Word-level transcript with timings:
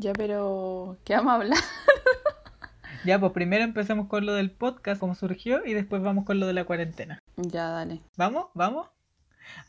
Ya, 0.00 0.14
pero 0.14 0.96
¿qué 1.04 1.14
vamos 1.14 1.32
a 1.32 1.36
hablar? 1.36 1.58
Ya, 3.02 3.18
pues 3.18 3.32
primero 3.32 3.64
empecemos 3.64 4.08
con 4.08 4.26
lo 4.26 4.34
del 4.34 4.50
podcast, 4.50 5.00
cómo 5.00 5.14
surgió, 5.14 5.64
y 5.64 5.72
después 5.72 6.02
vamos 6.02 6.26
con 6.26 6.38
lo 6.38 6.46
de 6.46 6.52
la 6.52 6.64
cuarentena. 6.64 7.18
ya, 7.36 7.70
dale. 7.70 8.02
¿Vamos? 8.18 8.48
¿Vamos? 8.52 8.88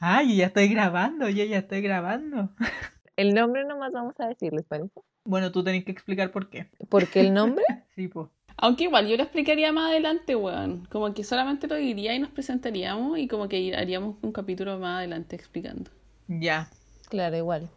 Ay, 0.01 0.35
ya 0.35 0.47
estoy 0.47 0.67
grabando, 0.67 1.29
yo 1.29 1.45
ya 1.45 1.59
estoy 1.59 1.81
grabando. 1.81 2.49
El 3.15 3.33
nombre 3.33 3.63
nomás 3.63 3.93
vamos 3.93 4.15
a 4.19 4.27
decir, 4.27 4.51
¿les 4.51 4.65
parece? 4.65 4.99
Bueno, 5.23 5.49
tú 5.53 5.63
tenés 5.63 5.85
que 5.85 5.93
explicar 5.93 6.31
por 6.31 6.49
qué. 6.49 6.69
¿Por 6.89 7.07
qué 7.07 7.21
el 7.21 7.33
nombre? 7.33 7.63
Sí, 7.95 8.09
pues. 8.09 8.27
Aunque 8.57 8.83
igual 8.85 9.07
yo 9.07 9.15
lo 9.15 9.23
explicaría 9.23 9.71
más 9.71 9.91
adelante, 9.91 10.35
weón. 10.35 10.85
Como 10.91 11.13
que 11.13 11.23
solamente 11.23 11.67
lo 11.69 11.75
diría 11.75 12.13
y 12.13 12.19
nos 12.19 12.31
presentaríamos 12.31 13.17
y 13.17 13.29
como 13.29 13.47
que 13.47 13.73
haríamos 13.77 14.17
un 14.23 14.33
capítulo 14.33 14.77
más 14.77 14.97
adelante 14.97 15.37
explicando. 15.37 15.89
Ya. 16.27 16.69
Claro, 17.09 17.37
igual. 17.37 17.69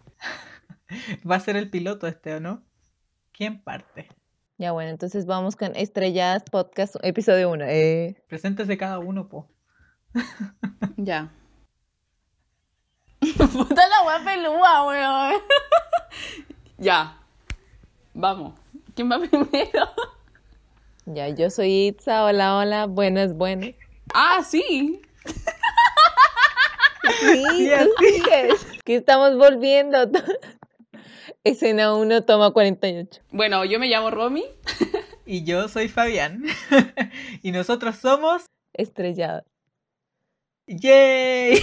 Va 1.29 1.37
a 1.37 1.41
ser 1.41 1.57
el 1.57 1.71
piloto 1.71 2.07
este, 2.07 2.35
¿o 2.35 2.41
no? 2.41 2.62
¿Quién 3.32 3.62
parte? 3.62 4.09
Ya 4.59 4.72
bueno, 4.72 4.90
entonces 4.90 5.26
vamos 5.26 5.57
con 5.57 5.75
Estrelladas 5.75 6.45
Podcast, 6.50 6.95
episodio 7.03 7.50
1. 7.50 7.64
Eh, 7.68 8.22
Preséntese 8.29 8.76
cada 8.79 8.99
uno, 8.99 9.29
po. 9.29 9.49
Ya. 10.96 11.32
Puta 13.36 13.89
la 13.89 14.03
weá 14.07 14.25
pelúa, 14.25 14.86
weón. 14.86 15.43
ya. 16.79 17.18
Vamos. 18.12 18.54
¿Quién 18.95 19.11
va 19.11 19.18
primero? 19.18 19.89
ya, 21.07 21.29
yo 21.31 21.51
soy 21.51 21.89
Itza, 21.89 22.25
hola, 22.25 22.57
hola, 22.57 22.87
buenas, 22.87 23.35
buenas. 23.35 23.71
Ah, 24.14 24.43
sí. 24.45 25.01
Sí, 27.21 27.45
Sí, 27.48 27.71
así. 27.73 28.79
que 28.85 28.96
estamos 28.96 29.37
volviendo. 29.37 29.98
Escena 31.44 31.94
1, 31.94 32.25
toma 32.25 32.53
48. 32.53 33.20
Bueno, 33.30 33.66
yo 33.66 33.78
me 33.78 33.89
llamo 33.89 34.11
Romy. 34.11 34.44
Y 35.27 35.44
yo 35.44 35.69
soy 35.69 35.89
Fabián. 35.89 36.42
y 37.42 37.51
nosotros 37.51 37.97
somos. 37.97 38.45
Estrellada. 38.75 39.42
¡Yay! 40.67 41.62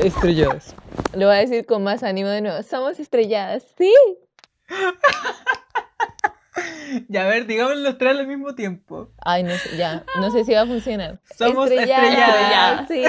Estrelladas. 0.00 0.76
Lo 1.14 1.26
voy 1.26 1.34
a 1.34 1.40
decir 1.40 1.66
con 1.66 1.82
más 1.82 2.04
ánimo 2.04 2.28
de 2.28 2.40
nuevo. 2.40 2.62
Somos 2.62 3.00
estrelladas, 3.00 3.64
sí. 3.76 3.92
Ya, 7.08 7.24
a 7.24 7.28
ver, 7.28 7.46
digámoslo 7.46 7.82
los 7.82 7.98
tres 7.98 8.16
al 8.16 8.28
mismo 8.28 8.54
tiempo. 8.54 9.10
Ay, 9.24 9.42
no 9.42 9.56
sé, 9.56 9.76
ya, 9.76 10.04
no 10.20 10.30
sé 10.30 10.44
si 10.44 10.52
va 10.52 10.60
a 10.60 10.66
funcionar. 10.66 11.20
Somos 11.36 11.68
estrelladas. 11.68 12.86
Sí. 12.86 13.02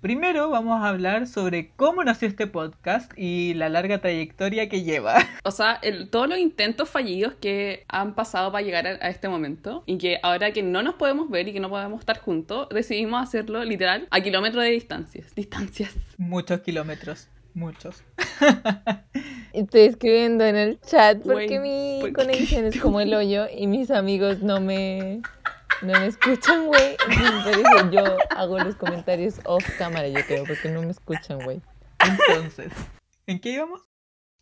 Primero 0.00 0.48
vamos 0.48 0.80
a 0.82 0.88
hablar 0.88 1.26
sobre 1.26 1.72
cómo 1.76 2.02
nació 2.02 2.26
este 2.26 2.46
podcast 2.46 3.12
y 3.16 3.52
la 3.52 3.68
larga 3.68 3.98
trayectoria 4.00 4.68
que 4.70 4.82
lleva. 4.82 5.16
O 5.44 5.50
sea, 5.50 5.78
el- 5.82 6.08
todos 6.08 6.26
los 6.28 6.38
intentos 6.38 6.88
fallidos 6.88 7.34
que 7.34 7.84
han 7.88 8.14
pasado 8.14 8.50
para 8.52 8.64
llegar 8.64 8.86
a, 8.86 8.90
a 8.92 9.08
este 9.10 9.28
momento 9.28 9.82
y 9.86 9.98
que 9.98 10.18
ahora 10.22 10.52
que 10.52 10.62
no 10.62 10.82
nos 10.82 10.94
podemos 10.94 11.28
ver 11.28 11.48
y 11.48 11.52
que 11.52 11.60
no 11.60 11.68
podemos 11.68 12.00
estar 12.00 12.18
juntos, 12.18 12.68
decidimos 12.70 13.22
hacerlo 13.22 13.62
literal 13.64 14.06
a 14.10 14.20
kilómetros 14.22 14.64
de 14.64 14.70
distancias. 14.70 15.34
Distancias. 15.34 15.94
Muchos 16.16 16.60
kilómetros. 16.60 17.28
Muchos. 17.52 18.02
Estoy 19.52 19.80
escribiendo 19.82 20.44
en 20.44 20.56
el 20.56 20.80
chat 20.80 21.18
porque 21.22 21.58
mi 21.58 22.12
conexión 22.12 22.64
es 22.66 22.80
como 22.80 23.00
el 23.00 23.12
hoyo 23.14 23.46
y 23.54 23.66
mis 23.66 23.90
amigos 23.90 24.40
no 24.40 24.60
me, 24.60 25.20
no 25.82 25.98
me 26.00 26.06
escuchan, 26.06 26.66
güey. 26.66 26.96
Entonces, 27.10 27.56
por 27.62 27.76
eso 27.76 27.90
yo 27.90 28.04
hago 28.36 28.58
los 28.58 28.74
comentarios 28.76 29.40
off 29.44 29.64
cámara, 29.78 30.08
yo 30.08 30.20
creo, 30.26 30.44
porque 30.44 30.68
no 30.70 30.82
me 30.82 30.90
escuchan, 30.90 31.38
güey. 31.44 31.60
Entonces, 32.04 32.72
¿en 33.26 33.40
qué 33.40 33.50
íbamos? 33.50 33.82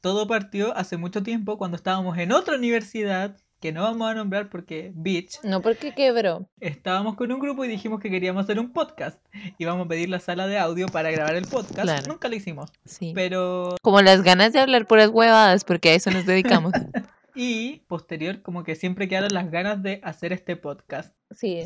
Todo 0.00 0.26
partió 0.28 0.76
hace 0.76 0.96
mucho 0.96 1.22
tiempo 1.22 1.58
cuando 1.58 1.76
estábamos 1.76 2.16
en 2.18 2.32
otra 2.32 2.54
universidad 2.56 3.36
que 3.60 3.72
no 3.72 3.82
vamos 3.82 4.08
a 4.08 4.14
nombrar 4.14 4.48
porque, 4.50 4.92
bitch, 4.94 5.40
No 5.42 5.60
porque 5.62 5.92
quebró. 5.92 6.48
estábamos 6.60 7.16
con 7.16 7.32
un 7.32 7.40
grupo 7.40 7.64
y 7.64 7.68
dijimos 7.68 7.98
que 7.98 8.08
queríamos 8.08 8.44
hacer 8.44 8.60
un 8.60 8.72
podcast. 8.72 9.18
Íbamos 9.58 9.86
a 9.86 9.88
pedir 9.88 10.08
la 10.08 10.20
sala 10.20 10.46
de 10.46 10.56
audio 10.60 10.86
para 10.86 11.10
grabar 11.10 11.34
el 11.34 11.46
podcast. 11.48 11.80
Claro. 11.80 12.06
Nunca 12.06 12.28
lo 12.28 12.36
hicimos. 12.36 12.70
Sí. 12.84 13.10
Pero, 13.16 13.74
Como 13.82 14.00
las 14.00 14.22
ganas 14.22 14.52
de 14.52 14.60
hablar 14.60 14.86
puras 14.86 15.08
huevadas, 15.08 15.64
porque 15.64 15.90
a 15.90 15.94
eso 15.94 16.12
nos 16.12 16.24
dedicamos. 16.26 16.72
y 17.38 17.84
posterior, 17.86 18.42
como 18.42 18.64
que 18.64 18.74
siempre 18.74 19.06
quedaron 19.06 19.32
las 19.32 19.48
ganas 19.48 19.80
de 19.80 20.00
hacer 20.02 20.32
este 20.32 20.56
podcast. 20.56 21.14
Sí. 21.30 21.64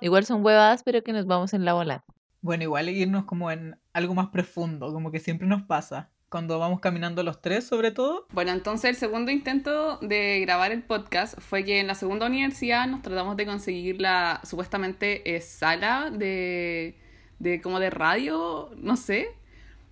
Igual 0.00 0.26
son 0.26 0.44
huevadas, 0.44 0.82
pero 0.82 1.04
que 1.04 1.12
nos 1.12 1.24
vamos 1.24 1.54
en 1.54 1.64
la 1.64 1.72
bola. 1.74 2.04
Bueno, 2.40 2.64
igual 2.64 2.88
irnos 2.88 3.24
como 3.24 3.52
en 3.52 3.78
algo 3.92 4.14
más 4.14 4.30
profundo, 4.30 4.92
como 4.92 5.12
que 5.12 5.20
siempre 5.20 5.46
nos 5.46 5.62
pasa. 5.62 6.10
Cuando 6.28 6.58
vamos 6.58 6.80
caminando 6.80 7.22
los 7.22 7.40
tres, 7.40 7.64
sobre 7.64 7.92
todo. 7.92 8.26
Bueno, 8.32 8.50
entonces 8.50 8.90
el 8.90 8.96
segundo 8.96 9.30
intento 9.30 9.98
de 9.98 10.40
grabar 10.40 10.72
el 10.72 10.82
podcast 10.82 11.38
fue 11.40 11.64
que 11.64 11.78
en 11.78 11.86
la 11.86 11.94
segunda 11.94 12.26
universidad 12.26 12.88
nos 12.88 13.02
tratamos 13.02 13.36
de 13.36 13.46
conseguir 13.46 14.00
la 14.00 14.40
supuestamente 14.42 15.36
eh, 15.36 15.40
sala 15.40 16.10
de, 16.10 16.98
de 17.38 17.62
como 17.62 17.78
de 17.78 17.90
radio, 17.90 18.70
no 18.76 18.96
sé, 18.96 19.37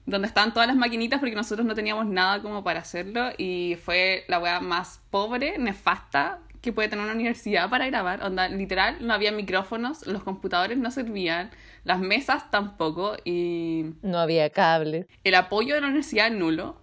donde 0.06 0.28
estaban 0.28 0.52
todas 0.54 0.68
las 0.68 0.76
maquinitas 0.76 1.20
porque 1.20 1.34
nosotros 1.34 1.66
no 1.66 1.74
teníamos 1.74 2.06
nada 2.06 2.40
como 2.40 2.62
para 2.64 2.80
hacerlo 2.80 3.30
y 3.36 3.76
fue 3.84 4.24
la 4.28 4.38
weá 4.38 4.60
más 4.60 5.00
pobre, 5.10 5.58
nefasta 5.58 6.38
que 6.62 6.72
puede 6.72 6.88
tener 6.88 7.04
una 7.04 7.14
universidad 7.14 7.68
para 7.70 7.86
grabar. 7.86 8.22
Onda, 8.22 8.48
literal, 8.48 8.96
no 9.00 9.14
había 9.14 9.32
micrófonos, 9.32 10.06
los 10.06 10.22
computadores 10.22 10.78
no 10.78 10.90
servían, 10.90 11.50
las 11.84 12.00
mesas 12.00 12.50
tampoco 12.50 13.16
y 13.24 13.94
No 14.02 14.18
había 14.18 14.50
cables. 14.50 15.06
el 15.24 15.34
apoyo 15.34 15.74
de 15.74 15.80
la 15.80 15.88
universidad 15.88 16.30
nulo. 16.30 16.80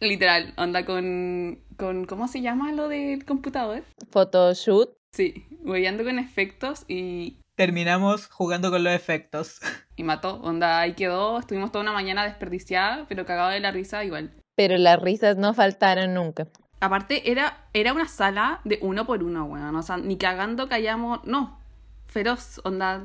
Literal, 0.00 0.52
onda 0.56 0.84
con, 0.84 1.60
con 1.76 2.06
¿cómo 2.06 2.26
se 2.26 2.40
llama 2.40 2.72
lo 2.72 2.88
del 2.88 3.24
computador? 3.24 3.84
Photoshoot. 4.10 4.90
Sí, 5.12 5.46
ando 5.86 6.04
con 6.04 6.18
efectos 6.18 6.84
y, 6.88 7.36
Terminamos 7.54 8.28
jugando 8.28 8.70
con 8.70 8.82
los 8.82 8.92
efectos. 8.94 9.60
y 10.02 10.04
mató. 10.04 10.40
Onda, 10.42 10.80
ahí 10.80 10.94
quedó, 10.94 11.38
estuvimos 11.38 11.72
toda 11.72 11.82
una 11.82 11.92
mañana 11.92 12.24
desperdiciada, 12.24 13.06
pero 13.08 13.24
cagado 13.24 13.50
de 13.50 13.60
la 13.60 13.70
risa 13.70 14.04
igual. 14.04 14.32
Pero 14.54 14.76
las 14.76 15.00
risas 15.00 15.36
no 15.36 15.54
faltaron 15.54 16.14
nunca. 16.14 16.46
Aparte, 16.80 17.30
era, 17.30 17.64
era 17.72 17.92
una 17.92 18.08
sala 18.08 18.60
de 18.64 18.78
uno 18.82 19.06
por 19.06 19.22
uno, 19.22 19.44
weón. 19.44 19.74
O 19.76 19.82
sea, 19.82 19.96
ni 19.96 20.18
cagando 20.18 20.68
callamos, 20.68 21.24
no, 21.24 21.58
feroz, 22.04 22.60
onda. 22.64 23.04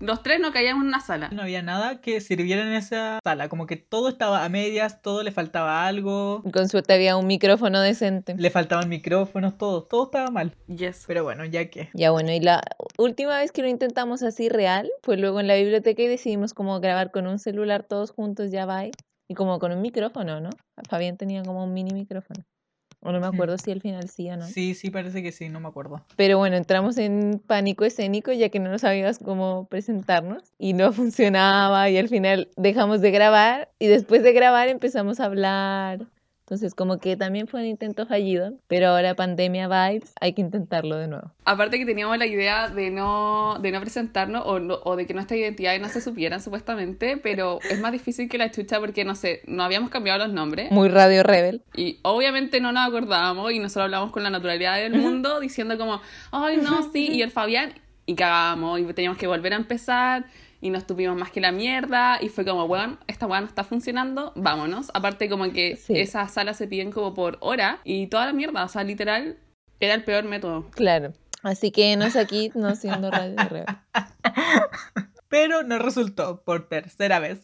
Los 0.00 0.22
tres 0.22 0.40
no 0.40 0.50
caíamos 0.50 0.82
en 0.82 0.88
una 0.88 1.00
sala. 1.00 1.28
No 1.30 1.42
había 1.42 1.60
nada 1.60 2.00
que 2.00 2.22
sirviera 2.22 2.62
en 2.62 2.72
esa 2.72 3.18
sala. 3.22 3.50
Como 3.50 3.66
que 3.66 3.76
todo 3.76 4.08
estaba 4.08 4.46
a 4.46 4.48
medias, 4.48 5.02
todo 5.02 5.22
le 5.22 5.30
faltaba 5.30 5.86
algo. 5.86 6.42
Con 6.50 6.70
suerte 6.70 6.94
había 6.94 7.18
un 7.18 7.26
micrófono 7.26 7.82
decente. 7.82 8.34
Le 8.34 8.48
faltaban 8.48 8.88
micrófonos, 8.88 9.58
todo, 9.58 9.82
todo 9.82 10.04
estaba 10.04 10.30
mal. 10.30 10.56
Yes. 10.68 11.04
Pero 11.06 11.22
bueno, 11.22 11.44
ya 11.44 11.68
que. 11.68 11.90
Ya 11.92 12.12
bueno, 12.12 12.32
y 12.32 12.40
la 12.40 12.62
última 12.96 13.36
vez 13.36 13.52
que 13.52 13.60
lo 13.60 13.68
intentamos 13.68 14.22
así 14.22 14.48
real 14.48 14.90
fue 15.02 15.18
luego 15.18 15.38
en 15.38 15.48
la 15.48 15.56
biblioteca 15.56 16.00
y 16.00 16.06
decidimos 16.06 16.54
como 16.54 16.80
grabar 16.80 17.10
con 17.10 17.26
un 17.26 17.38
celular 17.38 17.82
todos 17.82 18.10
juntos, 18.10 18.50
ya 18.50 18.64
va. 18.64 18.86
Y 19.28 19.34
como 19.34 19.58
con 19.58 19.70
un 19.70 19.82
micrófono, 19.82 20.40
¿no? 20.40 20.48
Fabián 20.88 21.18
tenía 21.18 21.42
como 21.42 21.62
un 21.62 21.74
mini 21.74 21.92
micrófono. 21.92 22.42
O 23.02 23.12
no 23.12 23.20
me 23.20 23.26
acuerdo 23.26 23.56
si 23.56 23.70
al 23.70 23.80
final 23.80 24.08
sí 24.10 24.30
o 24.30 24.36
no. 24.36 24.46
Sí, 24.46 24.74
sí, 24.74 24.90
parece 24.90 25.22
que 25.22 25.32
sí, 25.32 25.48
no 25.48 25.58
me 25.58 25.68
acuerdo. 25.68 26.02
Pero 26.16 26.36
bueno, 26.36 26.56
entramos 26.56 26.98
en 26.98 27.42
pánico 27.46 27.84
escénico 27.84 28.30
ya 28.32 28.50
que 28.50 28.58
no 28.58 28.70
nos 28.70 28.82
sabíamos 28.82 29.18
cómo 29.18 29.66
presentarnos 29.70 30.52
y 30.58 30.74
no 30.74 30.92
funcionaba 30.92 31.88
y 31.88 31.96
al 31.96 32.08
final 32.08 32.50
dejamos 32.56 33.00
de 33.00 33.10
grabar 33.10 33.70
y 33.78 33.86
después 33.86 34.22
de 34.22 34.32
grabar 34.32 34.68
empezamos 34.68 35.18
a 35.18 35.24
hablar. 35.24 36.06
Entonces 36.50 36.74
como 36.74 36.98
que 36.98 37.16
también 37.16 37.46
fue 37.46 37.60
un 37.60 37.66
intento 37.66 38.06
fallido, 38.06 38.54
pero 38.66 38.88
ahora 38.88 39.14
pandemia 39.14 39.68
vibes, 39.68 40.12
hay 40.20 40.32
que 40.32 40.40
intentarlo 40.40 40.96
de 40.96 41.06
nuevo. 41.06 41.30
Aparte 41.44 41.78
que 41.78 41.86
teníamos 41.86 42.18
la 42.18 42.26
idea 42.26 42.68
de 42.68 42.90
no, 42.90 43.58
de 43.62 43.70
no 43.70 43.80
presentarnos 43.80 44.42
o, 44.44 44.58
no- 44.58 44.80
o 44.82 44.96
de 44.96 45.06
que 45.06 45.14
nuestras 45.14 45.38
identidades 45.38 45.80
no 45.80 45.88
se 45.88 46.00
supieran 46.00 46.42
supuestamente, 46.42 47.16
pero 47.18 47.60
es 47.70 47.78
más 47.80 47.92
difícil 47.92 48.28
que 48.28 48.36
la 48.36 48.50
chucha 48.50 48.80
porque, 48.80 49.04
no 49.04 49.14
sé, 49.14 49.42
no 49.46 49.62
habíamos 49.62 49.90
cambiado 49.90 50.18
los 50.26 50.32
nombres 50.34 50.72
Muy 50.72 50.88
radio 50.88 51.22
rebel. 51.22 51.62
y 51.76 52.00
obviamente 52.02 52.60
no 52.60 52.72
nos 52.72 52.88
acordábamos 52.88 53.52
y 53.52 53.60
nosotros 53.60 53.84
hablamos 53.84 54.10
con 54.10 54.24
la 54.24 54.30
naturalidad 54.30 54.76
del 54.78 54.96
mundo 54.96 55.38
diciendo 55.38 55.78
como, 55.78 56.00
ay 56.32 56.56
no, 56.56 56.82
sí, 56.92 57.10
y 57.12 57.22
el 57.22 57.30
Fabián 57.30 57.74
y 58.06 58.16
cagábamos 58.16 58.80
y 58.80 58.84
teníamos 58.92 59.18
que 59.18 59.28
volver 59.28 59.52
a 59.52 59.56
empezar 59.56 60.24
y 60.60 60.70
nos 60.70 60.86
tuvimos 60.86 61.16
más 61.16 61.30
que 61.30 61.40
la 61.40 61.52
mierda 61.52 62.18
y 62.22 62.28
fue 62.28 62.44
como, 62.44 62.66
bueno, 62.68 62.98
esta 63.06 63.26
weá 63.26 63.40
no 63.40 63.46
está 63.46 63.64
funcionando, 63.64 64.32
vámonos. 64.36 64.90
Aparte 64.94 65.28
como 65.28 65.50
que 65.52 65.76
Sí. 65.76 65.98
esas 65.98 66.32
salas 66.32 66.56
se 66.56 66.66
piden 66.68 66.90
como 66.92 67.14
por 67.14 67.38
hora 67.40 67.80
y 67.84 68.06
toda 68.08 68.26
la 68.26 68.32
mierda, 68.32 68.64
o 68.64 68.68
sea, 68.68 68.84
literal, 68.84 69.38
era 69.80 69.94
el 69.94 70.04
peor 70.04 70.24
método. 70.24 70.70
Claro. 70.70 71.12
Así 71.42 71.70
que 71.70 71.96
no 71.96 72.04
es 72.04 72.16
aquí, 72.16 72.50
no 72.54 72.74
siendo 72.76 73.10
radio. 73.10 73.36
Pero 75.28 75.62
no 75.62 75.78
resultó 75.78 76.42
por 76.42 76.68
tercera 76.68 77.20
vez. 77.20 77.40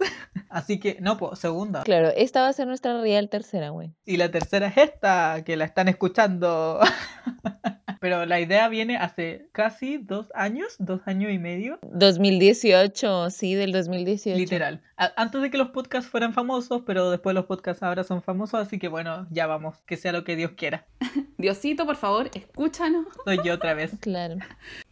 Así 0.51 0.81
que, 0.81 0.99
no, 1.01 1.17
pues, 1.17 1.39
segunda. 1.39 1.83
Claro, 1.85 2.09
esta 2.17 2.43
va 2.43 2.49
a 2.49 2.53
ser 2.53 2.67
nuestra 2.67 3.01
real 3.01 3.29
tercera, 3.29 3.71
güey. 3.71 3.95
Y 4.05 4.17
la 4.17 4.31
tercera 4.31 4.67
es 4.67 4.77
esta, 4.77 5.43
que 5.45 5.57
la 5.57 5.65
están 5.67 5.89
escuchando. 5.89 6.81
pero 8.07 8.25
la 8.25 8.39
idea 8.39 8.69
viene 8.69 8.97
hace 8.99 9.49
casi 9.51 9.99
dos 9.99 10.29
años, 10.33 10.77
dos 10.79 11.01
años 11.07 11.33
y 11.33 11.39
medio, 11.41 11.81
2018, 11.83 13.31
sí, 13.31 13.55
del 13.57 13.73
2018. 13.73 14.39
literal. 14.39 14.81
A- 14.97 15.13
antes 15.17 15.43
de 15.43 15.51
que 15.51 15.59
los 15.59 15.71
podcasts 15.71 16.09
fueran 16.09 16.33
famosos, 16.33 16.83
pero 16.87 17.11
después 17.11 17.35
los 17.35 17.47
podcasts 17.47 17.83
ahora 17.83 18.05
son 18.05 18.23
famosos, 18.23 18.61
así 18.61 18.79
que 18.79 18.87
bueno, 18.87 19.27
ya 19.33 19.49
vamos, 19.49 19.79
que 19.87 19.97
sea 19.97 20.13
lo 20.13 20.23
que 20.23 20.37
Dios 20.37 20.53
quiera. 20.53 20.87
Diosito, 21.37 21.85
por 21.85 21.97
favor, 21.97 22.31
escúchanos. 22.33 23.07
Soy 23.25 23.39
yo 23.45 23.55
otra 23.55 23.75
vez, 23.75 23.91
Claro. 24.01 24.37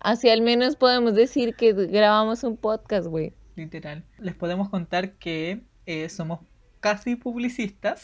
Así 0.01 0.29
al 0.29 0.43
menos 0.43 0.75
podemos 0.75 1.15
decir 1.15 1.55
que 1.55 1.73
grabamos 1.73 2.43
un 2.43 2.57
podcast, 2.57 3.07
güey. 3.07 3.33
literal. 3.55 4.03
Les 4.19 4.35
podemos 4.35 4.71
contar 4.71 5.13
que 5.13 5.63
eh, 5.87 6.09
somos 6.09 6.41
casi 6.81 7.15
publicistas, 7.15 8.03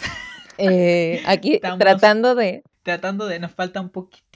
Eh, 0.59 1.21
aquí 1.27 1.55
Estamos- 1.55 1.79
tratando 1.81 2.35
de... 2.37 2.63
tratando 2.85 3.27
de, 3.27 3.41
nos 3.41 3.51
falta 3.53 3.81
un 3.81 3.89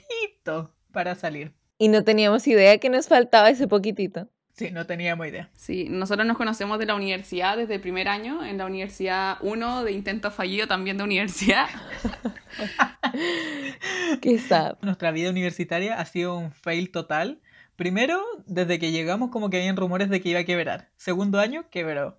poquitito 0.07 0.71
para 0.91 1.15
salir. 1.15 1.53
Y 1.77 1.89
no 1.89 2.03
teníamos 2.03 2.47
idea 2.47 2.77
que 2.77 2.89
nos 2.89 3.07
faltaba 3.07 3.49
ese 3.49 3.67
poquitito. 3.67 4.29
Sí, 4.53 4.71
no 4.71 4.85
teníamos 4.85 5.27
idea. 5.27 5.49
Sí, 5.53 5.87
nosotros 5.89 6.25
nos 6.25 6.37
conocemos 6.37 6.79
de 6.79 6.85
la 6.85 6.95
universidad 6.95 7.57
desde 7.57 7.75
el 7.75 7.81
primer 7.81 8.07
año, 8.07 8.45
en 8.45 8.57
la 8.57 8.65
universidad 8.65 9.37
1 9.41 9.83
de 9.83 9.91
intento 9.91 10.31
fallido 10.31 10.65
también 10.65 10.97
de 10.97 11.03
universidad. 11.03 11.67
Qué 14.21 14.39
sad. 14.39 14.77
Nuestra 14.81 15.11
vida 15.11 15.29
universitaria 15.29 15.99
ha 15.99 16.05
sido 16.05 16.37
un 16.37 16.53
fail 16.53 16.89
total. 16.89 17.41
Primero, 17.75 18.21
desde 18.45 18.79
que 18.79 18.91
llegamos 18.91 19.29
como 19.29 19.49
que 19.49 19.57
habían 19.57 19.75
rumores 19.75 20.09
de 20.09 20.21
que 20.21 20.29
iba 20.29 20.39
a 20.39 20.45
quebrar. 20.45 20.89
Segundo 20.95 21.39
año, 21.39 21.69
quebró. 21.69 22.17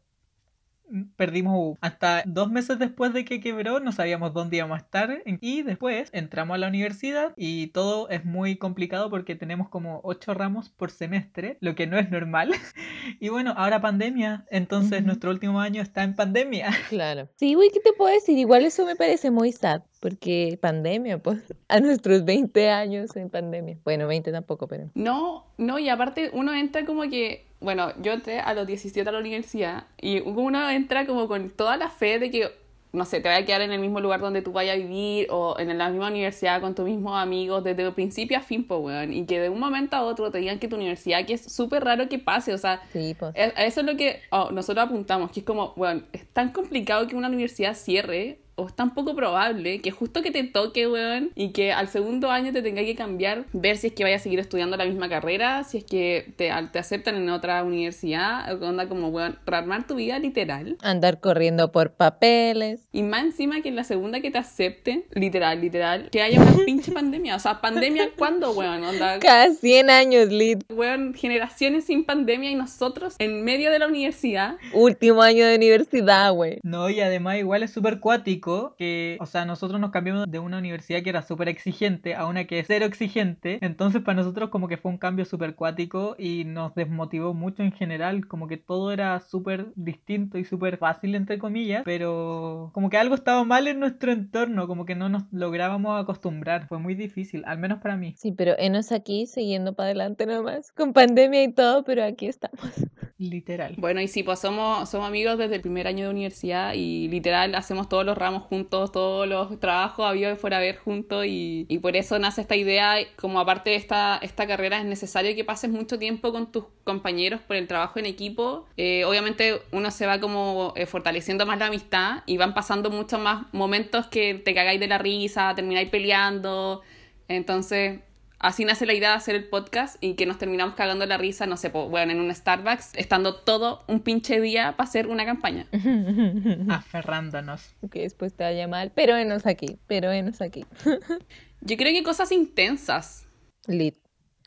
Perdimos. 1.17 1.77
Hasta 1.81 2.23
dos 2.27 2.51
meses 2.51 2.79
después 2.79 3.13
de 3.13 3.25
que 3.25 3.41
quebró 3.41 3.81
no 3.81 3.93
sabíamos 3.93 4.33
dónde 4.33 4.57
íbamos 4.57 4.79
a 4.79 4.83
estar 4.83 5.23
y 5.41 5.63
después 5.63 6.09
entramos 6.13 6.55
a 6.55 6.59
la 6.59 6.69
universidad 6.69 7.33
y 7.37 7.69
todo 7.69 8.09
es 8.09 8.25
muy 8.25 8.57
complicado 8.57 9.11
porque 9.11 9.37
tenemos 9.37 9.69
como 9.69 10.01
ocho 10.05 10.35
ramos 10.35 10.69
por 10.69 10.91
semestre, 10.91 11.59
lo 11.61 11.75
que 11.75 11.87
no 11.87 11.99
es 11.99 12.11
normal. 12.11 12.53
Y 13.21 13.29
bueno, 13.29 13.55
ahora 13.57 13.81
pandemia, 13.81 14.45
entonces 14.51 15.05
nuestro 15.05 15.31
último 15.31 15.61
año 15.61 15.81
está 15.81 16.03
en 16.03 16.15
pandemia. 16.15 16.71
Claro. 16.89 17.29
Sí, 17.37 17.55
güey, 17.55 17.71
¿qué 17.71 17.81
te 17.81 17.93
puedo 17.93 18.13
decir? 18.13 18.37
Igual 18.37 18.65
eso 18.65 18.85
me 18.85 18.97
parece 18.97 19.31
muy 19.31 19.53
sad, 19.53 19.83
porque 20.01 20.59
pandemia, 20.61 21.19
pues, 21.19 21.41
a 21.69 21.81
nuestros 21.81 22.25
20 22.25 22.71
años 22.71 23.17
en 23.17 23.31
pandemia. 23.31 23.79
Bueno, 23.85 24.07
20 24.07 24.33
tampoco, 24.33 24.69
pero... 24.69 24.91
No, 24.95 25.47
no, 25.59 25.79
y 25.79 25.89
aparte 25.89 26.31
uno 26.33 26.55
entra 26.55 26.85
como 26.85 27.03
que, 27.03 27.47
bueno, 27.61 27.93
yo 28.03 28.13
entré 28.13 28.41
a 28.41 28.55
los 28.55 28.67
17 28.67 29.09
a 29.09 29.13
la 29.13 29.19
universidad 29.19 29.85
y 30.01 30.21
uno 30.21 30.69
entra 30.71 31.07
como 31.07 31.29
con 31.29 31.51
toda 31.51 31.77
la 31.77 31.89
fe 31.89 32.19
de 32.19 32.31
que, 32.31 32.51
no 32.93 33.05
sé, 33.05 33.21
te 33.21 33.29
vaya 33.29 33.43
a 33.43 33.47
quedar 33.47 33.61
en 33.63 33.73
el 33.73 33.81
mismo 33.81 34.01
lugar 34.01 34.21
donde 34.21 34.43
tú 34.43 34.53
vayas 34.53 34.77
a 34.77 34.79
vivir 34.79 35.27
o 35.31 35.59
en 35.59 35.77
la 35.77 35.91
misma 35.91 36.09
universidad 36.09 36.61
con 36.61 36.75
tus 36.75 36.85
mismos 36.87 37.19
amigos 37.19 37.65
desde 37.65 37.91
principio 37.93 38.39
a 38.39 38.41
fin, 38.41 38.67
po, 38.67 38.79
weón. 38.79 39.13
Y 39.13 39.27
que 39.27 39.41
de 39.41 39.49
un 39.49 39.59
momento 39.59 39.97
a 39.97 40.03
otro 40.03 40.31
te 40.31 40.39
digan 40.39 40.59
que 40.59 40.69
tu 40.69 40.77
universidad, 40.77 41.27
que 41.27 41.35
es 41.35 41.53
súper 41.53 41.85
raro 41.85 42.09
que 42.09 42.19
pase, 42.19 42.55
o 42.55 42.59
sea, 42.59 42.83
Sí, 42.93 43.15
pues. 43.19 43.35
a 43.35 43.65
eso 43.65 43.81
es 43.81 43.87
lo 43.87 43.97
que 43.97 44.21
oh, 44.31 44.51
nosotros 44.51 44.87
apuntamos, 44.87 45.31
que 45.31 45.41
es 45.41 45.47
como, 45.47 45.73
bueno, 45.77 46.03
es 46.13 46.27
tan 46.29 46.53
complicado 46.53 47.07
que 47.07 47.17
una 47.17 47.29
universidad 47.29 47.75
cierre, 47.75 48.39
o 48.57 48.67
es 48.67 48.75
tan 48.75 48.95
poco 48.95 49.15
probable, 49.15 49.81
que 49.81 49.91
justo 49.91 50.23
que 50.23 50.31
te 50.31 50.43
toque, 50.45 50.89
weón, 50.89 51.31
y 51.35 51.51
que 51.51 51.73
al 51.73 51.89
segundo 51.89 52.31
año 52.31 52.53
te 52.53 52.63
tenga 52.63 52.83
que 52.83 52.95
cambiar, 52.95 53.45
ver 53.53 53.77
si 53.77 53.89
es 53.89 53.93
que 53.93 54.03
vayas 54.03 54.23
a 54.23 54.25
seguir 54.25 54.39
estudiando 54.39 54.77
la 54.79 54.87
misma 54.87 55.09
carrera, 55.09 55.63
si 55.65 55.79
es 55.79 55.85
que 55.85 56.33
te, 56.37 56.51
te 56.73 56.79
aceptan 56.79 57.17
en 57.17 57.29
otra 57.29 57.63
universidad, 57.65 58.53
o 58.53 58.59
que 58.59 58.65
onda 58.65 58.89
como, 58.89 59.09
weón, 59.09 59.39
rearmar 59.45 59.87
tu 59.87 59.97
vida 59.97 60.19
literal. 60.19 60.79
Andar 60.83 61.21
corriendo 61.21 61.71
por 61.71 61.93
papeles. 61.93 62.89
Y 62.93 63.03
más 63.03 63.25
encima 63.25 63.61
que 63.61 63.69
en 63.69 63.77
la 63.77 63.85
segunda 63.85 64.21
que 64.21 64.31
te 64.31 64.39
acepten, 64.39 65.05
literal, 65.13 65.61
literal, 65.61 66.09
que 66.11 66.23
haya 66.23 66.41
una 66.41 66.57
pinche 66.65 66.93
pandemia. 66.93 67.37
O 67.37 67.39
sea, 67.39 67.61
pandemia, 67.61 68.11
¿cuándo, 68.17 68.53
weón? 68.53 68.83
Onda, 68.83 69.19
Cada 69.19 69.51
100 69.53 69.91
años, 69.91 70.29
Lit. 70.31 70.65
weón, 70.73 71.13
generaciones 71.13 71.85
sin 71.85 72.05
pandemia 72.05 72.51
y 72.51 72.55
nosotros 72.55 73.17
en 73.19 73.45
medio 73.45 73.71
de 73.71 73.81
la 73.81 73.87
universidad. 73.87 74.57
Último 74.73 75.21
año 75.23 75.47
de 75.47 75.57
universidad, 75.57 76.33
güey. 76.33 76.59
No, 76.63 76.89
y 76.89 77.01
además 77.01 77.37
igual 77.37 77.63
es 77.63 77.71
súper 77.71 78.01
cuático 78.01 78.46
que, 78.79 79.17
o 79.21 79.27
sea, 79.27 79.45
nosotros 79.45 79.81
nos 79.81 79.91
cambiamos 79.91 80.31
de 80.31 80.39
una 80.39 80.59
universidad 80.59 81.03
que 81.03 81.11
era 81.11 81.23
súper 81.23 81.49
exigente 81.49 82.15
a 82.15 82.27
una 82.27 82.45
que 82.45 82.61
es 82.61 82.67
cero 82.69 82.85
exigente, 82.85 83.59
entonces 83.61 84.03
para 84.03 84.17
nosotros 84.17 84.51
como 84.51 84.69
que 84.69 84.77
fue 84.77 84.91
un 84.91 84.99
cambio 84.99 85.25
súper 85.25 85.55
cuático 85.55 86.15
y 86.19 86.45
nos 86.45 86.75
desmotivó 86.75 87.35
mucho 87.35 87.63
en 87.63 87.73
general, 87.73 88.27
como 88.27 88.47
que 88.49 88.57
todo 88.57 88.93
era 88.93 89.19
súper 89.21 89.73
distinto 89.75 90.39
y 90.39 90.45
súper 90.45 90.79
fácil 90.79 91.15
entre 91.15 91.39
comillas, 91.39 91.83
pero 91.85 92.71
como 92.73 92.91
que 92.91 92.99
algo 92.99 93.15
estaba 93.15 93.45
mal 93.45 93.67
en 93.69 93.81
nuestro 93.81 94.13
entorno, 94.13 94.67
como 94.67 94.85
que 94.85 94.95
no 94.95 95.09
nos 95.09 95.25
lográbamos 95.33 96.01
acostumbrar, 96.01 96.69
fue 96.69 96.79
muy 96.79 96.95
difícil, 96.95 97.43
al 97.47 97.59
menos 97.59 97.81
para 97.81 97.97
mí, 97.97 98.15
Sí, 98.17 98.33
pero 98.33 98.55
enos 98.59 98.93
aquí 98.93 99.27
siguiendo 99.27 99.75
para 99.75 99.89
adelante 99.89 100.27
nomás, 100.27 100.73
con 100.73 100.93
pandemia 100.93 101.43
y 101.43 101.53
todo, 101.53 101.85
pero 101.85 102.05
aquí 102.05 102.27
estamos. 102.27 102.71
Literal. 103.19 103.75
Bueno, 103.79 104.01
y 104.01 104.09
sí, 104.09 104.23
pues 104.23 104.39
somos, 104.41 104.91
somos 104.91 105.09
amigos 105.09 105.39
desde 105.39 105.57
el 105.57 105.63
primer 105.63 105.87
año 105.87 106.05
de 106.05 106.11
universidad 106.11 106.75
y 106.75 107.09
literal 107.09 107.55
hacemos 107.55 107.89
todos 107.89 108.05
los 108.05 108.17
ramos 108.17 108.43
juntos, 108.43 108.93
todos 108.93 109.27
los 109.27 109.59
trabajos 109.59 110.07
había 110.07 110.29
de 110.29 110.37
fuera 110.37 110.59
a 110.59 110.61
ver 110.61 110.77
juntos 110.77 111.25
y, 111.27 111.65
y 111.69 111.79
por 111.79 111.97
eso 111.97 112.19
nace 112.19 112.43
esta 112.43 112.57
idea, 112.57 112.97
como 113.17 113.41
aparte 113.41 113.71
de 113.71 113.77
esta, 113.77 114.19
esta 114.23 114.47
carrera 114.47 114.79
es 114.79 114.85
necesario 114.85 115.35
que 115.35 115.45
pases 115.45 115.71
mucho 115.71 115.99
tiempo 115.99 116.31
con 116.31 116.53
tus 116.53 116.65
compañeros 116.85 117.41
por 117.41 117.57
el 117.57 117.67
trabajo 117.67 117.99
en 117.99 118.07
equipo. 118.07 118.67
Eh, 118.77 119.05
obviamente 119.07 119.63
uno 119.73 119.91
se 119.91 120.07
va 120.07 120.21
como 120.21 120.75
eh, 120.77 120.85
fortaleciendo 120.85 121.47
más 121.47 121.59
la 121.59 121.67
amistad 121.67 122.23
y 122.27 122.37
van 122.37 122.53
pasando 122.53 122.91
muchos 122.91 123.19
más 123.19 123.47
momentos 123.53 124.09
que 124.09 124.35
te 124.35 124.55
cagáis 124.55 124.79
de 124.79 124.89
la 124.89 124.99
risa, 124.99 125.55
termináis 125.55 125.89
peleando. 125.89 126.83
Entonces, 127.29 128.01
así 128.39 128.65
nace 128.65 128.87
la 128.87 128.95
idea 128.95 129.11
de 129.11 129.17
hacer 129.17 129.35
el 129.35 129.49
podcast 129.49 129.97
y 130.01 130.15
que 130.15 130.27
nos 130.27 130.39
terminamos 130.39 130.75
cagando 130.75 131.07
la 131.07 131.17
risa, 131.17 131.47
no 131.47 131.57
sé, 131.57 131.71
pues, 131.71 131.89
bueno, 131.89 132.13
en 132.13 132.21
un 132.21 132.35
Starbucks, 132.35 132.95
estando 132.95 133.37
todo 133.37 133.85
un 133.89 134.01
pinche 134.01 134.41
día 134.41 134.77
para 134.77 134.89
hacer 134.89 135.07
una 135.07 135.25
campaña. 135.25 135.67
Aferrándonos. 136.69 137.75
que 137.91 138.03
después 138.03 138.35
te 138.35 138.45
vaya 138.45 138.69
mal, 138.69 138.93
pero 138.95 139.17
enos 139.17 139.47
aquí, 139.47 139.79
pero 139.87 140.13
enos 140.13 140.41
aquí. 140.41 140.65
Yo 141.61 141.77
creo 141.77 141.93
que 141.93 142.03
cosas 142.03 142.33
intensas. 142.33 143.27
Lit, 143.67 143.97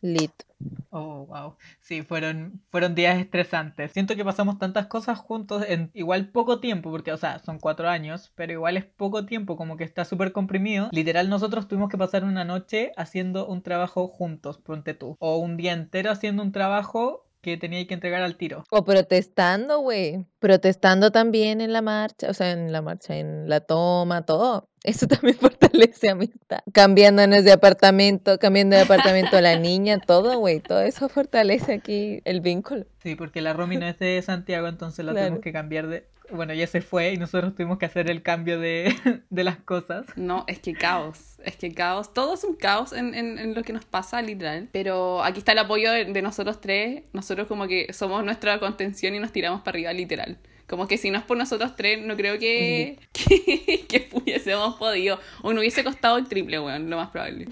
lit. 0.01 0.43
Oh, 0.91 1.25
wow. 1.27 1.55
Sí, 1.79 2.01
fueron, 2.01 2.63
fueron 2.71 2.95
días 2.95 3.19
estresantes. 3.19 3.91
Siento 3.91 4.15
que 4.15 4.25
pasamos 4.25 4.57
tantas 4.57 4.87
cosas 4.87 5.19
juntos 5.19 5.63
en 5.67 5.91
igual 5.93 6.29
poco 6.31 6.59
tiempo, 6.59 6.89
porque, 6.89 7.11
o 7.13 7.17
sea, 7.17 7.39
son 7.39 7.59
cuatro 7.59 7.87
años, 7.89 8.31
pero 8.35 8.53
igual 8.53 8.75
es 8.75 8.85
poco 8.85 9.25
tiempo, 9.25 9.55
como 9.55 9.77
que 9.77 9.83
está 9.83 10.03
súper 10.03 10.31
comprimido. 10.31 10.89
Literal, 10.91 11.29
nosotros 11.29 11.67
tuvimos 11.67 11.89
que 11.89 11.97
pasar 11.97 12.23
una 12.23 12.43
noche 12.43 12.91
haciendo 12.97 13.47
un 13.47 13.61
trabajo 13.61 14.07
juntos, 14.07 14.57
ponte 14.57 14.95
tú. 14.95 15.15
O 15.19 15.37
un 15.37 15.57
día 15.57 15.73
entero 15.73 16.11
haciendo 16.11 16.41
un 16.41 16.51
trabajo 16.51 17.28
que 17.41 17.57
tenía 17.57 17.85
que 17.87 17.93
entregar 17.93 18.21
al 18.21 18.35
tiro. 18.37 18.63
O 18.69 18.83
protestando, 18.83 19.79
güey. 19.79 20.25
Protestando 20.39 21.11
también 21.11 21.61
en 21.61 21.71
la 21.73 21.81
marcha, 21.81 22.29
o 22.29 22.33
sea, 22.33 22.51
en 22.51 22.71
la 22.71 22.81
marcha, 22.81 23.15
en 23.17 23.47
la 23.49 23.61
toma, 23.61 24.25
todo. 24.25 24.69
Eso 24.83 25.07
también 25.07 25.35
fortalece 25.37 26.09
amistad. 26.09 26.59
Cambiándonos 26.73 27.43
de 27.43 27.51
apartamento, 27.51 28.39
cambiando 28.39 28.75
de 28.77 28.83
apartamento 28.83 29.37
a 29.37 29.41
la 29.41 29.57
niña, 29.57 29.99
todo, 29.99 30.39
güey. 30.39 30.61
Todo 30.61 30.81
eso 30.81 31.09
fortalece 31.09 31.73
aquí 31.73 32.21
el 32.23 32.39
vínculo. 32.39 32.85
Sí, 33.03 33.15
porque 33.15 33.41
la 33.41 33.51
Romy 33.53 33.75
no 33.77 33.85
es 33.87 33.99
de 33.99 34.21
Santiago, 34.21 34.67
entonces 34.67 35.03
la 35.03 35.11
Claro. 35.11 35.27
tuvimos 35.27 35.43
que 35.43 35.51
cambiar 35.51 35.87
de... 35.87 36.07
Bueno, 36.31 36.53
ya 36.53 36.67
se 36.67 36.81
fue 36.81 37.13
y 37.13 37.17
nosotros 37.17 37.55
tuvimos 37.55 37.77
que 37.77 37.85
hacer 37.85 38.09
el 38.09 38.21
cambio 38.21 38.59
de, 38.59 38.93
de 39.29 39.43
las 39.43 39.57
cosas. 39.57 40.05
No, 40.15 40.43
es 40.47 40.59
que 40.59 40.73
caos, 40.73 41.39
es 41.43 41.55
que 41.55 41.73
caos, 41.73 42.13
todo 42.13 42.33
es 42.35 42.43
un 42.43 42.55
caos 42.55 42.93
en, 42.93 43.15
en- 43.15 43.39
en 43.39 43.53
lo 43.55 43.63
que 43.63 43.73
nos 43.73 43.85
pasa, 43.85 44.21
literal. 44.21 44.69
Pero 44.71 45.23
aquí 45.23 45.39
está 45.39 45.51
el 45.53 45.59
apoyo 45.59 45.91
de, 45.91 46.05
de 46.05 46.21
nosotros 46.21 46.61
tres, 46.61 47.03
nosotros 47.13 47.47
como 47.47 47.67
que 47.67 47.91
somos 47.93 48.23
nuestra 48.23 48.59
contención 48.59 49.15
y 49.15 49.19
nos 49.19 49.31
tiramos 49.31 49.61
para 49.61 49.75
arriba, 49.75 49.93
literal. 49.93 50.37
Como 50.67 50.87
que 50.87 50.97
si 50.99 51.09
no 51.09 51.17
es 51.17 51.23
por 51.23 51.35
nosotros 51.35 51.75
tres, 51.75 51.99
no 52.05 52.15
creo 52.15 52.37
que, 52.37 52.99
que, 53.11 53.85
que 53.89 54.07
hubiésemos 54.13 54.75
podido. 54.75 55.19
O 55.41 55.51
no 55.51 55.61
hubiese 55.61 55.83
costado 55.83 56.17
el 56.19 56.27
triple, 56.27 56.59
weón, 56.59 56.91
lo 56.91 56.97
más 56.97 57.09
probable. 57.09 57.47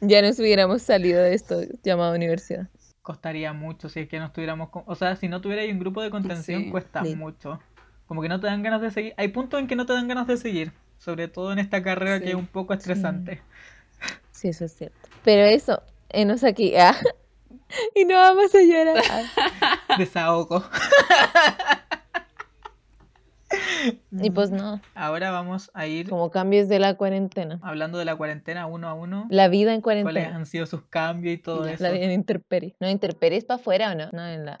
Ya 0.00 0.22
nos 0.22 0.38
hubiéramos 0.38 0.80
salido 0.80 1.22
de 1.22 1.34
esto 1.34 1.60
llamado 1.84 2.14
universidad. 2.14 2.68
Costaría 3.02 3.52
mucho 3.52 3.88
si 3.90 4.00
es 4.00 4.08
que 4.08 4.18
no 4.18 4.26
estuviéramos... 4.26 4.70
con- 4.70 4.84
O 4.86 4.94
sea, 4.94 5.16
si 5.16 5.28
no 5.28 5.40
tuviera 5.42 5.62
ahí 5.62 5.70
un 5.70 5.80
grupo 5.80 6.00
de 6.00 6.08
contención, 6.08 6.62
Sí. 6.64 6.70
cuesta 6.70 7.04
Sí. 7.04 7.14
mucho. 7.14 7.60
Como 8.12 8.20
que 8.20 8.28
no 8.28 8.40
te 8.40 8.46
dan 8.46 8.62
ganas 8.62 8.82
de 8.82 8.90
seguir. 8.90 9.14
Hay 9.16 9.28
puntos 9.28 9.58
en 9.58 9.66
que 9.66 9.74
no 9.74 9.86
te 9.86 9.94
dan 9.94 10.06
ganas 10.06 10.26
de 10.26 10.36
seguir. 10.36 10.70
Sobre 10.98 11.28
todo 11.28 11.50
en 11.50 11.58
esta 11.58 11.82
carrera 11.82 12.18
Sí. 12.18 12.24
que 12.24 12.28
es 12.32 12.34
un 12.34 12.46
poco 12.46 12.74
estresante. 12.74 13.40
Sí, 14.32 14.48
eso 14.48 14.66
es 14.66 14.74
cierto. 14.76 15.08
Pero 15.24 15.44
eso, 15.44 15.82
enos 16.10 16.44
aquí. 16.44 16.76
ah, 16.76 16.94
Y 17.94 18.04
no 18.04 18.16
vamos 18.16 18.54
a 18.54 18.60
llorar. 18.60 19.02
Ah, 19.62 19.78
Desahogo. 19.98 20.62
Y 24.10 24.30
pues 24.30 24.50
no, 24.50 24.80
Ahora 24.94 25.30
vamos 25.30 25.70
a 25.72 25.86
ir 25.86 26.08
como 26.10 26.30
cambios 26.30 26.68
de 26.68 26.78
la 26.78 26.94
cuarentena. 26.98 27.58
hablando 27.62 27.96
de 27.96 28.04
la 28.04 28.14
cuarentena 28.16 28.66
uno 28.66 28.88
a 28.88 28.94
uno. 28.94 29.26
La 29.30 29.48
vida 29.48 29.72
en 29.72 29.80
¿Cuáles 29.80 30.04
cuarentena. 30.04 30.36
han 30.36 30.44
sido 30.46 30.66
sus 30.66 30.82
cambios 30.82 31.34
y 31.34 31.38
todo 31.38 31.66
eso? 31.66 31.82
La 31.82 31.90
vida 31.90 32.04
en 32.04 32.12
intemperie. 32.12 32.76
No, 32.78 32.90
intemperie 32.90 33.38
es 33.38 33.44
para 33.44 33.58
afuera 33.60 33.92
o 33.92 33.94
no? 33.94 34.10
No, 34.12 34.26
en 34.26 34.44
la. 34.44 34.58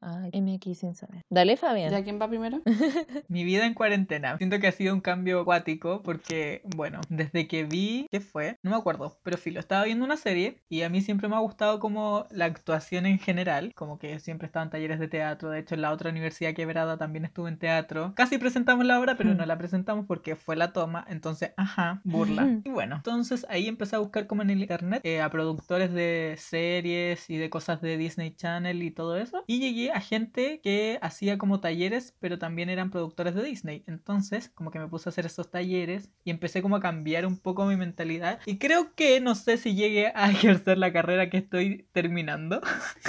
Ah, 0.00 0.28
MX 0.32 0.78
sin 0.78 0.94
saber. 0.94 1.22
Dale, 1.30 1.56
Fabián. 1.56 1.90
¿Ya 1.90 2.02
quién 2.02 2.20
va 2.20 2.28
primero? 2.28 2.60
Mi 3.28 3.44
vida 3.44 3.66
en 3.66 3.74
cuarentena. 3.74 4.36
Siento 4.38 4.58
que 4.58 4.66
ha 4.66 4.72
sido 4.72 4.94
un 4.94 5.00
cambio 5.00 5.40
acuático 5.40 6.02
porque, 6.02 6.62
bueno, 6.76 7.00
desde 7.08 7.46
que 7.46 7.64
vi, 7.64 8.06
¿qué 8.10 8.20
fue? 8.20 8.58
No 8.62 8.70
me 8.70 8.76
acuerdo, 8.76 9.18
pero 9.22 9.36
filo, 9.36 9.60
estaba 9.60 9.84
viendo 9.84 10.04
una 10.04 10.16
serie 10.16 10.62
y 10.68 10.82
a 10.82 10.88
mí 10.88 11.00
siempre 11.00 11.28
me 11.28 11.36
ha 11.36 11.40
gustado 11.40 11.80
como 11.80 12.26
la 12.30 12.44
actuación 12.46 13.06
en 13.06 13.18
general, 13.18 13.72
como 13.74 13.98
que 13.98 14.18
siempre 14.20 14.46
estaba 14.46 14.64
en 14.64 14.70
talleres 14.70 14.98
de 14.98 15.08
teatro, 15.08 15.50
de 15.50 15.60
hecho 15.60 15.74
en 15.74 15.82
la 15.82 15.92
otra 15.92 16.10
universidad 16.10 16.54
quebrada 16.54 16.96
también 16.96 17.24
estuve 17.24 17.48
en 17.48 17.58
teatro. 17.58 18.12
Casi 18.14 18.38
presentamos 18.38 18.84
la 18.86 18.98
obra, 18.98 19.16
pero 19.16 19.34
no 19.34 19.44
la 19.46 19.58
presentamos 19.58 20.06
porque 20.06 20.36
fue 20.36 20.56
la 20.56 20.72
toma, 20.72 21.04
entonces, 21.08 21.52
ajá, 21.56 22.00
burla. 22.04 22.60
Y 22.64 22.70
bueno, 22.70 22.96
entonces 22.96 23.46
ahí 23.48 23.68
empecé 23.68 23.96
a 23.96 24.00
buscar 24.00 24.26
como 24.26 24.42
en 24.42 24.50
el 24.50 24.60
internet 24.60 25.00
eh, 25.04 25.20
a 25.20 25.30
productores 25.30 25.92
de 25.92 26.36
series 26.38 27.28
y 27.30 27.36
de 27.36 27.50
cosas 27.50 27.80
de 27.80 27.96
Disney 27.96 28.34
Channel 28.34 28.82
y 28.82 28.90
todo 28.90 29.16
eso. 29.16 29.44
Y 29.46 29.60
llegué 29.60 29.85
a 29.90 30.00
gente 30.00 30.60
que 30.62 30.98
hacía 31.02 31.38
como 31.38 31.60
talleres, 31.60 32.14
pero 32.20 32.38
también 32.38 32.68
eran 32.68 32.90
productores 32.90 33.34
de 33.34 33.42
Disney. 33.42 33.84
Entonces, 33.86 34.50
como 34.54 34.70
que 34.70 34.78
me 34.78 34.88
puse 34.88 35.08
a 35.08 35.10
hacer 35.10 35.26
esos 35.26 35.50
talleres 35.50 36.10
y 36.24 36.30
empecé 36.30 36.62
como 36.62 36.76
a 36.76 36.80
cambiar 36.80 37.26
un 37.26 37.36
poco 37.38 37.66
mi 37.66 37.76
mentalidad. 37.76 38.40
Y 38.46 38.58
creo 38.58 38.94
que 38.94 39.20
no 39.20 39.34
sé 39.34 39.56
si 39.56 39.74
llegué 39.74 40.12
a 40.14 40.30
ejercer 40.30 40.78
la 40.78 40.92
carrera 40.92 41.30
que 41.30 41.38
estoy 41.38 41.86
terminando. 41.92 42.60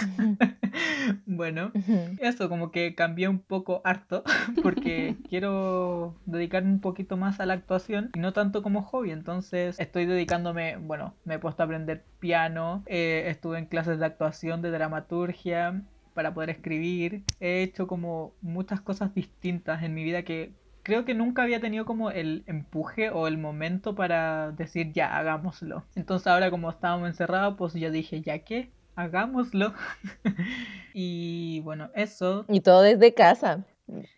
bueno, 1.26 1.72
eso 2.20 2.50
como 2.50 2.72
que 2.72 2.96
cambié 2.96 3.28
un 3.28 3.40
poco 3.40 3.82
harto 3.84 4.24
porque 4.64 5.16
quiero 5.30 6.16
dedicarme 6.26 6.72
un 6.72 6.82
poquito 6.82 7.18
más 7.18 7.40
a 7.40 7.46
la 7.46 7.54
actuación 7.54 8.12
y 8.16 8.20
no 8.20 8.34
tanto 8.34 8.62
como 8.62 8.84
hobby. 8.84 9.12
Entonces 9.12 9.80
estoy 9.80 10.06
dedicándome, 10.06 10.78
bueno, 10.78 11.14
me 11.26 11.36
he 11.36 11.40
puesto 11.40 11.64
a 11.64 11.66
aprender 11.66 12.04
piano, 12.20 12.84
eh, 12.86 13.26
estuve 13.28 13.60
en 13.60 13.66
clases 13.66 14.00
de 14.00 14.06
actuación, 14.06 14.62
de 14.62 14.72
dramaturgia 14.72 15.82
para 16.18 16.34
poder 16.34 16.50
escribir. 16.50 17.22
He 17.40 17.62
hecho 17.62 17.86
como 17.86 18.34
muchas 18.42 18.82
cosas 18.82 19.14
distintas 19.14 19.84
en 19.84 19.94
mi 19.94 20.04
vida 20.04 20.24
que 20.24 20.52
creo 20.82 21.06
que 21.06 21.14
nunca 21.14 21.44
había 21.44 21.60
tenido 21.60 21.86
como 21.86 22.10
el 22.10 22.44
empuje 22.48 23.12
o 23.12 23.28
el 23.28 23.38
momento 23.38 23.94
para 23.94 24.50
decir 24.50 24.92
ya, 24.94 25.16
hagámoslo. 25.16 25.86
Entonces 25.94 26.26
ahora 26.26 26.50
como 26.50 26.72
estábamos 26.72 27.08
encerrados, 27.08 27.54
pues 27.56 27.76
yo 27.76 27.92
dije, 27.92 28.22
ya 28.22 28.40
que, 28.40 28.72
hagámoslo. 28.96 29.76
y 30.96 31.60
bueno, 31.60 31.92
eso. 31.94 32.46
Y 32.50 32.62
todo 32.62 32.82
desde 32.82 33.14
casa. 33.14 33.64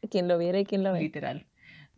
Quien 0.10 0.30
lo 0.30 0.38
viera 0.38 0.58
y 0.58 0.64
quien 0.64 0.84
lo 0.84 0.94
ve. 0.94 1.02
Literal. 1.02 1.48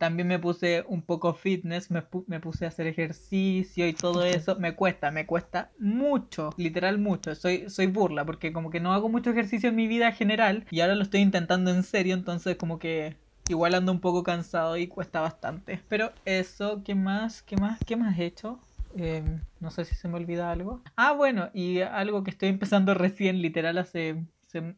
También 0.02 0.26
me 0.26 0.40
puse 0.40 0.84
un 0.88 1.00
poco 1.00 1.32
fitness, 1.32 1.88
me, 1.92 2.02
me, 2.26 2.40
puse 2.40 2.64
a 2.64 2.68
hacer 2.68 2.88
ejercicio 2.88 3.86
y 3.86 3.92
todo 3.92 4.24
eso. 4.24 4.56
Me 4.56 4.74
cuesta, 4.74 5.12
me 5.12 5.26
cuesta 5.26 5.70
mucho, 5.78 6.50
literal 6.56 6.98
mucho. 6.98 7.36
Soy, 7.36 7.70
soy 7.70 7.86
burla 7.86 8.24
porque 8.24 8.52
como 8.52 8.70
que 8.70 8.80
no 8.80 8.92
hago 8.92 9.08
mucho 9.08 9.30
ejercicio 9.30 9.68
en 9.68 9.76
mi 9.76 9.86
vida 9.86 10.10
general 10.10 10.66
y 10.72 10.80
ahora 10.80 10.96
lo 10.96 11.04
estoy 11.04 11.20
intentando 11.20 11.70
en 11.70 11.84
serio, 11.84 12.14
entonces 12.14 12.56
como 12.56 12.80
que 12.80 13.14
igual 13.46 13.76
ando 13.76 13.92
un 13.92 14.00
poco 14.00 14.24
cansado 14.24 14.76
y 14.76 14.88
cuesta 14.88 15.20
bastante. 15.20 15.80
Pero 15.88 16.10
eso, 16.24 16.82
¿qué 16.82 16.96
más? 16.96 17.40
¿Qué 17.40 17.54
más? 17.56 17.78
¿Qué 17.86 17.94
más 17.94 18.18
he 18.18 18.24
hecho? 18.24 18.58
Em, 18.96 19.38
no 19.60 19.70
sé 19.70 19.84
si 19.84 19.94
se 19.94 20.08
me 20.08 20.16
olvida 20.16 20.50
algo. 20.50 20.82
Ah, 20.96 21.12
bueno, 21.12 21.50
y 21.54 21.82
algo 21.82 22.24
que 22.24 22.32
estoy 22.32 22.48
empezando 22.48 22.92
recién, 22.94 23.40
literal, 23.40 23.78
hace 23.78 24.16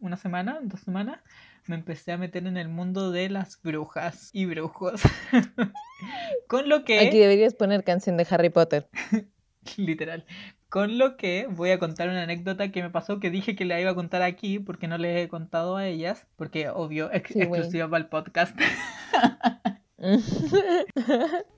una 0.01 0.19
semana, 0.19 0.59
dos 0.63 0.81
semanas, 0.81 1.21
me 1.67 1.77
empecé 1.77 2.13
a 2.13 2.19
meter 2.19 2.47
en 2.47 2.57
el 2.57 2.69
mundo 2.69 3.11
de 3.11 3.29
las 3.29 3.61
brujas 3.63 4.31
y 4.33 4.47
brujos. 4.47 5.03
Con 6.49 6.69
lo 6.69 6.85
que... 6.85 7.01
Aquí 7.01 7.19
deberías 7.19 7.55
poner 7.55 7.85
canción 7.85 8.17
de 8.17 8.27
Harry 8.31 8.51
Potter. 8.51 8.89
Literal. 9.77 10.25
Con 10.69 10.99
lo 10.99 11.17
que 11.17 11.47
voy 11.49 11.71
a 11.71 11.79
contar 11.79 12.09
una 12.09 12.25
anécdota 12.25 12.73
que 12.73 12.83
me 12.83 12.91
pasó 12.91 13.21
que 13.21 13.31
dije 13.31 13.55
que 13.55 13.65
la 13.65 13.81
iba 13.81 13.93
a 13.93 13.95
contar 13.95 14.23
aquí 14.23 14.59
porque 14.59 14.89
no 14.89 14.99
les 14.99 15.25
he 15.25 15.29
contado 15.29 15.77
a 15.77 15.87
ellas, 15.87 16.27
porque 16.37 16.69
obvio, 16.69 17.13
es 17.13 17.23
exclusiva 17.25 17.89
para 17.89 18.03
el 18.03 18.11
podcast. 18.11 18.59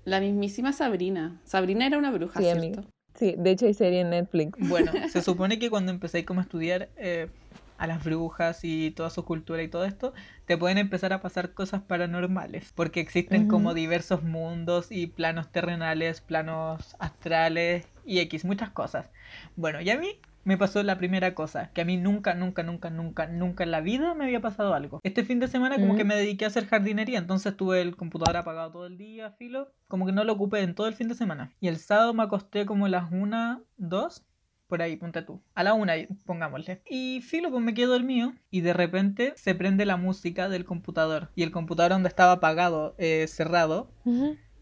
La 0.04 0.20
mismísima 0.20 0.72
Sabrina. 0.72 1.40
Sabrina 1.44 1.86
era 1.86 1.98
una 1.98 2.12
bruja, 2.12 2.38
sí, 2.38 2.44
¿cierto? 2.44 2.84
Sí, 3.14 3.34
de 3.38 3.50
hecho 3.50 3.66
hay 3.66 3.74
serie 3.74 4.00
en 4.00 4.10
Netflix. 4.10 4.58
Bueno, 4.68 4.92
se 5.08 5.22
supone 5.22 5.58
que 5.58 5.70
cuando 5.70 5.90
empecé 5.90 6.24
como 6.24 6.40
a 6.40 6.42
estudiar 6.42 6.90
eh, 6.96 7.28
a 7.78 7.86
las 7.86 8.02
brujas 8.04 8.60
y 8.62 8.90
toda 8.90 9.10
su 9.10 9.24
cultura 9.24 9.62
y 9.62 9.68
todo 9.68 9.84
esto, 9.84 10.12
te 10.46 10.56
pueden 10.56 10.78
empezar 10.78 11.12
a 11.12 11.20
pasar 11.20 11.52
cosas 11.54 11.82
paranormales, 11.82 12.72
porque 12.74 13.00
existen 13.00 13.48
como 13.48 13.74
diversos 13.74 14.22
mundos 14.22 14.90
y 14.90 15.06
planos 15.06 15.50
terrenales, 15.50 16.20
planos 16.20 16.96
astrales 16.98 17.86
y 18.04 18.20
X, 18.20 18.44
muchas 18.44 18.70
cosas. 18.70 19.10
Bueno, 19.56 19.80
y 19.80 19.90
a 19.90 19.98
mí 19.98 20.20
me 20.46 20.56
pasó 20.56 20.80
la 20.84 20.96
primera 20.96 21.34
cosa, 21.34 21.72
que 21.72 21.80
a 21.80 21.84
mí 21.84 21.96
nunca, 21.96 22.34
nunca, 22.34 22.62
nunca, 22.62 22.88
nunca, 22.88 23.26
nunca 23.26 23.64
en 23.64 23.72
la 23.72 23.80
vida 23.80 24.14
me 24.14 24.26
había 24.26 24.40
pasado 24.40 24.74
algo. 24.74 25.00
Este 25.02 25.24
fin 25.24 25.40
de 25.40 25.48
semana 25.48 25.74
como 25.74 25.96
que 25.96 26.04
me 26.04 26.14
dediqué 26.14 26.44
a 26.44 26.48
hacer 26.48 26.66
jardinería, 26.68 27.18
entonces 27.18 27.56
tuve 27.56 27.82
el 27.82 27.96
computador 27.96 28.36
apagado 28.36 28.70
todo 28.70 28.86
el 28.86 28.96
día, 28.96 29.32
filo, 29.32 29.72
como 29.88 30.06
que 30.06 30.12
no 30.12 30.22
lo 30.22 30.34
ocupé 30.34 30.60
en 30.60 30.76
todo 30.76 30.86
el 30.86 30.94
fin 30.94 31.08
de 31.08 31.16
semana. 31.16 31.52
Y 31.60 31.66
el 31.66 31.78
sábado 31.78 32.14
me 32.14 32.22
acosté 32.22 32.64
como 32.64 32.86
las 32.86 33.10
una, 33.10 33.60
dos, 33.76 34.24
por 34.66 34.82
ahí, 34.82 34.96
ponte 34.96 35.22
tú. 35.22 35.40
A 35.54 35.62
la 35.62 35.74
una, 35.74 35.94
pongámosle. 36.24 36.82
Y 36.88 37.20
filo, 37.22 37.50
pues 37.50 37.62
me 37.62 37.74
quedo 37.74 37.92
dormido. 37.92 38.32
Y 38.50 38.60
de 38.60 38.72
repente 38.72 39.32
se 39.36 39.54
prende 39.54 39.86
la 39.86 39.96
música 39.96 40.48
del 40.48 40.64
computador. 40.64 41.30
Y 41.34 41.42
el 41.42 41.50
computador 41.50 41.92
donde 41.92 42.08
estaba 42.08 42.32
apagado, 42.32 42.94
eh, 42.98 43.26
cerrado. 43.28 43.90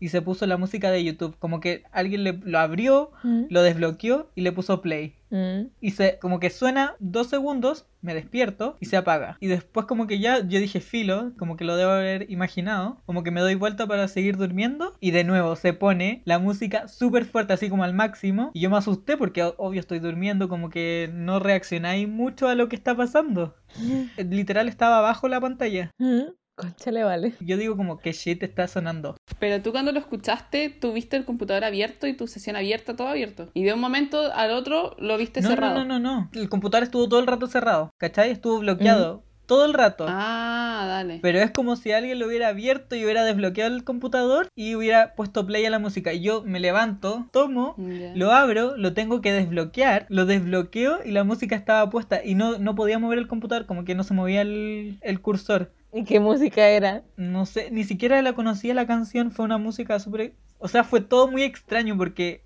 Y 0.05 0.11
se 0.11 0.21
puso 0.21 0.47
la 0.47 0.59
música 0.59 0.91
de 0.91 1.03
YouTube. 1.03 1.35
Como 1.39 1.61
que 1.61 1.85
alguien 1.91 2.25
le, 2.25 2.35
lo 2.35 2.59
abrió, 2.59 3.13
lo 3.23 3.63
desbloqueó 3.63 4.31
y 4.35 4.43
le 4.43 4.53
puso 4.53 4.83
play. 4.83 5.15
Mm. 5.31 5.69
Y 5.81 5.93
se, 5.93 6.19
como 6.19 6.41
que 6.41 6.51
suena 6.51 6.95
dos 6.99 7.29
segundos, 7.29 7.87
me 8.03 8.13
despierto 8.13 8.77
y 8.81 8.85
se 8.85 8.99
apaga. 8.99 9.39
Y 9.41 9.47
después 9.47 9.87
como 9.87 10.07
que 10.07 10.19
ya 10.19 10.41
yo 10.41 10.61
dije 10.61 10.81
filo, 10.81 11.33
como 11.39 11.57
que 11.57 11.65
lo 11.65 11.77
debo 11.77 11.93
haber 11.93 12.31
imaginado, 12.31 13.01
como 13.07 13.23
que 13.23 13.31
me 13.31 13.41
doy 13.41 13.55
vuelta 13.55 13.87
para 13.87 14.07
seguir 14.09 14.37
durmiendo 14.37 14.93
y 15.01 15.11
de 15.11 15.25
nuevo 15.25 15.57
se 15.57 15.73
pone 15.73 16.21
la 16.27 16.39
música 16.39 16.87
súper 16.87 17.25
fuerte, 17.25 17.55
así 17.55 17.71
como 17.71 17.83
al 17.85 17.95
máximo. 17.95 18.51
Y 18.53 18.61
yo 18.61 18.69
me 18.69 18.77
asusté 18.77 19.17
porque 19.17 19.43
obvio 19.57 19.81
estoy 19.81 20.01
durmiendo, 20.01 20.51
como 20.51 20.69
que 20.69 21.09
no 21.15 21.39
reaccionáis 21.39 22.11
mucho 22.11 22.47
a 22.47 22.55
lo 22.55 22.69
que 22.69 22.77
está 22.77 22.95
pasando. 22.95 23.57
Literal 24.19 24.69
estaba 24.69 24.99
abajo 24.99 25.29
la 25.29 25.41
pantalla. 25.41 25.91
Mm. 25.97 26.25
Conchale, 26.57 27.03
vale. 27.03 27.35
Yo 27.41 27.57
digo 27.57 27.77
como 27.77 27.99
que 27.99 28.13
shit 28.13 28.43
está 28.43 28.69
sonando. 28.69 29.17
Pero 29.41 29.63
tú 29.63 29.73
cuando 29.73 29.93
lo 29.93 29.99
escuchaste, 29.99 30.71
tuviste 30.71 31.17
el 31.17 31.25
computador 31.25 31.65
abierto 31.65 32.07
y 32.07 32.15
tu 32.15 32.27
sesión 32.27 32.57
abierta, 32.57 32.95
todo 32.95 33.09
abierto. 33.09 33.51
Y 33.55 33.65
de 33.65 33.73
un 33.73 33.81
momento 33.81 34.33
al 34.33 34.53
otro 34.53 34.95
lo 34.99 35.17
viste 35.17 35.43
cerrado. 35.43 35.81
No, 35.81 35.85
no, 35.85 35.99
no, 35.99 36.21
no. 36.21 36.31
El 36.33 36.49
computador 36.49 36.85
estuvo 36.85 37.09
todo 37.09 37.21
el 37.21 37.27
rato 37.27 37.47
cerrado. 37.49 37.91
¿Cachai? 37.99 38.31
Estuvo 38.31 38.61
bloqueado. 38.61 39.25
Todo 39.47 39.67
el 39.67 39.75
rato. 39.75 40.07
Ah, 40.09 40.85
dale. 40.89 41.19
Pero 41.21 41.39
es 41.39 41.51
como 41.51 41.77
si 41.77 41.93
alguien 41.93 42.19
lo 42.19 42.27
hubiera 42.27 42.49
abierto 42.49 42.97
y 42.97 43.05
hubiera 43.05 43.25
desbloqueado 43.25 43.75
el 43.75 43.85
computador 43.85 44.49
y 44.55 44.75
hubiera 44.75 45.15
puesto 45.15 45.45
play 45.45 45.67
a 45.67 45.71
la 45.71 45.79
música. 45.79 46.15
Y 46.15 46.23
yo 46.23 46.43
me 46.45 46.61
levanto, 46.61 47.27
tomo, 47.31 47.75
lo 48.15 48.33
abro, 48.33 48.77
lo 48.79 48.95
tengo 48.95 49.21
que 49.21 49.33
desbloquear, 49.33 50.07
lo 50.09 50.25
desbloqueo 50.25 51.01
y 51.05 51.11
la 51.11 51.25
música 51.25 51.57
estaba 51.57 51.91
puesta. 51.91 52.25
Y 52.25 52.37
no, 52.37 52.59
no 52.59 52.75
podía 52.75 52.99
mover 52.99 53.19
el 53.19 53.29
computador, 53.29 53.67
como 53.67 53.85
que 53.85 53.95
no 53.95 54.03
se 54.03 54.15
movía 54.15 54.41
el, 54.41 54.97
el 55.03 55.21
cursor. 55.21 55.73
¿Y 55.95 56.05
qué 56.05 56.19
música 56.19 56.69
era? 56.69 57.05
No 57.17 57.47
sé, 57.47 57.71
ni 57.71 57.85
siquiera 57.85 58.21
la 58.21 58.33
conocía 58.35 58.75
la 58.75 58.87
canción, 58.87 59.31
fue 59.31 59.45
una 59.45 59.59
música 59.59 60.01
súper... 60.01 60.35
O 60.59 60.67
sea, 60.67 60.83
fue 60.83 61.01
todo 61.01 61.31
muy 61.31 61.43
extraño 61.45 61.97
porque 61.97 62.43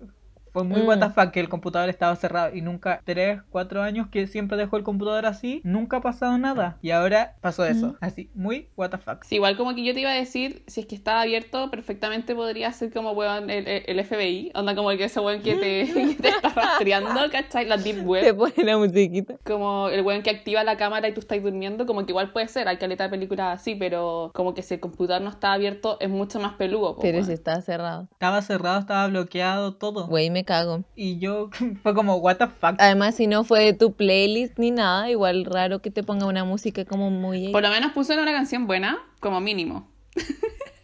fue 0.51 0.63
muy 0.63 0.81
mm. 0.81 1.31
que 1.31 1.39
el 1.39 1.49
computador 1.49 1.89
estaba 1.89 2.15
cerrado 2.15 2.55
y 2.55 2.61
nunca, 2.61 3.01
tres, 3.03 3.41
cuatro 3.49 3.81
años 3.81 4.07
que 4.07 4.27
siempre 4.27 4.57
dejó 4.57 4.77
el 4.77 4.83
computador 4.83 5.25
así, 5.25 5.61
nunca 5.63 5.97
ha 5.97 6.01
pasado 6.01 6.37
nada. 6.37 6.77
Y 6.81 6.91
ahora 6.91 7.35
pasó 7.41 7.65
eso, 7.65 7.87
mm. 7.87 7.97
así, 8.01 8.29
muy 8.33 8.69
what 8.75 8.91
Sí, 9.25 9.35
igual 9.35 9.57
como 9.57 9.75
que 9.75 9.83
yo 9.83 9.93
te 9.93 10.01
iba 10.01 10.11
a 10.11 10.15
decir, 10.15 10.63
si 10.67 10.81
es 10.81 10.85
que 10.85 10.95
estaba 10.95 11.21
abierto, 11.21 11.69
perfectamente 11.69 12.35
podría 12.35 12.71
ser 12.73 12.91
como, 12.91 13.11
weón, 13.11 13.49
el, 13.49 13.67
el, 13.67 14.03
FBI, 14.03 14.51
onda 14.55 14.75
como 14.75 14.91
el 14.91 14.97
que 14.97 15.05
ese 15.05 15.19
weón 15.19 15.41
que 15.41 15.55
te, 15.55 16.15
te 16.21 16.29
está 16.29 16.49
rastreando, 16.49 17.19
¿cachai? 17.31 17.65
La 17.65 17.77
deep 17.77 18.05
web. 18.05 18.23
Te 18.23 18.33
pone 18.33 18.63
la 18.63 18.77
musiquita. 18.77 19.35
Como 19.45 19.89
el 19.89 20.01
weón 20.01 20.21
que 20.23 20.29
activa 20.29 20.63
la 20.63 20.77
cámara 20.77 21.07
y 21.07 21.13
tú 21.13 21.19
estás 21.19 21.41
durmiendo, 21.41 21.85
como 21.85 22.05
que 22.05 22.11
igual 22.11 22.31
puede 22.31 22.47
ser, 22.47 22.67
hay 22.67 22.77
caleta 22.77 23.05
de 23.05 23.09
películas 23.09 23.59
así, 23.59 23.75
pero 23.75 24.31
como 24.33 24.53
que 24.53 24.61
si 24.61 24.75
el 24.75 24.79
computador 24.79 25.21
no 25.21 25.29
está 25.29 25.53
abierto 25.53 25.97
es 25.99 26.09
mucho 26.09 26.39
más 26.39 26.53
peludo. 26.53 26.97
pero 27.01 27.23
si 27.23 27.33
está 27.33 27.61
cerrado. 27.61 28.07
Estaba 28.11 28.41
cerrado, 28.41 28.79
estaba 28.79 29.07
bloqueado, 29.07 29.75
todo. 29.75 30.07
Güey, 30.07 30.29
me 30.29 30.38
cago. 30.43 30.83
Y 30.95 31.19
yo 31.19 31.49
fue 31.83 31.93
como, 31.93 32.17
what 32.17 32.37
the 32.37 32.47
fuck. 32.47 32.75
Además, 32.77 33.15
si 33.15 33.27
no 33.27 33.43
fue 33.43 33.63
de 33.63 33.73
tu 33.73 33.93
playlist 33.93 34.57
ni 34.57 34.71
nada, 34.71 35.09
igual 35.09 35.45
raro 35.45 35.81
que 35.81 35.91
te 35.91 36.03
ponga 36.03 36.25
una 36.25 36.43
música 36.43 36.85
como 36.85 37.09
muy... 37.09 37.51
Por 37.51 37.63
lo 37.63 37.69
menos 37.69 37.91
puso 37.91 38.13
una 38.13 38.31
canción 38.31 38.67
buena, 38.67 38.99
como 39.19 39.39
mínimo. 39.39 39.89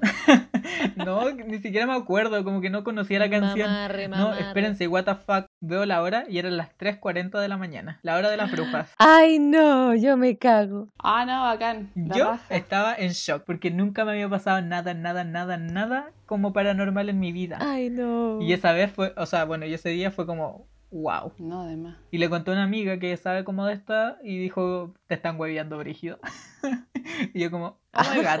no, 0.96 1.30
ni 1.30 1.58
siquiera 1.58 1.86
me 1.86 1.94
acuerdo, 1.94 2.42
como 2.44 2.60
que 2.60 2.70
no 2.70 2.84
conocía 2.84 3.18
la 3.18 3.30
canción. 3.30 3.70
No, 4.10 4.34
espérense, 4.34 4.88
what 4.88 5.04
the 5.04 5.14
fuck. 5.14 5.46
Veo 5.60 5.84
la 5.86 6.02
hora 6.02 6.24
y 6.28 6.38
eran 6.38 6.56
las 6.56 6.76
3.40 6.78 7.40
de 7.40 7.48
la 7.48 7.56
mañana, 7.56 7.98
la 8.02 8.16
hora 8.16 8.30
de 8.30 8.36
las 8.36 8.50
brujas. 8.50 8.94
Ay, 8.98 9.38
no, 9.38 9.94
yo 9.94 10.16
me 10.16 10.36
cago. 10.38 10.88
Ah, 10.98 11.24
no, 11.24 11.42
bacán. 11.42 11.90
yo 11.94 12.38
estaba 12.48 12.94
en 12.94 13.10
shock 13.10 13.44
porque 13.44 13.70
nunca 13.70 14.04
me 14.04 14.12
había 14.12 14.28
pasado 14.28 14.60
nada, 14.62 14.94
nada, 14.94 15.24
nada, 15.24 15.56
nada 15.56 16.10
como 16.26 16.52
paranormal 16.52 17.08
en 17.08 17.18
mi 17.18 17.32
vida. 17.32 17.58
Ay, 17.60 17.90
no. 17.90 18.40
Y 18.40 18.52
esa 18.52 18.72
vez 18.72 18.92
fue, 18.92 19.12
o 19.16 19.26
sea, 19.26 19.44
bueno, 19.44 19.66
y 19.66 19.74
ese 19.74 19.88
día 19.90 20.10
fue 20.10 20.26
como, 20.26 20.68
wow. 20.90 21.32
No, 21.38 21.62
además. 21.62 21.96
Y 22.10 22.18
le 22.18 22.28
conté 22.28 22.50
a 22.50 22.54
una 22.54 22.64
amiga 22.64 22.98
que 22.98 23.16
sabe 23.16 23.44
cómo 23.44 23.66
de 23.66 23.74
esta 23.74 24.18
y 24.22 24.38
dijo, 24.38 24.94
te 25.06 25.14
están 25.14 25.38
hueviando 25.38 25.78
brígido. 25.78 26.18
y 27.34 27.40
yo 27.40 27.50
como, 27.50 27.78
oh 27.94 28.14
my 28.14 28.22
god. 28.22 28.40